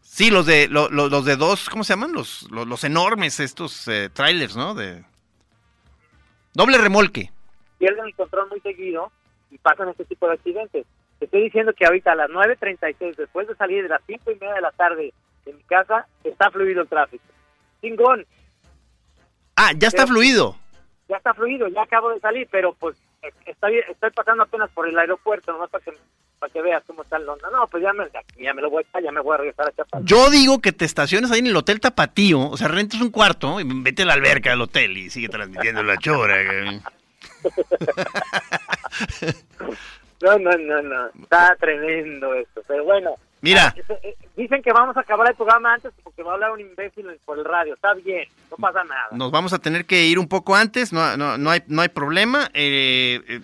Sí, 0.10 0.32
los 0.32 0.46
de 0.46 0.68
lo- 0.68 0.90
lo- 0.90 1.10
los 1.10 1.26
de 1.26 1.36
dos, 1.36 1.70
¿cómo 1.70 1.84
se 1.84 1.94
llaman? 1.94 2.14
Los, 2.14 2.50
los, 2.50 2.66
los 2.66 2.84
enormes 2.84 3.40
estos 3.40 3.88
eh, 3.88 4.10
trailers, 4.12 4.56
¿no? 4.56 4.74
De 4.74 5.04
doble 6.54 6.78
remolque. 6.78 7.32
pierden 7.78 8.06
el 8.06 8.16
control 8.16 8.50
muy 8.50 8.60
seguido 8.62 9.12
y 9.52 9.58
pasan 9.60 9.90
este 9.90 10.06
tipo 10.06 10.28
de 10.28 10.34
accidentes. 10.34 10.86
Te 11.20 11.26
estoy 11.26 11.44
diciendo 11.44 11.74
que 11.74 11.86
ahorita 11.86 12.14
a 12.14 12.16
las 12.16 12.30
9.36, 12.30 13.16
después 13.16 13.48
de 13.48 13.56
salir 13.56 13.84
de 13.84 13.90
las 13.90 14.02
5 14.08 14.32
y 14.32 14.36
media 14.36 14.54
de 14.56 14.62
la 14.62 14.72
tarde 14.72 15.14
de 15.46 15.54
mi 15.54 15.62
casa, 15.64 16.08
está 16.24 16.50
fluido 16.52 16.82
el 16.82 16.88
tráfico. 16.88 17.24
Chingón, 17.82 18.26
Ah, 19.56 19.72
ya 19.76 19.88
está 19.88 20.04
Pero- 20.04 20.14
fluido. 20.14 20.56
ya 21.10 21.18
está 21.18 21.34
fluido, 21.34 21.68
ya 21.68 21.82
acabo 21.84 22.10
de 22.12 22.20
salir, 22.20 22.48
pero 22.52 22.74
pues 22.74 22.96
está 23.46 23.68
bien, 23.68 23.84
estoy 23.90 24.12
pasando 24.12 24.44
apenas 24.44 24.70
por 24.72 24.88
el 24.88 24.98
aeropuerto, 24.98 25.52
nomás 25.52 25.70
para 25.70 25.84
que, 25.84 25.94
para 26.40 26.54
que 26.54 26.62
veas 26.62 26.84
cómo 26.86 27.04
está 27.04 27.18
el 27.18 27.28
onda. 27.28 27.50
No, 27.52 27.68
pues 27.68 27.84
ya 27.84 27.94
me, 27.94 28.06
ya 28.40 28.54
me 28.54 28.62
lo 28.62 28.70
voy 28.70 28.86
a 28.94 29.02
ya 29.02 29.12
me 29.12 29.22
voy 29.22 29.34
a 29.36 29.38
regresar 29.38 29.68
a 29.68 29.72
Chapala. 29.72 30.06
Yo 30.06 30.30
digo 30.30 30.60
que 30.62 30.72
te 30.72 30.86
estaciones 30.86 31.32
ahí 31.32 31.40
en 31.40 31.48
el 31.48 31.56
Hotel 31.56 31.80
Tapatío, 31.80 32.50
o 32.50 32.58
sea, 32.58 32.68
rentes 32.68 33.02
un 33.02 33.10
cuarto 33.12 33.60
y 33.60 33.64
vete 33.66 34.04
a 34.04 34.06
la 34.06 34.14
alberca 34.14 34.52
del 34.52 34.62
hotel 34.62 34.98
y 34.98 35.10
sigue 35.10 35.30
transmitiendo 35.30 35.84
la 35.84 35.98
chora. 35.98 36.36
No, 40.20 40.38
no, 40.40 40.52
no, 40.58 40.82
no, 40.82 41.08
está 41.22 41.56
tremendo 41.60 42.34
esto, 42.34 42.64
pero 42.68 42.84
bueno. 42.84 43.16
Mira. 43.42 43.74
Ah, 43.76 43.82
eh, 43.90 43.98
eh, 44.04 44.16
Dicen 44.36 44.62
que 44.62 44.72
vamos 44.72 44.96
a 44.96 45.00
acabar 45.00 45.28
el 45.30 45.36
programa 45.36 45.74
antes 45.74 45.92
porque 46.04 46.22
va 46.22 46.32
a 46.32 46.34
hablar 46.36 46.52
un 46.52 46.60
imbécil 46.60 47.08
por 47.26 47.40
el 47.40 47.46
radio. 47.46 47.74
Está 47.74 47.96
bien, 47.96 48.28
no 48.52 48.58
pasa 48.58 48.84
nada. 48.84 49.08
Nos 49.12 49.32
vamos 49.32 49.52
a 49.52 49.58
tener 49.58 49.86
que 49.86 50.06
ir 50.06 50.20
un 50.20 50.28
poco 50.28 50.56
antes, 50.56 50.94
no, 50.94 51.18
no, 51.18 51.40
no 51.40 51.50
hay, 51.50 51.64
no 51.68 51.82
hay 51.82 51.90
problema. 51.90 52.50
Eh, 52.54 53.20
eh, 53.28 53.42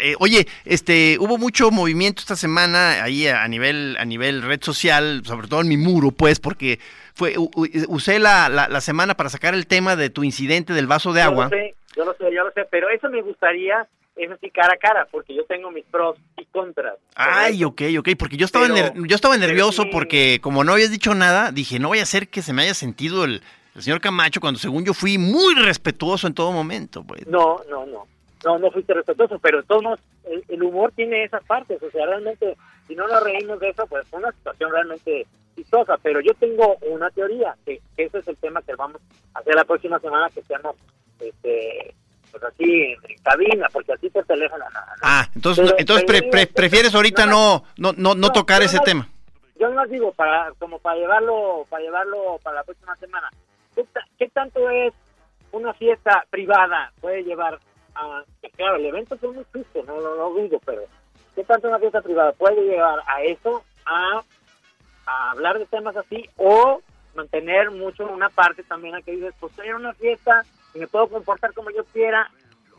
eh, 0.00 0.14
oye, 0.18 0.46
este, 0.66 1.16
hubo 1.20 1.38
mucho 1.38 1.70
movimiento 1.70 2.20
esta 2.20 2.36
semana 2.36 3.02
ahí 3.02 3.26
a, 3.28 3.48
nivel, 3.48 3.96
a 3.98 4.04
nivel 4.04 4.42
red 4.42 4.60
social, 4.62 5.22
sobre 5.24 5.48
todo 5.48 5.62
en 5.62 5.68
mi 5.68 5.78
muro, 5.78 6.10
pues, 6.10 6.38
porque 6.38 6.78
fue, 7.14 7.38
u- 7.38 7.50
usé 7.88 8.18
la, 8.18 8.50
la, 8.50 8.68
la 8.68 8.80
semana 8.82 9.14
para 9.16 9.30
sacar 9.30 9.54
el 9.54 9.66
tema 9.66 9.96
de 9.96 10.10
tu 10.10 10.22
incidente 10.22 10.74
del 10.74 10.86
vaso 10.86 11.14
de 11.14 11.20
Yo 11.22 11.26
agua. 11.28 11.44
lo 11.44 11.50
sé, 11.50 11.74
yo 11.96 12.04
lo 12.04 12.12
sé, 12.12 12.24
yo 12.34 12.44
lo 12.44 12.50
sé, 12.52 12.66
pero 12.70 12.90
eso 12.90 13.08
me 13.08 13.22
gustaría, 13.22 13.86
es 14.16 14.30
así 14.30 14.50
cara 14.50 14.72
a 14.74 14.76
cara, 14.78 15.06
porque 15.10 15.34
yo 15.34 15.44
tengo 15.44 15.70
mis 15.70 15.84
pros 15.84 16.16
y 16.38 16.44
contras. 16.46 16.94
Ay, 17.14 17.62
ok, 17.64 17.82
ok, 17.98 18.08
porque 18.18 18.36
yo 18.36 18.46
estaba, 18.46 18.66
Pero- 18.66 18.92
yo 19.06 19.14
estaba 19.14 19.36
nervioso 19.36 19.82
sí. 19.82 19.88
porque 19.92 20.38
como 20.42 20.64
no 20.64 20.72
habías 20.72 20.90
dicho 20.90 21.14
nada, 21.14 21.52
dije, 21.52 21.78
no 21.78 21.90
vaya 21.90 22.02
a 22.02 22.06
ser 22.06 22.28
que 22.28 22.42
se 22.42 22.52
me 22.52 22.62
haya 22.62 22.74
sentido 22.74 23.24
el, 23.24 23.42
el 23.74 23.82
señor 23.82 24.00
Camacho 24.00 24.40
cuando 24.40 24.58
según 24.58 24.84
yo 24.84 24.94
fui 24.94 25.18
muy 25.18 25.54
respetuoso 25.54 26.26
en 26.26 26.34
todo 26.34 26.50
momento, 26.52 27.04
pues. 27.04 27.26
No, 27.26 27.60
no, 27.68 27.84
no. 27.86 28.06
No, 28.44 28.58
no 28.58 28.70
fuiste 28.70 28.94
respetuoso, 28.94 29.38
pero 29.40 29.62
todos 29.64 29.98
el 30.48 30.62
humor 30.62 30.92
tiene 30.94 31.24
esas 31.24 31.42
partes. 31.44 31.82
O 31.82 31.90
sea, 31.90 32.06
realmente, 32.06 32.56
si 32.86 32.94
no 32.94 33.08
nos 33.08 33.22
reímos 33.22 33.58
de 33.58 33.70
eso, 33.70 33.86
pues 33.86 34.06
fue 34.08 34.20
una 34.20 34.30
situación 34.32 34.70
realmente 34.70 35.26
chistosa. 35.56 35.96
Pero 36.02 36.20
yo 36.20 36.32
tengo 36.34 36.76
una 36.82 37.10
teoría, 37.10 37.56
que 37.64 37.80
ese 37.96 38.18
es 38.18 38.28
el 38.28 38.36
tema 38.36 38.62
que 38.62 38.74
vamos 38.76 39.00
a 39.34 39.40
hacer 39.40 39.54
la 39.54 39.64
próxima 39.64 39.98
semana, 39.98 40.30
que 40.32 40.42
seamos, 40.42 40.76
este, 41.18 41.94
pues 42.38 42.52
así, 42.52 42.82
en, 43.08 43.18
cabina, 43.22 43.68
porque 43.72 43.92
así 43.92 44.10
por 44.10 44.24
teléfono 44.24 44.64
nada. 44.72 44.86
¿no? 44.96 45.00
Ah, 45.02 45.28
entonces, 45.34 45.64
Pero- 45.66 45.76
entonces 45.80 46.04
pre- 46.06 46.20
digo, 46.20 46.30
pre- 46.30 46.46
prefieres 46.46 46.94
ahorita 46.94 47.26
no, 47.26 47.64
no, 47.76 47.92
no, 47.96 48.14
no 48.14 48.30
tocar 48.32 48.62
ese 48.62 48.78
tema. 48.80 49.08
Yo 49.58 49.68
no 49.70 49.86
digo 49.86 50.12
para 50.12 50.52
como 50.58 50.78
para 50.78 50.96
llevarlo 50.98 51.64
para 51.70 51.82
llevarlo 51.82 52.38
para 52.42 52.56
la 52.56 52.64
próxima 52.64 52.94
semana. 52.96 53.30
¿Qué, 53.74 53.84
ta- 53.84 54.04
qué 54.18 54.28
tanto 54.28 54.68
es 54.68 54.92
una 55.52 55.72
fiesta 55.74 56.24
privada 56.30 56.92
puede 57.00 57.22
llevar 57.24 57.58
a 57.94 58.22
claro 58.56 58.76
el 58.76 58.86
evento 58.86 59.14
es 59.14 59.22
muy 59.22 59.44
justo, 59.52 59.82
no 59.86 59.98
no 60.00 60.30
dudo, 60.30 60.60
pero 60.66 60.82
qué 61.34 61.44
tanto 61.44 61.68
una 61.68 61.78
fiesta 61.78 62.02
privada 62.02 62.32
puede 62.32 62.60
llevar 62.62 62.98
a 63.06 63.22
eso 63.22 63.64
a, 63.86 64.22
a 65.06 65.30
hablar 65.30 65.58
de 65.58 65.66
temas 65.66 65.96
así 65.96 66.28
o 66.36 66.80
mantener 67.14 67.70
mucho 67.70 68.04
una 68.06 68.28
parte 68.28 68.62
también 68.64 68.94
a 68.94 69.00
que 69.02 69.12
dices 69.12 69.34
pues 69.40 69.58
en 69.60 69.74
una 69.76 69.94
fiesta 69.94 70.42
y 70.76 70.80
me 70.80 70.86
puedo 70.86 71.08
comportar 71.08 71.52
como 71.54 71.70
yo 71.70 71.84
quiera 71.86 72.30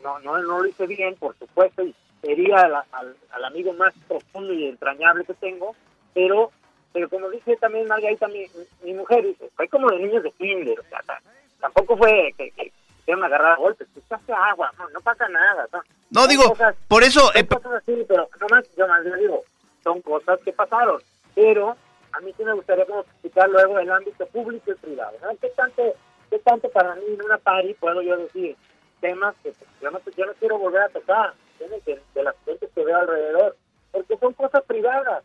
no 0.02 0.18
no 0.20 0.38
no 0.38 0.60
lo 0.60 0.66
hice 0.66 0.86
bien 0.86 1.14
por 1.16 1.36
supuesto 1.38 1.82
y 1.82 1.94
sería 2.22 2.60
al, 2.60 2.74
al- 2.92 3.16
al 3.32 3.44
amigo 3.44 3.72
más 3.74 3.92
profundo 4.06 4.52
y 4.52 4.66
entrañable 4.68 5.24
que 5.24 5.34
tengo 5.34 5.74
pero 6.14 6.50
pero 6.92 7.08
como 7.08 7.28
dice 7.30 7.56
también 7.56 7.86
Margarita 7.86 8.28
mi, 8.28 8.46
mi 8.82 8.94
mujer 8.94 9.24
dice 9.24 9.50
fue 9.56 9.68
como 9.68 9.90
de 9.90 9.98
niños 9.98 10.22
de 10.22 10.30
kinder 10.32 10.78
o 10.80 10.84
sea 10.84 11.00
ta- 11.02 11.20
tampoco 11.60 11.96
fue 11.96 12.32
que, 12.38 12.50
que 12.52 12.72
hicieron 13.00 13.24
agarrar 13.24 13.52
a 13.52 13.56
golpes 13.56 13.88
echaste 13.96 14.32
agua 14.32 14.72
no, 14.78 14.88
no 14.90 15.00
pasa 15.00 15.28
nada 15.28 15.66
no, 15.72 15.82
No, 16.10 16.26
digo, 16.26 16.44
cosas- 16.50 16.76
por 16.88 17.02
eso, 17.02 17.30
eh, 17.34 17.46
cosas 17.46 17.72
así, 17.82 18.04
pero 18.08 18.28
nomás, 18.40 18.64
yo 18.76 18.86
más 18.88 19.04
le 19.04 19.16
digo, 19.18 19.42
son 19.84 20.00
cosas 20.00 20.38
que 20.44 20.52
pasaron. 20.54 21.00
Pero 21.34 21.76
a 22.12 22.20
mí 22.20 22.32
sí 22.36 22.44
me 22.44 22.54
gustaría 22.54 22.86
como 22.86 23.00
explicar 23.02 23.48
luego 23.50 23.78
el 23.78 23.90
ámbito 23.92 24.26
público 24.28 24.70
y 24.72 24.74
privado. 24.76 25.16
¿no? 25.22 25.28
¿Qué, 25.38 25.48
tanto, 25.50 25.82
¿Qué 26.30 26.38
tanto 26.40 26.68
para 26.70 26.94
mí 26.96 27.02
en 27.08 27.22
una 27.22 27.38
party 27.38 27.74
puedo 27.74 28.02
yo 28.02 28.16
decir 28.16 28.56
temas 29.00 29.34
que 29.42 29.52
pues, 29.52 29.70
yo, 29.80 29.90
no, 29.90 30.00
yo 30.16 30.26
no 30.26 30.32
quiero 30.34 30.58
volver 30.58 30.82
a 30.82 30.88
tocar. 30.88 31.34
De, 31.58 32.00
de 32.14 32.22
las 32.22 32.34
gentes 32.44 32.70
que 32.72 32.84
veo 32.84 32.96
alrededor? 32.96 33.56
Porque 33.90 34.16
son 34.18 34.32
cosas 34.34 34.62
privadas, 34.64 35.24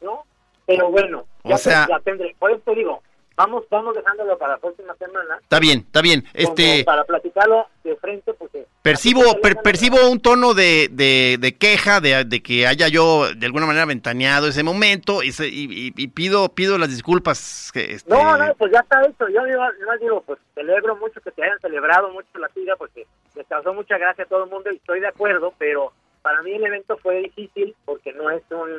¿no? 0.00 0.24
Pero 0.66 0.90
bueno, 0.90 1.26
O 1.42 1.56
ya, 1.56 1.86
ya 1.88 2.00
tendré. 2.00 2.34
Por 2.38 2.50
eso 2.52 2.60
te 2.64 2.74
digo, 2.74 3.02
vamos, 3.36 3.64
vamos 3.70 3.94
dejándolo 3.94 4.36
para 4.38 4.52
la 4.54 4.58
próxima 4.58 4.94
semana. 4.96 5.38
Está 5.40 5.58
bien, 5.58 5.80
está 5.80 6.00
bien. 6.02 6.24
Este, 6.34 6.84
para 6.84 7.04
platicarlo 7.04 7.66
de 7.84 7.96
frente, 7.96 8.32
porque 8.34 8.66
percibo, 8.82 9.40
per- 9.40 9.56
percibo 9.62 10.08
un 10.10 10.20
tono 10.20 10.54
de, 10.54 10.88
de, 10.90 11.36
de 11.40 11.56
queja, 11.56 12.00
de, 12.00 12.24
de 12.24 12.42
que 12.42 12.66
haya 12.66 12.88
yo 12.88 13.32
de 13.34 13.46
alguna 13.46 13.66
manera 13.66 13.84
ventaneado 13.86 14.48
ese 14.48 14.62
momento 14.62 15.22
y, 15.22 15.32
se- 15.32 15.48
y, 15.48 15.64
y- 15.70 15.92
y 15.96 16.08
pido, 16.08 16.48
pido 16.50 16.78
las 16.78 16.90
disculpas. 16.90 17.70
Que, 17.72 17.92
este, 17.92 18.10
No, 18.12 18.36
no, 18.36 18.54
pues 18.56 18.72
ya 18.72 18.80
está 18.80 19.00
hecho. 19.02 19.28
Yo 19.28 19.44
digo, 19.44 19.62
yo 19.80 19.98
digo, 20.00 20.20
pues 20.22 20.38
celebro 20.54 20.96
mucho 20.96 21.20
que 21.20 21.30
te 21.30 21.44
hayan 21.44 21.58
celebrado 21.60 22.10
mucho 22.10 22.28
la 22.38 22.48
tira, 22.48 22.76
porque 22.76 23.06
les 23.34 23.46
causó 23.46 23.72
mucha 23.74 23.98
gracia 23.98 24.24
a 24.24 24.28
todo 24.28 24.44
el 24.44 24.50
mundo 24.50 24.70
y 24.70 24.76
estoy 24.76 25.00
de 25.00 25.08
acuerdo, 25.08 25.54
pero 25.58 25.92
para 26.22 26.40
mí 26.42 26.52
el 26.52 26.64
evento 26.64 26.96
fue 26.98 27.16
difícil 27.20 27.74
porque 27.84 28.12
no 28.12 28.30
es 28.30 28.42
un, 28.50 28.70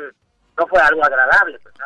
no 0.57 0.67
fue 0.67 0.79
algo 0.81 1.03
agradable, 1.03 1.59
pues, 1.61 1.75
no, 1.79 1.85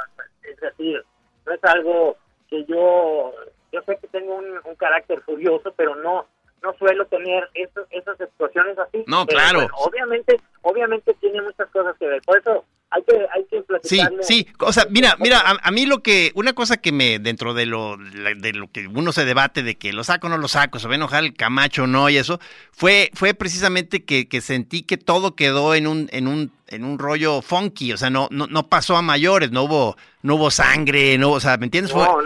es 0.50 0.60
decir, 0.60 1.04
no 1.46 1.54
es 1.54 1.64
algo 1.64 2.16
que 2.50 2.66
yo, 2.66 3.34
yo 3.72 3.82
sé 3.84 3.98
que 3.98 4.08
tengo 4.08 4.36
un, 4.36 4.46
un 4.64 4.76
carácter 4.76 5.22
furioso, 5.22 5.74
pero 5.76 5.96
no, 5.96 6.26
no 6.64 6.74
suelo 6.78 7.06
tener 7.06 7.50
esos, 7.54 7.88
esas 7.92 8.20
expresiones 8.20 8.78
así. 8.80 9.04
No, 9.08 9.26
Pero, 9.26 9.40
claro. 9.40 9.60
bueno, 9.60 9.74
obviamente, 9.78 10.38
obviamente 10.62 11.14
tiene 11.20 11.42
muchas 11.42 11.70
cosas 11.70 11.96
que 11.98 12.08
ver, 12.08 12.22
por 12.24 12.38
eso 12.40 12.66
hay 12.90 13.04
que, 13.04 13.28
hay 13.34 13.46
que 13.46 13.64
Sí, 13.84 14.00
sí, 14.22 14.48
o 14.60 14.72
sea, 14.72 14.86
mira, 14.90 15.16
mira, 15.20 15.40
a, 15.40 15.58
a 15.62 15.72
mí 15.72 15.86
lo 15.86 16.02
que, 16.02 16.32
una 16.36 16.54
cosa 16.54 16.78
que 16.78 16.92
me, 16.92 17.20
dentro 17.20 17.54
de 17.54 17.66
lo, 17.66 17.98
de 17.98 18.54
lo 18.54 18.72
que 18.72 18.88
uno 18.88 19.12
se 19.12 19.26
debate 19.26 19.62
de 19.62 19.76
que 19.76 19.92
lo 19.94 20.04
saco 20.04 20.28
o 20.28 20.30
no 20.30 20.38
lo 20.38 20.48
saco, 20.48 20.80
se 20.80 20.88
va 20.88 20.94
a 20.94 20.96
enojar 20.96 21.24
el 21.24 21.34
Camacho 21.34 21.84
o 21.84 21.88
no 21.88 22.10
y 22.10 22.18
eso, 22.18 22.40
fue, 22.72 23.12
fue 23.14 23.34
precisamente 23.34 24.06
que, 24.06 24.28
que 24.28 24.42
sentí 24.42 24.84
que 24.84 24.98
todo 24.98 25.36
quedó 25.36 25.76
en 25.76 25.86
un, 25.88 26.10
en 26.12 26.28
un, 26.28 26.52
en 26.70 26.84
un 26.84 27.00
rollo 27.00 27.42
funky, 27.42 27.94
o 27.94 27.98
sea, 27.98 28.10
no, 28.10 28.28
no, 28.32 28.48
no 28.48 28.68
pasó 28.68 28.98
a 28.98 29.02
mayores, 29.02 29.52
no 29.52 29.64
hubo, 29.64 29.98
no 30.22 30.36
hubo 30.36 30.52
sangre, 30.52 31.18
no, 31.18 31.32
o 31.32 31.40
sea, 31.40 31.58
¿me 31.58 31.66
entiendes? 31.66 31.92
Fue, 31.92 32.04
No, 32.04 32.18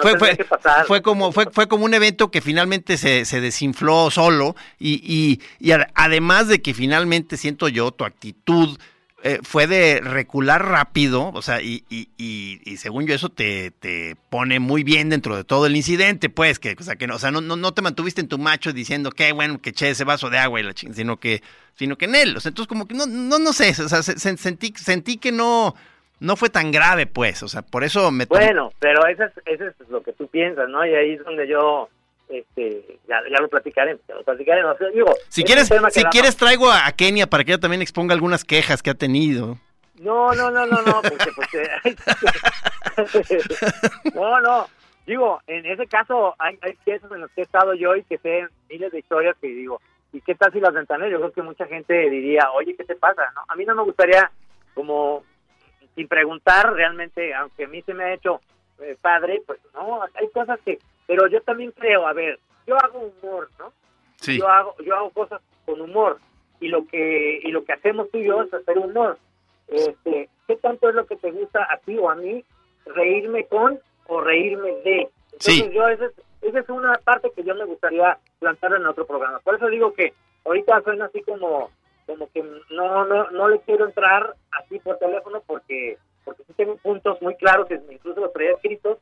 fue, 0.00 0.12
tendría 0.12 0.18
fue, 0.18 0.36
que 0.36 0.44
pasar. 0.44 0.86
fue 0.86 1.02
como, 1.02 1.32
fue, 1.32 1.46
fue 1.52 1.68
como 1.68 1.84
un 1.84 1.94
evento 1.94 2.30
que 2.30 2.40
finalmente 2.40 2.96
se, 2.96 3.24
se 3.24 3.40
desinfló 3.40 4.10
solo 4.10 4.56
y, 4.78 4.94
y, 5.04 5.40
y 5.58 5.72
además 5.94 6.48
de 6.48 6.62
que 6.62 6.74
finalmente 6.74 7.36
siento 7.36 7.68
yo 7.68 7.90
tu 7.90 8.04
actitud 8.04 8.78
eh, 9.22 9.38
fue 9.42 9.66
de 9.66 10.00
recular 10.02 10.64
rápido, 10.66 11.30
o 11.34 11.42
sea, 11.42 11.60
y, 11.60 11.84
y, 11.90 12.08
y, 12.16 12.60
y 12.64 12.76
según 12.78 13.06
yo 13.06 13.14
eso 13.14 13.28
te, 13.28 13.70
te 13.70 14.16
pone 14.30 14.60
muy 14.60 14.82
bien 14.82 15.10
dentro 15.10 15.36
de 15.36 15.44
todo 15.44 15.66
el 15.66 15.76
incidente, 15.76 16.28
pues, 16.30 16.58
que, 16.58 16.74
o 16.78 16.82
sea, 16.82 16.96
que 16.96 17.06
no, 17.06 17.16
o 17.16 17.18
sea, 17.18 17.30
no, 17.30 17.40
no, 17.40 17.56
no 17.56 17.72
te 17.72 17.82
mantuviste 17.82 18.20
en 18.20 18.28
tu 18.28 18.38
macho 18.38 18.72
diciendo 18.72 19.10
que 19.10 19.32
bueno, 19.32 19.60
que 19.60 19.70
eché 19.70 19.90
ese 19.90 20.04
vaso 20.04 20.30
de 20.30 20.38
agua 20.38 20.60
y 20.60 20.62
la 20.62 20.72
ching, 20.74 20.94
sino 20.94 21.18
que, 21.18 21.42
sino 21.74 21.96
que 21.96 22.06
en 22.06 22.14
él, 22.14 22.36
o 22.36 22.40
sea, 22.40 22.48
entonces 22.50 22.68
como 22.68 22.86
que 22.88 22.94
no, 22.94 23.06
no, 23.06 23.38
no 23.38 23.52
sé, 23.52 23.70
o 23.70 23.88
sea, 23.88 24.02
se- 24.02 24.18
se- 24.18 24.36
sentí, 24.36 24.72
sentí 24.76 25.18
que 25.18 25.32
no, 25.32 25.74
no 26.18 26.36
fue 26.36 26.48
tan 26.50 26.70
grave, 26.72 27.06
pues, 27.06 27.42
o 27.42 27.48
sea, 27.48 27.62
por 27.62 27.84
eso 27.84 28.10
me 28.10 28.24
Bueno, 28.26 28.72
pero 28.78 29.06
eso 29.06 29.24
es, 29.24 29.32
eso 29.46 29.64
es 29.66 29.88
lo 29.90 30.02
que 30.02 30.12
tú 30.12 30.28
piensas, 30.28 30.68
¿no? 30.68 30.86
Y 30.86 30.94
ahí 30.94 31.12
es 31.12 31.24
donde 31.24 31.46
yo, 31.48 31.88
este, 32.30 32.98
ya, 33.08 33.16
ya 33.30 33.40
lo 33.40 33.48
platicaremos, 33.48 34.00
ya 34.08 34.14
lo 34.14 34.22
platicaremos. 34.22 34.76
Digo, 34.94 35.12
Si 35.28 35.42
es 35.42 35.46
quieres, 35.46 35.68
si 35.92 36.04
quieres 36.04 36.36
traigo 36.36 36.70
a, 36.70 36.90
Kenia 36.92 37.26
para 37.26 37.44
que 37.44 37.52
ella 37.52 37.60
también 37.60 37.82
exponga 37.82 38.14
algunas 38.14 38.44
quejas 38.44 38.82
que 38.82 38.90
ha 38.90 38.94
tenido. 38.94 39.58
No, 40.00 40.32
no, 40.34 40.50
no, 40.50 40.64
no, 40.66 40.80
no, 40.82 41.02
porque, 41.02 41.30
porque- 41.36 41.68
no, 44.14 44.40
no. 44.40 44.66
Digo, 45.06 45.40
en 45.46 45.66
ese 45.66 45.86
caso 45.86 46.34
hay, 46.38 46.58
hay 46.62 46.74
casos 46.86 47.10
en 47.12 47.20
los 47.22 47.30
que 47.32 47.40
he 47.40 47.44
estado 47.44 47.74
yo 47.74 47.96
y 47.96 48.04
que 48.04 48.18
sé 48.18 48.46
miles 48.68 48.92
de 48.92 49.00
historias 49.00 49.36
que 49.40 49.48
digo, 49.48 49.80
¿y 50.12 50.20
qué 50.20 50.34
tal 50.34 50.52
si 50.52 50.60
las 50.60 50.72
ventanas? 50.72 51.10
Yo 51.10 51.18
creo 51.18 51.32
que 51.32 51.42
mucha 51.42 51.66
gente 51.66 52.08
diría, 52.08 52.50
oye, 52.52 52.76
¿qué 52.76 52.84
te 52.84 52.94
pasa? 52.94 53.22
¿No? 53.34 53.42
A 53.48 53.56
mí 53.56 53.64
no 53.64 53.74
me 53.74 53.82
gustaría, 53.82 54.30
como, 54.74 55.24
sin 55.94 56.06
preguntar 56.08 56.72
realmente, 56.72 57.34
aunque 57.34 57.64
a 57.64 57.68
mí 57.68 57.82
se 57.82 57.94
me 57.94 58.04
ha 58.04 58.14
hecho 58.14 58.40
eh, 58.80 58.96
padre, 59.00 59.42
pues 59.46 59.58
no, 59.74 60.00
hay 60.02 60.28
cosas 60.32 60.58
que, 60.64 60.78
pero 61.10 61.26
yo 61.26 61.40
también 61.42 61.72
creo, 61.72 62.06
a 62.06 62.12
ver, 62.12 62.38
yo 62.68 62.76
hago 62.76 63.00
humor, 63.00 63.50
¿no? 63.58 63.72
Sí. 64.20 64.38
Yo 64.38 64.46
hago, 64.46 64.76
yo 64.78 64.94
hago 64.94 65.10
cosas 65.10 65.42
con 65.66 65.80
humor 65.80 66.18
y 66.60 66.68
lo 66.68 66.86
que 66.86 67.40
y 67.42 67.50
lo 67.50 67.64
que 67.64 67.72
hacemos 67.72 68.08
tú 68.12 68.18
y 68.18 68.26
yo 68.26 68.40
es 68.42 68.54
hacer 68.54 68.78
humor. 68.78 69.18
Este, 69.66 70.28
¿qué 70.46 70.54
tanto 70.54 70.88
es 70.88 70.94
lo 70.94 71.06
que 71.06 71.16
te 71.16 71.32
gusta 71.32 71.66
a 71.68 71.78
ti 71.78 71.98
o 71.98 72.08
a 72.08 72.14
mí 72.14 72.44
reírme 72.86 73.44
con 73.46 73.80
o 74.06 74.20
reírme 74.20 74.70
de? 74.84 75.08
Entonces 75.32 75.54
Sí. 75.54 75.70
yo 75.72 75.88
esa 75.88 76.04
es, 76.04 76.12
esa 76.42 76.60
es 76.60 76.68
una 76.68 76.92
parte 77.02 77.32
que 77.34 77.42
yo 77.42 77.56
me 77.56 77.64
gustaría 77.64 78.16
plantear 78.38 78.74
en 78.74 78.86
otro 78.86 79.04
programa. 79.04 79.40
Por 79.40 79.56
eso 79.56 79.66
digo 79.66 79.92
que 79.92 80.14
ahorita 80.44 80.80
suena 80.82 81.06
así 81.06 81.22
como 81.22 81.72
como 82.06 82.30
que 82.30 82.44
no 82.70 83.04
no 83.04 83.30
no 83.32 83.48
le 83.48 83.58
quiero 83.62 83.86
entrar 83.86 84.36
así 84.52 84.78
por 84.78 84.96
teléfono 84.98 85.42
porque 85.44 85.98
porque 86.24 86.44
sí 86.44 86.52
tengo 86.52 86.76
puntos 86.76 87.20
muy 87.20 87.34
claros, 87.34 87.66
que 87.66 87.80
incluso 87.90 88.20
los 88.20 88.32
traía 88.32 88.52
escritos 88.52 88.98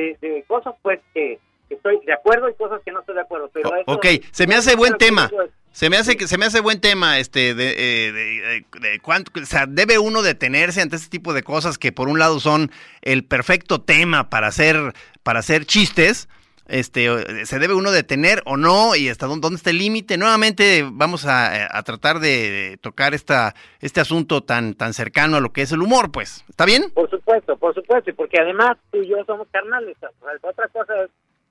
de, 0.00 0.16
de 0.20 0.44
cosas 0.46 0.74
pues 0.82 1.00
que, 1.14 1.38
que 1.68 1.74
estoy 1.74 1.98
de 2.06 2.12
acuerdo 2.12 2.48
y 2.48 2.54
cosas 2.54 2.80
que 2.84 2.92
no 2.92 3.00
estoy 3.00 3.14
de 3.16 3.22
acuerdo. 3.22 3.50
Pero 3.52 3.70
O- 3.70 3.74
eso- 3.76 3.84
ok, 3.92 4.06
se 4.30 4.46
me 4.46 4.54
hace 4.54 4.76
buen 4.76 4.96
tema. 4.98 5.30
es- 5.44 5.50
Se 5.72 5.90
me 5.90 5.98
hace 5.98 6.16
que 6.16 6.26
se 6.26 6.38
me 6.38 6.46
hace 6.46 6.60
buen 6.60 6.80
tema, 6.80 7.18
este, 7.18 7.54
de, 7.54 7.74
eh, 7.76 8.10
de, 8.12 8.64
de- 8.80 8.88
de 8.90 9.00
cuánto, 9.00 9.30
o 9.38 9.44
sea, 9.44 9.66
debe 9.66 9.98
uno 9.98 10.22
detenerse 10.22 10.80
ante 10.80 10.96
este 10.96 11.10
tipo 11.10 11.34
de 11.34 11.42
cosas 11.42 11.76
que 11.76 11.92
por 11.92 12.08
un 12.08 12.18
lado 12.18 12.40
son 12.40 12.70
el 13.02 13.24
perfecto 13.24 13.82
tema 13.82 14.30
para 14.30 14.46
hacer, 14.46 14.94
para 15.22 15.40
hacer 15.40 15.66
chistes, 15.66 16.28
este, 16.68 17.46
se 17.46 17.58
debe 17.58 17.74
uno 17.74 17.90
detener 17.90 18.42
o 18.44 18.56
no 18.56 18.96
y 18.96 19.08
hasta 19.08 19.26
dónde, 19.26 19.48
está 19.54 19.70
el 19.70 19.78
límite. 19.78 20.18
Nuevamente 20.18 20.84
vamos 20.90 21.26
a, 21.26 21.76
a 21.76 21.82
tratar 21.82 22.18
de 22.18 22.78
tocar 22.80 23.14
esta, 23.14 23.54
este 23.80 24.00
asunto 24.00 24.42
tan, 24.42 24.74
tan 24.74 24.92
cercano 24.94 25.36
a 25.36 25.40
lo 25.40 25.52
que 25.52 25.62
es 25.62 25.72
el 25.72 25.82
humor, 25.82 26.10
pues, 26.10 26.44
¿está 26.48 26.64
bien? 26.64 26.90
Por 26.94 27.08
supuesto, 27.10 27.56
por 27.56 27.74
supuesto, 27.74 28.10
y 28.10 28.14
porque 28.14 28.40
además 28.40 28.76
tú 28.90 28.98
y 28.98 29.08
yo 29.08 29.24
somos 29.24 29.48
carnales. 29.50 29.96
Otra 30.42 30.68
cosa 30.68 30.94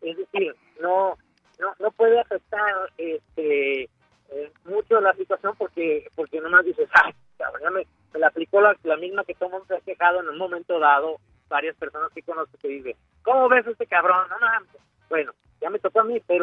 es, 0.01 0.18
decir, 0.18 0.55
no, 0.82 1.18
no, 1.59 1.74
no 1.80 1.91
puede 1.91 2.20
afectar 2.20 2.59
este, 2.97 3.84
eh, 3.84 4.51
mucho 4.66 4.99
la 5.01 5.13
situación 5.13 5.53
porque 5.57 6.07
porque 6.16 6.39
nomás 6.41 6.66
dices, 6.66 6.88
ay, 6.93 7.13
cabrón, 7.38 7.74
me, 7.74 7.88
me 8.13 8.20
la 8.20 8.28
aplicó 8.28 8.61
la, 8.61 8.76
la 8.84 8.97
misma 8.97 9.24
que 9.24 9.36
todo 9.36 9.49
mundo 9.49 9.66
se 9.68 9.76
ha 9.76 9.82
quejado 9.82 10.22
en 10.22 10.30
un 10.30 10.38
momento 10.38 10.80
dado, 10.80 11.18
varias 11.47 11.76
personas 11.76 12.11
que 12.13 12.22
conozco 12.22 12.57
que 12.61 12.68
dicen, 12.68 12.95
¿cómo 13.24 13.49
ves 13.49 13.66
este 13.68 13.88
cabrón? 13.88 14.28
No 14.30 14.39
mames. 14.39 14.85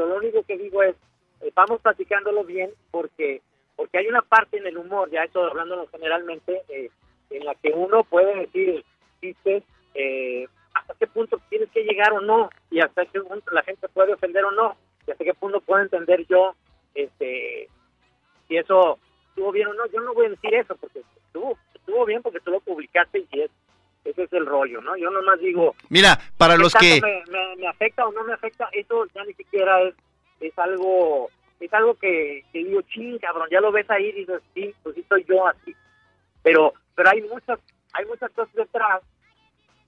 Pero 0.02 0.14
lo 0.14 0.16
único 0.20 0.42
que 0.42 0.58
digo 0.58 0.82
es, 0.82 0.96
eh, 1.42 1.52
vamos 1.54 1.80
platicándolo 1.80 2.44
bien 2.44 2.70
porque 2.90 3.40
porque 3.76 3.98
hay 3.98 4.06
una 4.06 4.22
parte 4.22 4.58
en 4.58 4.66
el 4.66 4.76
humor, 4.76 5.10
ya 5.10 5.22
esto 5.24 5.44
hablándolo 5.44 5.86
generalmente, 5.90 6.62
eh, 6.68 6.90
en 7.30 7.44
la 7.44 7.54
que 7.54 7.70
uno 7.70 8.04
puede 8.04 8.34
decir 8.40 8.84
chistes 9.20 9.62
eh, 9.94 10.46
hasta 10.74 10.94
qué 10.98 11.06
punto 11.06 11.40
tienes 11.48 11.70
que 11.70 11.82
llegar 11.84 12.12
o 12.12 12.20
no 12.20 12.50
y 12.70 12.80
hasta 12.80 13.06
qué 13.06 13.20
punto 13.20 13.50
la 13.52 13.62
gente 13.62 13.88
puede 13.88 14.12
ofender 14.12 14.44
o 14.44 14.50
no 14.50 14.76
y 15.06 15.10
hasta 15.10 15.24
qué 15.24 15.34
punto 15.34 15.60
puedo 15.60 15.82
entender 15.82 16.26
yo 16.28 16.54
este 16.94 17.68
si 18.48 18.56
eso 18.56 18.98
estuvo 19.28 19.50
bien 19.52 19.68
o 19.68 19.74
no. 19.74 19.86
Yo 19.86 20.00
no 20.00 20.12
voy 20.14 20.26
a 20.26 20.30
decir 20.30 20.54
eso 20.54 20.76
porque 20.76 21.00
estuvo 21.26 21.56
estuvo 21.74 22.04
bien 22.04 22.22
porque 22.22 22.40
tú 22.40 22.50
lo 22.50 22.60
publicaste 22.60 23.24
y 23.32 23.40
es, 23.40 23.50
ese 24.04 24.24
es 24.24 24.32
el 24.32 24.46
rollo 24.46 24.80
no 24.82 24.96
yo 24.96 25.10
nomás 25.10 25.38
digo 25.40 25.74
Mira, 25.88 26.18
para 26.36 26.54
¿qué 26.56 26.60
los 26.60 26.74
que... 26.74 27.00
me, 27.00 27.22
me- 27.32 27.51
me 27.62 27.68
afecta 27.68 28.06
o 28.06 28.12
no 28.12 28.24
me 28.24 28.34
afecta 28.34 28.68
eso 28.72 29.06
ya 29.14 29.24
ni 29.24 29.32
siquiera 29.34 29.80
es 29.82 29.94
es 30.40 30.58
algo 30.58 31.30
es 31.60 31.72
algo 31.72 31.94
que, 31.94 32.44
que 32.52 32.58
digo 32.58 32.82
ching 32.82 33.18
cabrón 33.18 33.48
ya 33.50 33.60
lo 33.60 33.70
ves 33.70 33.88
ahí 33.88 34.06
y 34.06 34.12
dices 34.12 34.42
sí 34.52 34.74
pues 34.82 34.96
sí 34.96 35.04
soy 35.08 35.24
yo 35.28 35.46
así 35.46 35.74
pero 36.42 36.74
pero 36.96 37.10
hay 37.10 37.22
muchas 37.22 37.60
hay 37.92 38.04
muchas 38.06 38.30
cosas 38.32 38.52
detrás 38.54 39.02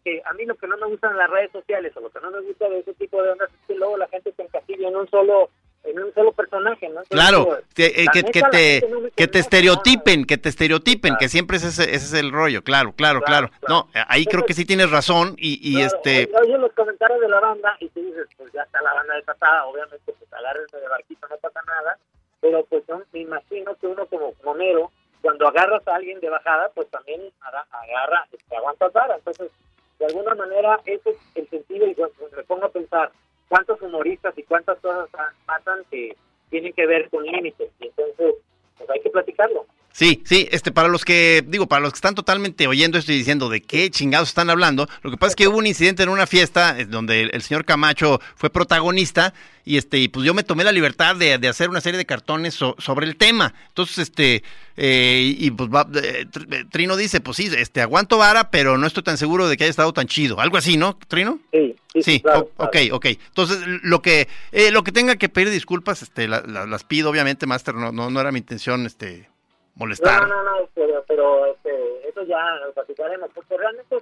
que 0.04 0.22
a 0.24 0.32
mí 0.34 0.44
lo 0.44 0.54
que 0.54 0.68
no 0.68 0.76
me 0.76 0.86
gusta 0.86 1.10
en 1.10 1.16
las 1.16 1.30
redes 1.30 1.50
sociales 1.50 1.92
o 1.96 2.00
lo 2.00 2.10
que 2.10 2.20
no 2.20 2.30
me 2.30 2.42
gusta 2.42 2.68
de 2.68 2.78
ese 2.78 2.94
tipo 2.94 3.20
de 3.22 3.30
ondas 3.30 3.50
es 3.52 3.66
que 3.66 3.74
luego 3.74 3.96
la 3.96 4.08
gente 4.08 4.32
se 4.32 4.42
encasilla 4.42 4.88
en 4.88 4.96
un 4.96 5.10
solo 5.10 5.50
en 5.84 6.02
un 6.02 6.14
solo 6.14 6.32
personaje 6.32 6.88
¿no? 6.88 7.02
Claro, 7.04 7.58
eh, 7.76 8.06
que, 8.12 8.22
neta, 8.22 8.30
que 8.32 8.40
la 8.40 8.50
te, 8.50 8.88
no 8.88 8.98
que 9.14 9.38
estereotipen, 9.38 10.24
que 10.24 10.38
te 10.38 10.48
estereotipen, 10.48 11.10
Claro. 11.12 11.18
que 11.20 11.28
siempre 11.28 11.56
ese, 11.58 11.68
ese 11.68 11.94
es 11.94 12.12
el 12.14 12.32
rollo, 12.32 12.62
claro, 12.62 12.92
claro, 12.92 13.20
claro. 13.22 13.50
No, 13.68 13.88
ahí 14.08 14.24
creo 14.26 14.44
que 14.44 14.54
sí 14.54 14.64
tienes 14.64 14.90
razón 14.90 15.34
y, 15.38 15.58
y 15.62 15.74
Claro, 15.74 15.96
este... 15.96 16.30
oye, 16.40 16.58
los 16.58 16.72
comentarios 16.72 17.20
de 17.20 17.28
la 17.28 17.40
banda 17.40 17.76
y 17.80 17.88
tú 17.90 18.00
dices, 18.00 18.26
pues 18.36 18.52
ya 18.52 18.62
está 18.62 18.80
la 18.82 18.94
banda 18.94 19.14
desatada, 19.14 19.66
obviamente, 19.66 20.12
pues 20.18 20.32
agárrense 20.32 20.76
de 20.78 20.88
barquito, 20.88 21.26
no 21.28 21.36
pasa 21.36 21.60
nada, 21.66 21.98
pero 22.40 22.64
pues 22.64 22.82
yo 22.88 23.00
me 23.12 23.20
imagino 23.20 23.74
que 23.76 23.86
uno 23.86 24.06
como 24.06 24.32
monero, 24.44 24.90
cuando 25.22 25.48
agarras 25.48 25.86
a 25.88 25.94
alguien 25.96 26.20
de 26.20 26.28
bajada, 26.30 26.70
pues 26.74 26.88
también 26.90 27.20
aga- 27.40 27.66
agarra, 27.70 28.26
te 28.48 28.56
aguantas 28.56 28.92
vara, 28.92 29.16
entonces, 29.16 29.50
de 29.98 30.06
alguna 30.06 30.34
manera, 30.34 30.80
ese 30.84 31.10
es 31.10 31.16
el 31.34 31.48
sentido, 31.48 31.86
y 31.86 31.94
cuando 31.94 32.14
me 32.36 32.42
pongo 32.44 32.66
a 32.66 32.70
pensar, 32.70 33.10
cuántos 33.54 33.80
humoristas 33.82 34.34
y 34.36 34.42
cuántas 34.42 34.76
cosas 34.80 35.08
pa- 35.10 35.32
pasan 35.46 35.78
que 35.88 36.16
tienen 36.50 36.72
que 36.72 36.86
ver 36.86 37.08
con 37.08 37.22
límites, 37.24 37.68
y 37.80 37.86
entonces, 37.86 38.34
pues 38.76 38.90
hay 38.90 39.00
que 39.00 39.10
platicarlo. 39.10 39.64
Sí, 39.92 40.22
sí, 40.24 40.48
este, 40.50 40.72
para 40.72 40.88
los 40.88 41.04
que, 41.04 41.44
digo, 41.46 41.68
para 41.68 41.80
los 41.82 41.92
que 41.92 41.98
están 41.98 42.16
totalmente 42.16 42.66
oyendo 42.66 42.98
esto 42.98 43.12
y 43.12 43.16
diciendo 43.18 43.48
de 43.48 43.60
qué 43.62 43.90
chingados 43.90 44.28
están 44.30 44.50
hablando, 44.50 44.88
lo 45.02 45.10
que 45.12 45.16
pasa 45.16 45.30
es 45.30 45.36
que 45.36 45.46
hubo 45.46 45.58
un 45.58 45.68
incidente 45.68 46.02
en 46.02 46.08
una 46.08 46.26
fiesta 46.26 46.76
eh, 46.80 46.84
donde 46.86 47.20
el, 47.20 47.30
el 47.32 47.42
señor 47.42 47.64
Camacho 47.64 48.20
fue 48.34 48.50
protagonista 48.50 49.32
y 49.64 49.76
este, 49.76 49.98
y 49.98 50.08
pues 50.08 50.26
yo 50.26 50.34
me 50.34 50.42
tomé 50.42 50.64
la 50.64 50.72
libertad 50.72 51.14
de, 51.14 51.38
de 51.38 51.46
hacer 51.46 51.70
una 51.70 51.80
serie 51.80 51.96
de 51.98 52.06
cartones 52.06 52.54
so- 52.54 52.74
sobre 52.78 53.06
el 53.06 53.14
tema. 53.16 53.54
Entonces, 53.68 53.98
este, 53.98 54.42
eh, 54.76 55.32
y, 55.38 55.52
pues 55.52 55.70
va- 55.70 55.86
eh, 55.94 56.26
eh, 56.50 56.64
Trino 56.72 56.96
dice, 56.96 57.20
pues 57.20 57.36
sí, 57.36 57.48
este, 57.56 57.80
aguanto 57.80 58.18
vara, 58.18 58.50
pero 58.50 58.76
no 58.76 58.88
estoy 58.88 59.04
tan 59.04 59.16
seguro 59.16 59.46
de 59.46 59.56
que 59.56 59.62
haya 59.62 59.70
estado 59.70 59.92
tan 59.92 60.08
chido. 60.08 60.40
Algo 60.40 60.56
así, 60.56 60.76
¿no, 60.76 60.98
Trino? 61.06 61.38
Sí, 61.52 61.76
sí, 61.94 62.02
Sí, 62.02 62.20
claro, 62.20 62.50
o- 62.56 62.64
ok, 62.64 62.70
claro. 62.72 62.96
ok. 62.96 63.04
Entonces, 63.06 63.58
lo 63.82 64.02
que 64.02 64.28
eh, 64.52 64.70
lo 64.70 64.82
que 64.82 64.92
tenga 64.92 65.16
que 65.16 65.28
pedir 65.28 65.50
disculpas, 65.50 66.02
este, 66.02 66.28
la- 66.28 66.42
la- 66.46 66.66
las 66.66 66.84
pido, 66.84 67.10
obviamente, 67.10 67.46
Master, 67.46 67.74
no, 67.74 67.92
no, 67.92 68.10
no 68.10 68.20
era 68.20 68.32
mi 68.32 68.38
intención, 68.40 68.84
este, 68.86 69.28
molestar. 69.76 70.28
No, 70.28 70.42
no, 70.42 70.60
no, 70.60 70.68
pero, 70.74 71.04
pero 71.08 71.46
este, 71.46 72.08
eso 72.08 72.22
ya 72.24 72.38
lo 72.66 72.72
platicaremos, 72.72 73.30
porque 73.34 73.56
realmente 73.56 73.96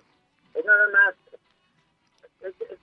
es 0.54 0.64
nada 0.64 0.88
más. 0.88 1.14
es- 2.42 2.60
es- 2.70 2.78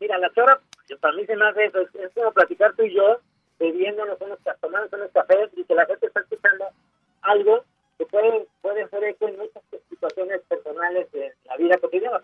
mira, 0.00 0.18
la 0.18 0.30
chora, 0.32 0.60
para 1.00 1.14
mí 1.16 1.24
se 1.26 1.36
me 1.36 1.46
hace 1.48 1.64
eso, 1.66 1.80
es, 1.80 1.94
es 1.94 2.10
como 2.14 2.32
platicar 2.32 2.74
tú 2.74 2.82
y 2.82 2.94
yo, 2.94 3.20
bebiéndonos 3.58 4.20
unos, 4.20 4.38
tomándonos 4.60 4.92
unos 4.92 5.10
cafés 5.12 5.50
y 5.56 5.64
que 5.64 5.74
la 5.74 5.86
gente 5.86 6.06
está 6.06 6.20
escuchando 6.20 6.66
algo 7.22 7.64
que 7.96 8.06
puede, 8.06 8.46
puede 8.60 8.88
ser 8.88 9.04
eco 9.04 9.28
en 9.28 9.36
muchas 9.38 9.62
situaciones 9.88 10.40
personales 10.48 11.10
de 11.12 11.32
la 11.46 11.56
vida 11.56 11.78
cotidiana. 11.78 12.16
A 12.16 12.20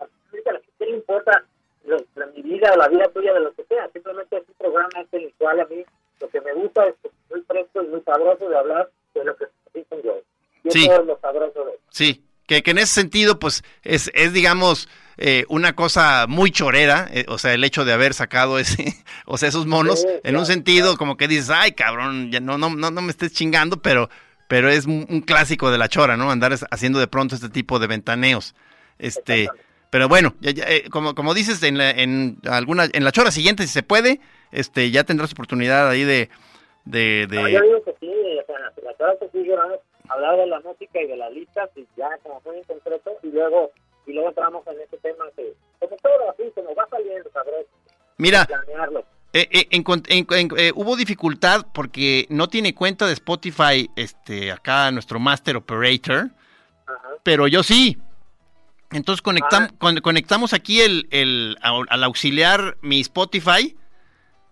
la 0.51 0.59
gente 0.59 0.85
le 0.85 0.97
importa 0.97 1.45
la, 2.15 2.25
mi 2.27 2.41
vida 2.41 2.71
o 2.73 2.77
la 2.77 2.87
vida 2.87 3.07
tuya 3.13 3.33
de 3.33 3.39
lo 3.41 3.53
que 3.53 3.63
sea, 3.65 3.89
simplemente 3.93 4.37
es 4.37 4.43
un 4.47 4.55
programa 4.57 4.89
este 5.01 5.17
en 5.17 5.23
el 5.23 5.33
cual 5.37 5.59
a 5.59 5.65
mí 5.65 5.83
lo 6.19 6.29
que 6.29 6.41
me 6.41 6.53
gusta 6.53 6.87
es 6.87 6.95
que 7.01 7.07
es 7.07 7.13
muy 7.29 7.41
fresco 7.41 7.81
y 7.83 7.87
muy 7.87 8.01
sabroso 8.01 8.49
de 8.49 8.57
hablar 8.57 8.89
de 9.13 9.23
lo 9.25 9.35
que 9.35 9.45
dicen 9.73 9.99
yo. 10.03 10.17
Y 10.63 10.71
Sí. 10.71 10.83
eso 10.85 11.01
es 11.01 11.07
lo 11.07 11.19
sabroso 11.19 11.65
de 11.65 11.71
Sí, 11.89 12.23
que, 12.47 12.61
que 12.63 12.71
en 12.71 12.77
ese 12.77 12.93
sentido, 12.93 13.39
pues, 13.39 13.63
es, 13.83 14.11
es 14.13 14.31
digamos, 14.33 14.87
eh, 15.17 15.45
una 15.49 15.75
cosa 15.75 16.25
muy 16.27 16.51
chorera, 16.51 17.07
eh, 17.11 17.25
o 17.27 17.37
sea, 17.37 17.53
el 17.53 17.63
hecho 17.63 17.85
de 17.85 17.93
haber 17.93 18.13
sacado 18.13 18.59
ese, 18.59 18.93
o 19.25 19.37
sea, 19.37 19.49
esos 19.49 19.65
monos, 19.65 20.01
Sí, 20.01 20.07
en 20.07 20.21
claro, 20.21 20.39
un 20.39 20.45
sentido 20.45 20.97
como 20.97 21.17
que 21.17 21.27
dices, 21.27 21.49
ay, 21.49 21.71
cabrón, 21.73 22.31
ya 22.31 22.39
no, 22.39 22.57
no, 22.57 22.69
no, 22.69 22.91
no 22.91 23.01
me 23.01 23.11
estés 23.11 23.31
chingando, 23.33 23.81
pero, 23.81 24.09
pero 24.47 24.69
es 24.69 24.85
un, 24.85 25.05
un 25.09 25.21
clásico 25.21 25.71
de 25.71 25.77
la 25.77 25.89
chora, 25.89 26.17
¿no? 26.17 26.29
Andar 26.31 26.53
haciendo 26.71 26.99
de 26.99 27.07
pronto 27.07 27.35
este 27.35 27.49
tipo 27.49 27.79
de 27.79 27.87
ventaneos. 27.87 28.53
Este, 28.99 29.49
pero 29.91 30.07
bueno, 30.09 30.33
ya- 30.39 30.51
ya, 30.51 30.63
eh, 30.67 30.85
como, 30.89 31.13
como 31.13 31.35
dices, 31.35 31.61
en 31.61 31.77
la, 31.77 31.91
en 31.91 32.37
alguna, 32.49 32.85
en 32.91 33.03
la 33.03 33.11
chora 33.11 33.29
siguiente, 33.29 33.63
si 33.67 33.69
se 33.73 33.83
puede, 33.83 34.19
este, 34.51 34.89
ya 34.89 35.03
tendrás 35.03 35.33
oportunidad 35.33 35.87
ahí 35.87 36.03
de, 36.03 36.29
de, 36.85 37.27
No, 37.29 37.43
de- 37.45 37.51
yo 37.51 37.61
digo 37.61 37.83
que 37.83 37.95
sí, 37.99 38.09
o 38.41 38.45
sea, 38.47 38.57
la 38.59 38.93
verdad 38.97 39.19
que 39.19 39.29
sí, 39.31 39.47
a 39.51 40.13
hablar 40.13 40.37
de 40.37 40.47
la 40.47 40.59
música 40.61 40.99
y 40.99 41.07
de 41.07 41.15
las 41.15 41.31
listas 41.31 41.69
y 41.75 41.85
ya 41.95 42.09
como 42.23 42.41
muy 42.43 42.57
en 42.57 42.63
concreto 42.63 43.11
y 43.23 43.27
luego 43.27 43.71
y 44.07 44.13
luego 44.13 44.29
entramos 44.29 44.65
en 44.67 44.81
ese 44.81 44.97
tema 44.97 45.25
que 45.37 45.53
como 45.79 45.95
todo 45.97 46.31
así 46.31 46.43
como 46.55 46.73
va 46.75 46.87
saliendo 46.89 47.29
sabroso 47.31 47.67
mira, 48.17 48.45
planearlo 48.45 49.05
Eh, 49.33 49.47
eh, 49.51 49.67
en- 49.71 49.85
en- 50.09 50.49
eh, 50.57 50.71
hubo 50.75 50.97
dificultad 50.97 51.65
porque 51.73 52.25
no 52.29 52.49
tiene 52.49 52.73
cuenta 52.75 53.05
de 53.07 53.13
Spotify, 53.13 53.89
este, 53.95 54.51
acá 54.51 54.91
nuestro 54.91 55.19
Master 55.19 55.55
Operator, 55.55 56.29
Ajá. 56.87 57.09
pero 57.23 57.47
yo 57.47 57.63
sí. 57.63 57.97
Entonces 58.91 59.23
conectam- 59.23 59.69
Ah. 59.71 59.75
con- 59.77 59.97
conectamos 60.01 60.53
aquí 60.53 60.81
el, 60.81 61.07
el- 61.11 61.57
al 61.61 62.03
auxiliar 62.03 62.77
mi 62.81 62.99
Spotify. 63.01 63.75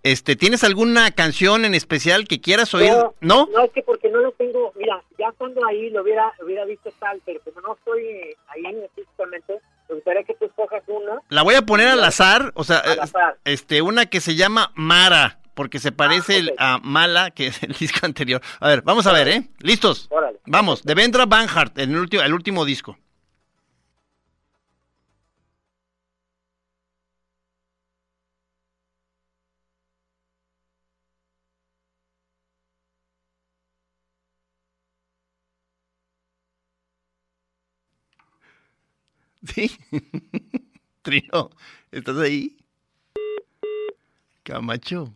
Este, 0.01 0.37
¿tienes 0.37 0.63
alguna 0.63 1.11
canción 1.11 1.65
en 1.65 1.75
especial 1.75 2.25
que 2.25 2.39
quieras 2.39 2.73
oír? 2.73 2.93
¿No? 3.19 3.49
no 3.53 3.63
es 3.65 3.71
que 3.71 3.81
porque 3.83 4.07
no 4.09 4.19
lo 4.21 4.31
tengo 4.31 4.71
mira 4.77 5.03
ya 5.17 5.29
cuando 5.37 5.59
ahí 5.67 5.89
lo 5.89 6.03
hubiera 6.03 6.31
hubiera 6.41 6.63
visto 6.63 6.89
tal 6.99 7.21
pero 7.25 7.41
como 7.41 7.59
no 7.59 7.73
estoy 7.75 8.05
eh, 8.05 8.37
ahí 8.47 8.63
físicamente 8.95 9.59
me 9.89 9.95
gustaría 9.95 10.23
que 10.23 10.35
tú 10.35 10.45
escojas 10.45 10.83
una 10.87 11.19
La 11.27 11.41
voy 11.41 11.55
a 11.55 11.63
poner 11.63 11.89
al 11.89 12.01
azar, 12.01 12.53
o 12.55 12.63
sea, 12.63 12.77
Al 12.77 12.97
eh, 12.97 13.01
azar. 13.01 13.37
este, 13.43 13.81
una 13.81 14.05
que 14.05 14.21
se 14.21 14.35
llama 14.35 14.71
Mara, 14.73 15.39
porque 15.53 15.79
se 15.79 15.91
parece 15.91 16.37
el- 16.37 16.49
ok. 16.51 16.55
a 16.59 16.77
Mala, 16.81 17.31
que 17.31 17.47
es 17.47 17.61
el 17.63 17.73
disco 17.79 18.05
anterior. 18.05 18.41
A 18.61 18.69
ver, 18.69 18.81
vamos 18.83 19.05
a 19.05 19.11
ver, 19.11 19.27
¿eh? 19.27 19.49
¿Listos? 19.59 20.07
Órale. 20.11 20.39
Vamos, 20.45 20.83
de 20.83 20.93
Vendra 20.95 21.25
Banhart, 21.25 21.77
el 21.77 21.93
último, 21.97 22.23
el 22.23 22.33
último 22.33 22.63
disco. 22.63 22.97
¿Sí? 39.53 39.71
Trino, 41.01 41.49
¿estás 41.91 42.17
ahí? 42.17 42.57
Camacho. 44.43 45.13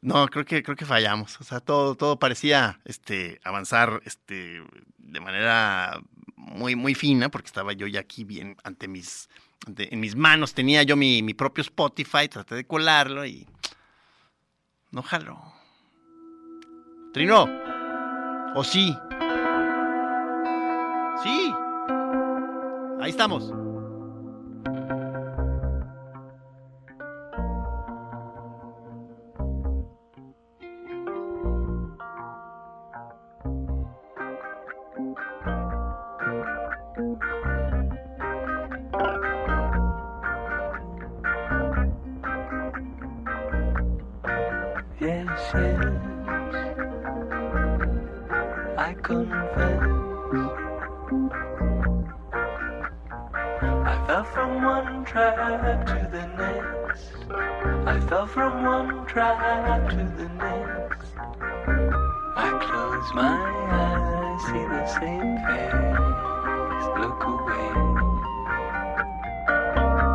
No, 0.00 0.28
creo 0.28 0.44
que 0.44 0.62
creo 0.62 0.76
que 0.76 0.84
fallamos. 0.84 1.40
O 1.40 1.44
sea, 1.44 1.60
todo 1.60 1.96
todo 1.96 2.18
parecía 2.18 2.80
este 2.84 3.40
avanzar 3.42 4.00
este 4.04 4.62
de 4.98 5.20
manera 5.20 6.00
muy 6.36 6.76
muy 6.76 6.94
fina 6.94 7.30
porque 7.30 7.46
estaba 7.46 7.72
yo 7.72 7.86
ya 7.86 8.00
aquí 8.00 8.24
bien 8.24 8.56
ante 8.62 8.86
mis 8.86 9.28
en 9.66 10.00
mis 10.00 10.14
manos 10.14 10.54
tenía 10.54 10.82
yo 10.84 10.96
mi, 10.96 11.22
mi 11.22 11.34
propio 11.34 11.62
Spotify, 11.62 12.28
traté 12.28 12.54
de 12.54 12.66
colarlo 12.66 13.26
y 13.26 13.46
no 14.92 15.02
jaló. 15.02 15.52
Trino. 17.12 17.48
¿O 18.54 18.64
sí? 18.64 18.96
Sí. 21.22 21.52
Ahí 23.00 23.10
estamos. 23.10 23.52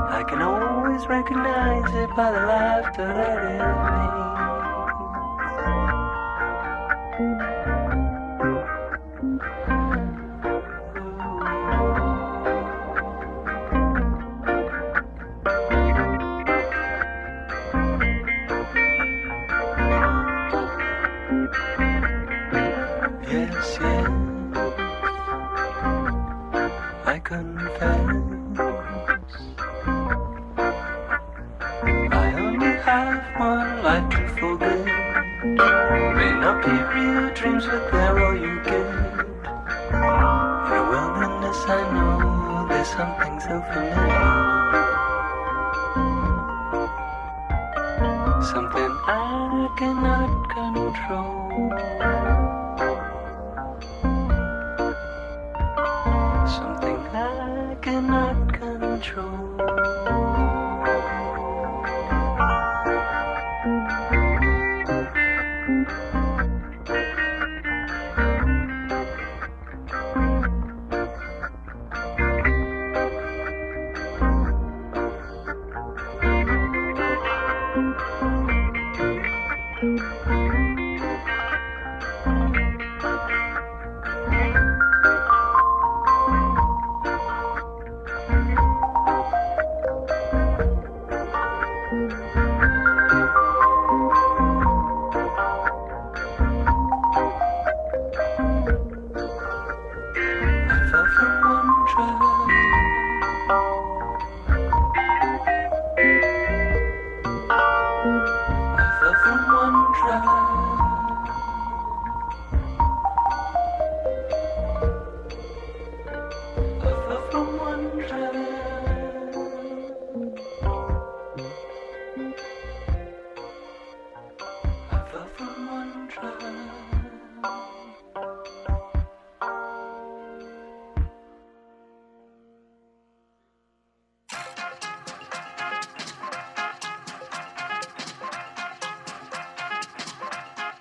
I 0.10 0.24
can 0.28 0.42
always 0.42 1.06
recognize 1.08 1.94
it 1.94 2.10
by 2.16 2.32
the 2.32 2.38
laughter 2.38 3.08
that 3.08 3.44
it 3.44 3.60
makes. 3.60 4.43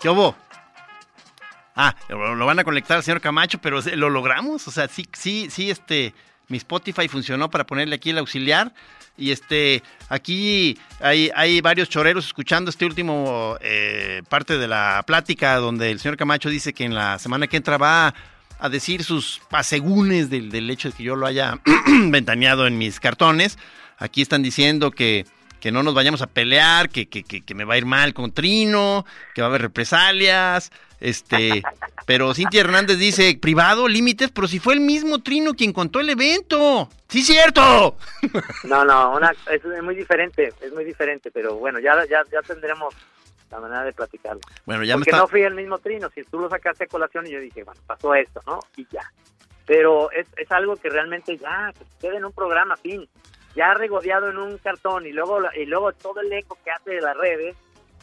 ¿Qué 0.03 0.09
hubo? 0.09 0.34
Ah, 1.76 1.94
lo, 2.09 2.44
van 2.44 2.59
a 2.59 2.64
conectar 2.64 2.96
al 2.96 3.05
señor 3.05 3.20
Camacho, 3.20 3.59
pero 3.59 3.80
lo 3.80 4.11
logramos. 4.11 4.66
O 4.66 4.72
sea, 4.72 4.88
sí, 4.88 5.07
sí, 5.12 5.46
sí, 5.48 5.70
este, 5.70 6.12
mi 6.48 6.59
Spotify 6.59 7.07
funcionó 7.07 7.48
para 7.48 7.64
ponerle 7.64 7.94
aquí 7.94 8.11
el 8.11 8.18
auxiliar. 8.18 8.74
Y 9.16 9.30
este, 9.30 9.82
aquí 10.09 10.76
hay, 11.00 11.30
hay 11.36 11.61
varios 11.61 11.88
choreros 11.88 12.26
escuchando 12.26 12.70
este 12.70 12.84
último 12.84 13.57
eh, 13.61 14.22
parte 14.28 14.59
de 14.59 14.66
la 14.66 15.05
plática 15.07 15.57
donde 15.57 15.92
el 15.92 16.00
señor 16.00 16.16
Camacho 16.16 16.50
dice 16.50 16.72
que 16.72 16.84
en 16.84 16.94
la 16.94 17.20
semana 17.20 17.46
que 17.46 17.59
entra 17.59 17.78
va 17.78 18.12
a 18.59 18.68
decir 18.68 19.05
sus 19.05 19.40
asegúnes 19.50 20.30
del, 20.30 20.50
del 20.50 20.68
hecho 20.68 20.90
de 20.90 20.96
que 20.96 21.05
yo 21.05 21.14
lo 21.14 21.26
haya 21.26 21.61
ventaneado 21.86 22.66
en 22.66 22.76
mis 22.76 22.98
cartones. 22.98 23.57
Aquí 23.98 24.20
están 24.20 24.42
diciendo 24.42 24.90
que, 24.90 25.26
que 25.62 25.70
no 25.70 25.84
nos 25.84 25.94
vayamos 25.94 26.20
a 26.22 26.26
pelear, 26.26 26.88
que, 26.88 27.06
que, 27.06 27.22
que, 27.22 27.40
que 27.40 27.54
me 27.54 27.62
va 27.62 27.74
a 27.74 27.78
ir 27.78 27.86
mal 27.86 28.14
con 28.14 28.32
Trino, 28.32 29.06
que 29.32 29.42
va 29.42 29.46
a 29.46 29.50
haber 29.50 29.62
represalias. 29.62 30.72
Este, 30.98 31.62
pero 32.04 32.34
Cintia 32.34 32.62
Hernández 32.62 32.98
dice, 32.98 33.38
privado, 33.40 33.86
límites, 33.86 34.32
pero 34.32 34.48
si 34.48 34.58
fue 34.58 34.74
el 34.74 34.80
mismo 34.80 35.22
Trino 35.22 35.54
quien 35.54 35.72
contó 35.72 36.00
el 36.00 36.10
evento. 36.10 36.88
Sí, 37.08 37.22
cierto. 37.22 37.96
No, 38.64 38.84
no, 38.84 39.12
una, 39.14 39.30
es, 39.52 39.64
es 39.64 39.82
muy 39.84 39.94
diferente, 39.94 40.52
es 40.60 40.72
muy 40.72 40.84
diferente, 40.84 41.30
pero 41.30 41.54
bueno, 41.54 41.78
ya, 41.78 41.94
ya, 42.10 42.24
ya 42.32 42.42
tendremos 42.42 42.92
la 43.52 43.60
manera 43.60 43.84
de 43.84 43.92
platicarlo. 43.92 44.40
Bueno, 44.66 44.82
ya 44.82 44.96
me 44.96 45.00
Porque 45.00 45.10
está... 45.10 45.22
no 45.22 45.28
fui 45.28 45.42
el 45.42 45.54
mismo 45.54 45.78
trino, 45.78 46.10
si 46.12 46.24
tú 46.24 46.40
lo 46.40 46.48
sacaste 46.48 46.84
a 46.84 46.86
colación 46.88 47.24
y 47.28 47.30
yo 47.30 47.38
dije, 47.38 47.62
bueno, 47.62 47.80
pasó 47.86 48.16
esto, 48.16 48.40
¿no? 48.48 48.58
Y 48.76 48.84
ya. 48.90 49.12
Pero 49.64 50.10
es, 50.10 50.26
es 50.36 50.50
algo 50.50 50.74
que 50.74 50.88
realmente 50.88 51.36
ya, 51.38 51.72
que 51.78 51.84
se 51.84 51.98
quede 52.00 52.16
en 52.16 52.24
un 52.24 52.32
programa, 52.32 52.76
fin. 52.76 53.08
Ya 53.55 53.74
regodeado 53.74 54.30
en 54.30 54.38
un 54.38 54.59
cartón 54.59 55.07
y 55.07 55.12
luego 55.12 55.38
y 55.57 55.66
luego 55.66 55.92
todo 55.92 56.20
el 56.20 56.32
eco 56.32 56.57
que 56.64 56.70
hace 56.70 56.90
de 56.92 57.00
las 57.00 57.16
redes, 57.16 57.55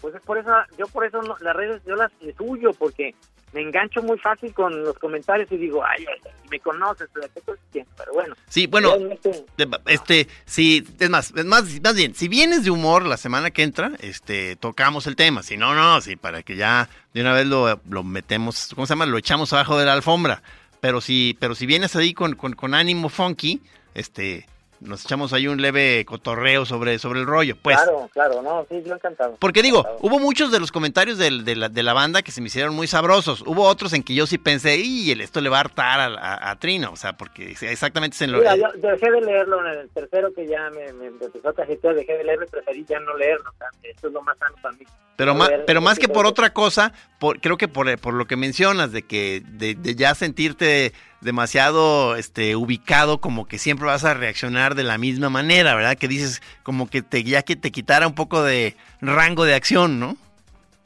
pues 0.01 0.15
es 0.15 0.21
por 0.21 0.37
eso, 0.37 0.51
yo 0.77 0.87
por 0.87 1.05
eso 1.05 1.21
no- 1.21 1.35
las 1.41 1.55
redes 1.55 1.81
yo 1.85 1.95
las 1.95 2.11
huyo, 2.39 2.71
porque 2.73 3.15
me 3.51 3.61
engancho 3.61 4.03
muy 4.03 4.19
fácil 4.19 4.53
con 4.53 4.83
los 4.83 4.97
comentarios 4.99 5.51
y 5.51 5.57
digo, 5.57 5.83
ay, 5.83 6.05
ay, 6.07 6.21
ay, 6.23 6.31
me 6.51 6.59
conoces, 6.59 7.09
pero 7.13 8.13
bueno. 8.13 8.35
Sí, 8.47 8.67
bueno, 8.67 8.89
realmente- 8.95 9.45
este, 9.87 10.27
sí, 10.45 10.85
es 10.99 11.09
más, 11.09 11.33
es 11.35 11.45
más, 11.45 11.63
más 11.81 11.95
bien, 11.95 12.13
si 12.13 12.27
vienes 12.27 12.63
de 12.63 12.69
humor 12.69 13.05
la 13.07 13.17
semana 13.17 13.49
que 13.49 13.63
entra, 13.63 13.91
este, 14.01 14.55
tocamos 14.55 15.07
el 15.07 15.15
tema. 15.15 15.41
Si 15.41 15.57
no, 15.57 15.73
no, 15.73 15.99
sí, 16.01 16.15
para 16.15 16.43
que 16.43 16.55
ya 16.57 16.89
de 17.13 17.21
una 17.21 17.33
vez 17.33 17.47
lo, 17.47 17.81
lo 17.89 18.03
metemos, 18.03 18.69
¿cómo 18.75 18.85
se 18.85 18.91
llama? 18.91 19.07
Lo 19.07 19.17
echamos 19.17 19.51
abajo 19.51 19.77
de 19.79 19.85
la 19.85 19.93
alfombra. 19.93 20.43
Pero 20.79 21.01
si, 21.01 21.35
pero 21.39 21.55
si 21.55 21.65
vienes 21.65 21.95
ahí 21.95 22.13
con, 22.13 22.35
con, 22.35 22.53
con 22.53 22.73
ánimo 22.75 23.09
funky, 23.09 23.61
este, 23.95 24.45
nos 24.81 25.03
echamos 25.05 25.33
ahí 25.33 25.47
un 25.47 25.61
leve 25.61 26.03
cotorreo 26.05 26.65
sobre, 26.65 26.99
sobre 26.99 27.19
el 27.19 27.25
rollo, 27.25 27.55
pues. 27.61 27.77
claro, 27.77 28.09
claro, 28.13 28.41
no, 28.41 28.65
sí, 28.69 28.81
yo 28.85 28.93
encantado. 28.93 29.35
Porque 29.39 29.61
digo, 29.61 29.79
Encantado. 29.79 29.99
hubo 30.07 30.19
muchos 30.19 30.51
de 30.51 30.59
los 30.59 30.71
comentarios 30.71 31.17
del- 31.17 31.43
de, 31.45 31.55
la, 31.55 31.69
de 31.69 31.83
la 31.83 31.93
banda 31.93 32.21
que 32.21 32.31
se 32.31 32.41
me 32.41 32.47
hicieron 32.47 32.73
muy 32.75 32.87
sabrosos. 32.87 33.41
Hubo 33.45 33.63
otros 33.63 33.93
en 33.93 34.03
que 34.03 34.13
yo 34.15 34.25
sí 34.27 34.37
pensé, 34.37 34.77
y 34.77 35.11
esto 35.11 35.41
le 35.41 35.49
va 35.49 35.57
a 35.57 35.61
hartar 35.61 35.99
a, 35.99 36.05
a- 36.17 36.51
a 36.51 36.59
Trino, 36.59 36.91
o 36.91 36.95
sea, 36.95 37.17
porque 37.17 37.51
exactamente 37.51 38.15
es 38.15 38.21
en 38.21 38.31
lo 38.31 38.39
Mira, 38.39 38.55
yo 38.55 38.67
dejé 38.81 39.11
de 39.11 39.21
leerlo 39.21 39.65
en 39.65 39.79
el 39.79 39.89
tercero 39.89 40.33
que 40.33 40.47
ya 40.47 40.69
me, 40.71 40.91
me 40.93 41.07
empezó 41.07 41.49
a 41.49 41.53
cajetear, 41.53 41.95
dejé 41.95 42.13
de 42.17 42.23
leerlo 42.23 42.45
y 42.45 42.49
preferí 42.49 42.85
ya 42.87 42.99
no 42.99 43.15
leerlo. 43.17 43.49
o 43.49 43.57
sea, 43.57 43.67
esto 43.83 44.07
es 44.07 44.13
lo 44.13 44.21
más 44.21 44.37
sano 44.37 44.55
para 44.61 44.75
mí. 44.77 44.85
Pero, 45.15 45.33
No 45.33 45.39
más, 45.39 45.49
pero 45.67 45.81
más 45.81 45.99
que 45.99 46.03
tipo 46.07 46.13
por 46.13 46.25
otra 46.25 46.53
cosa, 46.53 46.93
por, 47.19 47.41
creo 47.41 47.57
que 47.57 47.67
por, 47.67 47.99
por 47.99 48.13
lo 48.13 48.25
que 48.25 48.37
mencionas, 48.37 48.93
de 48.93 49.01
que 49.01 49.43
de, 49.45 49.75
de 49.75 49.93
ya 49.95 50.15
sentirte 50.15 50.93
demasiado 51.21 52.15
este, 52.15 52.55
ubicado, 52.55 53.19
como 53.19 53.47
que 53.47 53.57
siempre 53.57 53.85
vas 53.87 54.05
a 54.05 54.13
reaccionar 54.13 54.75
de 54.75 54.83
la 54.83 54.97
misma 54.97 55.29
manera, 55.29 55.75
¿verdad? 55.75 55.97
Que 55.97 56.07
dices 56.07 56.41
como 56.63 56.89
que 56.89 57.01
te, 57.01 57.23
ya 57.23 57.41
que 57.43 57.55
te 57.55 57.71
quitara 57.71 58.07
un 58.07 58.15
poco 58.15 58.43
de 58.43 58.75
rango 59.01 59.45
de 59.45 59.55
acción, 59.55 59.99
¿no? 59.99 60.17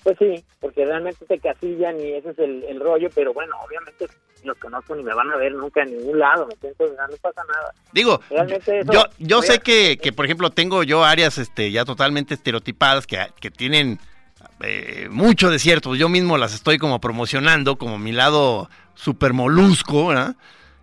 Pues 0.03 0.17
sí, 0.19 0.43
porque 0.59 0.85
realmente 0.85 1.25
te 1.25 1.39
casillan 1.39 1.99
y 1.99 2.11
ese 2.13 2.31
es 2.31 2.39
el, 2.39 2.63
el 2.65 2.79
rollo, 2.79 3.09
pero 3.15 3.33
bueno, 3.33 3.55
obviamente 3.65 4.07
los 4.43 4.57
conozco 4.57 4.93
ni 4.95 5.03
me 5.03 5.13
van 5.13 5.31
a 5.31 5.37
ver 5.37 5.53
nunca 5.53 5.83
en 5.83 5.97
ningún 5.97 6.19
lado, 6.19 6.45
¿me 6.45 6.53
entiendes? 6.55 6.89
No, 6.97 7.07
no 7.07 7.15
pasa 7.21 7.41
nada. 7.47 7.71
Digo, 7.93 8.19
Realmente 8.29 8.79
eso- 8.81 8.91
yo, 8.91 9.05
yo 9.19 9.41
sé 9.41 9.59
que, 9.59 9.97
que, 9.97 10.11
por 10.11 10.25
ejemplo, 10.25 10.49
tengo 10.49 10.83
yo 10.83 11.05
áreas 11.05 11.37
este, 11.37 11.71
ya 11.71 11.85
totalmente 11.85 12.33
estereotipadas 12.33 13.07
que, 13.07 13.17
que 13.39 13.49
tienen 13.51 13.99
eh, 14.59 15.07
mucho 15.09 15.49
de 15.49 15.59
cierto. 15.59 15.95
Yo 15.95 16.09
mismo 16.09 16.37
las 16.37 16.53
estoy 16.53 16.77
como 16.77 16.99
promocionando, 16.99 17.77
como 17.77 17.97
mi 17.97 18.11
lado 18.11 18.69
super 18.95 19.33
molusco, 19.33 20.07
¿verdad? 20.07 20.35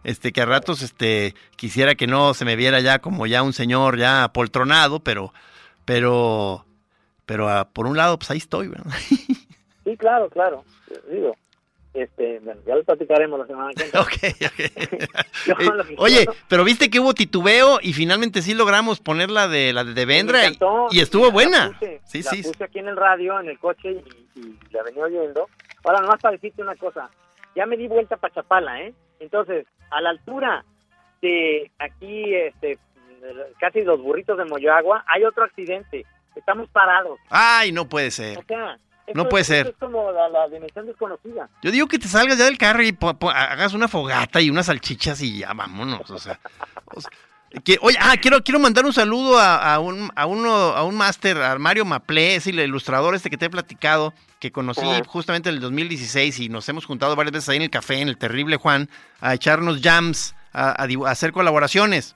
Este, 0.02 0.32
que 0.32 0.40
a 0.40 0.46
ratos 0.46 0.80
este, 0.82 1.34
quisiera 1.56 1.94
que 1.94 2.06
no 2.06 2.32
se 2.34 2.44
me 2.44 2.56
viera 2.56 2.80
ya 2.80 3.00
como 3.00 3.26
ya 3.26 3.42
un 3.42 3.52
señor 3.52 3.98
ya 3.98 4.24
apoltronado, 4.24 5.00
pero, 5.00 5.32
pero, 5.84 6.64
pero 7.26 7.48
ah, 7.48 7.68
por 7.70 7.86
un 7.86 7.96
lado, 7.96 8.18
pues 8.18 8.30
ahí 8.30 8.38
estoy, 8.38 8.68
¿verdad? 8.68 8.92
Sí, 9.82 9.96
claro, 9.96 10.28
claro, 10.28 10.62
digo. 11.10 11.34
Este, 11.94 12.38
bueno, 12.44 12.60
ya 12.64 12.76
lo 12.76 12.84
platicaremos 12.84 13.40
la 13.40 13.46
semana 13.46 13.72
que 13.74 13.82
entra. 13.84 14.00
Ok, 14.02 14.12
ok. 14.46 15.08
Yo 15.46 15.54
Eh, 15.58 15.94
Oye, 15.96 16.26
pero 16.48 16.62
viste 16.62 16.90
que 16.90 17.00
hubo 17.00 17.14
titubeo 17.14 17.80
y 17.82 17.92
finalmente 17.94 18.42
sí 18.42 18.54
logramos 18.54 19.00
poner 19.00 19.30
la 19.30 19.48
de 19.48 19.72
la 19.72 19.82
de 19.82 19.94
Devendra 19.94 20.42
y, 20.90 21.00
estuvo 21.00 21.26
la 21.26 21.32
buena. 21.32 21.68
puse, 21.72 22.00
Sí, 22.04 22.22
la 22.22 22.30
sí. 22.30 22.42
puse 22.42 22.62
aquí 22.62 22.78
en 22.78 22.88
el 22.88 22.96
radio, 22.96 23.40
en 23.40 23.48
el 23.48 23.58
coche 23.58 23.90
y, 24.36 24.38
y 24.40 24.58
la 24.70 24.82
venía 24.84 25.02
oyendo. 25.02 25.48
Ahora, 25.82 26.00
nomás 26.02 26.20
para 26.20 26.32
decirte 26.36 26.62
una 26.62 26.76
cosa. 26.76 27.10
Ya 27.56 27.66
me 27.66 27.76
di 27.76 27.88
vuelta 27.88 28.16
para 28.16 28.34
Chapala, 28.34 28.80
¿eh? 28.82 28.94
Entonces, 29.18 29.66
a 29.90 30.00
la 30.00 30.10
altura 30.10 30.64
de 31.20 31.70
aquí, 31.78 32.34
este, 32.34 32.78
casi 33.58 33.82
los 33.82 34.00
burritos 34.00 34.38
de 34.38 34.44
Moyoagua, 34.44 35.04
hay 35.06 35.24
otro 35.24 35.44
accidente. 35.44 36.06
Estamos 36.36 36.68
parados. 36.70 37.18
Ay, 37.28 37.72
no 37.72 37.88
puede 37.88 38.10
ser. 38.10 38.38
O 38.38 38.42
sea, 38.44 38.78
No 39.14 39.28
puede 39.28 39.42
es- 39.42 39.48
ser. 39.48 39.66
Es 39.66 39.76
como 39.78 40.10
la, 40.12 40.28
la 40.28 40.48
dimensión 40.48 40.86
desconocida. 40.86 41.48
Yo 41.62 41.70
digo 41.72 41.88
que 41.88 41.98
te 41.98 42.06
salgas 42.06 42.38
ya 42.38 42.44
del 42.44 42.56
carro 42.58 42.82
y 42.82 42.96
hagas 43.34 43.74
una 43.74 43.88
fogata 43.88 44.40
y 44.40 44.48
unas 44.50 44.66
salchichas 44.66 45.20
y 45.22 45.40
ya 45.40 45.52
vámonos. 45.52 46.08
O 46.10 46.18
sea, 46.18 46.38
o 46.94 47.00
sea, 47.00 47.10
que, 47.64 47.78
oye, 47.82 47.96
ah, 48.00 48.16
quiero, 48.20 48.42
quiero 48.44 48.60
mandar 48.60 48.84
un 48.84 48.92
saludo 48.92 49.38
a, 49.38 49.74
a 49.74 49.78
un, 49.80 50.10
a 50.14 50.26
uno, 50.26 50.50
a 50.52 50.84
un 50.84 50.94
máster, 50.96 51.36
a 51.42 51.58
Mario 51.58 51.84
Maplé, 51.84 52.36
es 52.36 52.46
el 52.46 52.60
ilustrador 52.60 53.14
este 53.14 53.28
que 53.30 53.36
te 53.36 53.46
he 53.46 53.50
platicado, 53.50 54.14
que 54.38 54.52
conocí 54.52 54.82
justamente 55.06 55.48
en 55.48 55.56
el 55.56 55.60
2016 55.60 56.38
y 56.40 56.48
nos 56.48 56.68
hemos 56.68 56.86
juntado 56.86 57.16
varias 57.16 57.32
veces 57.32 57.48
ahí 57.48 57.56
en 57.56 57.62
el 57.62 57.70
café, 57.70 58.00
en 58.00 58.08
el 58.08 58.16
terrible 58.16 58.56
Juan, 58.56 58.88
a 59.20 59.34
echarnos 59.34 59.80
jams, 59.82 60.34
a, 60.52 60.70
hacer 61.08 61.32
colaboraciones. 61.32 62.14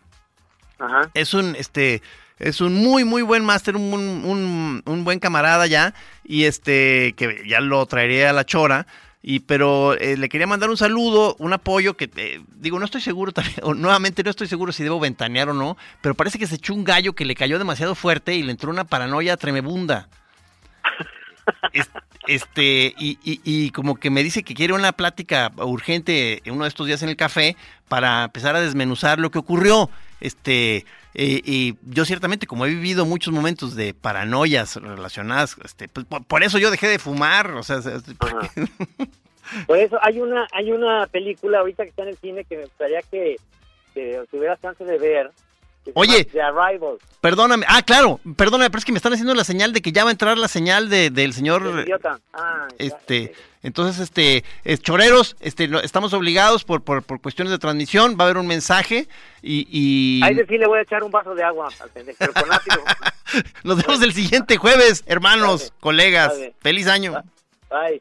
Ajá. 0.79 1.11
Es 1.15 1.35
un, 1.35 1.57
este, 1.57 2.01
es 2.39 2.61
un 2.61 2.75
muy, 2.75 3.05
muy 3.05 3.23
buen 3.23 3.45
máster, 3.45 3.77
un, 3.77 3.93
un- 3.93 4.83
un 4.87 5.05
buen 5.05 5.19
camarada 5.19 5.67
ya, 5.67 5.95
y 6.25 6.45
este, 6.45 7.13
que 7.17 7.43
ya 7.47 7.61
lo 7.61 7.85
traeré 7.87 8.27
a 8.27 8.33
la 8.33 8.45
chora. 8.45 8.87
Y, 9.27 9.41
pero 9.41 9.95
eh, 9.95 10.19
le 10.19 10.29
quería 10.29 10.47
mandar 10.47 10.69
un 10.69 10.77
saludo, 10.77 11.35
un 11.39 11.55
apoyo 11.55 11.97
que, 11.97 12.11
eh, 12.15 12.43
digo, 12.57 12.79
no 12.79 12.85
estoy 12.85 13.01
seguro 13.01 13.33
o 13.63 13.73
nuevamente 13.73 14.23
no 14.23 14.29
estoy 14.29 14.47
seguro 14.49 14.71
si 14.71 14.83
debo 14.83 15.01
ventanear 15.01 15.49
o 15.49 15.55
no, 15.55 15.79
pero 16.03 16.15
parece 16.15 16.39
que 16.39 16.47
se 16.47 16.57
echó 16.57 16.75
un 16.75 16.85
gallo 16.85 17.15
que 17.15 17.25
le 17.25 17.35
cayó 17.35 17.59
demasiado 17.59 17.95
fuerte 17.95 18.35
y 18.35 18.43
le 18.43 18.51
entró 18.53 18.71
una 18.71 18.85
paranoia 18.85 19.37
tremebunda. 19.39 20.09
Es- 21.73 21.89
Este, 22.27 22.95
y, 22.99 23.19
y- 23.23 23.41
y 23.45 23.71
como 23.71 23.97
que 23.97 24.09
me 24.11 24.23
dice 24.23 24.43
que 24.45 24.55
quiere 24.55 24.73
una 24.73 24.93
plática 24.93 25.53
urgente 25.57 26.41
en 26.47 26.55
uno 26.55 26.65
de 26.65 26.69
estos 26.69 26.87
días 26.87 27.03
en 27.03 27.11
el 27.11 27.17
café 27.17 27.55
para 27.89 28.25
empezar 28.25 28.57
a 28.57 28.61
desmenuzar 28.63 29.19
lo 29.19 29.31
que 29.31 29.39
ocurrió. 29.39 29.91
Este, 30.21 30.87
eh, 31.15 31.41
y 31.45 31.77
yo 31.83 32.05
ciertamente, 32.05 32.47
como 32.47 32.67
he 32.67 32.71
vivido 32.71 33.07
muchos 33.07 33.33
momentos 33.33 33.77
de 33.77 33.95
paranoias 33.95 34.77
relacionadas, 34.77 35.57
este, 35.65 35.89
pues, 35.89 36.05
por, 36.07 36.25
por 36.25 36.43
eso 36.43 36.59
yo 36.59 36.71
dejé 36.71 36.89
de 36.89 36.99
fumar, 36.99 37.53
o 37.53 37.63
sea. 37.63 37.81
Por 39.67 39.77
eso 39.77 39.99
hay 40.01 40.21
una 40.21 40.49
hay 40.53 40.73
una 40.73 41.07
película 41.07 41.59
ahorita 41.59 41.85
que 41.85 41.91
está 41.91 42.03
en 42.03 42.09
el 42.09 42.17
cine 42.17 42.45
que 42.45 42.57
me 42.57 42.63
gustaría 42.65 43.03
que, 43.03 43.37
que 43.93 44.21
tuvieras 44.31 44.61
chance 44.61 44.83
de 44.83 44.99
ver. 44.99 45.31
Oye. 45.95 46.29
perdóname, 47.21 47.67
ah, 47.69 47.83
claro, 47.83 48.21
perdóname, 48.37 48.71
pero 48.71 48.79
es 48.79 48.85
que 48.85 48.93
me 48.93 48.99
están 48.99 49.13
haciendo 49.13 49.35
la 49.35 49.45
señal 49.45 49.73
de 49.73 49.83
que 49.83 49.93
ya 49.93 50.05
va 50.05 50.11
a 50.11 50.13
entrar 50.13 50.39
la 50.39 50.49
señal 50.49 50.89
de, 50.89 51.11
del 51.11 51.27
El 51.27 51.33
señor, 51.35 51.85
idiota. 51.85 52.19
Ah, 52.33 52.69
este, 52.79 53.35
entonces, 53.63 54.01
este, 54.01 54.45
es 54.65 54.81
choreros, 54.81 55.37
este, 55.41 55.69
estamos 55.83 56.13
obligados 56.13 56.65
por, 56.65 56.83
por, 56.83 57.03
por 57.03 57.21
cuestiones 57.21 57.51
de 57.51 57.59
transmisión, 57.59 58.17
va 58.19 58.25
a 58.25 58.27
haber 58.29 58.39
un 58.39 58.47
mensaje 58.47 59.09
y, 59.43 59.67
y 59.71 60.23
Ahí 60.23 60.35
sí 60.49 60.59
le 60.59 60.67
voy 60.67 60.79
a 60.79 60.83
echar 60.83 61.03
un 61.03 61.11
vaso 61.11 61.35
de 61.35 61.43
agua 61.43 61.69
al 61.81 61.91
pendejo, 61.91 62.19
pero 62.19 62.33
con 62.33 62.53
ácido. 62.53 62.83
nos 63.65 63.85
vemos 63.85 64.03
el 64.03 64.13
siguiente 64.13 64.57
jueves, 64.57 65.05
hermanos, 65.07 65.61
Vale. 65.69 65.73
colegas, 65.81 66.29
Vale. 66.29 66.55
feliz 66.61 66.87
año. 66.87 67.23
Bye. 67.71 68.01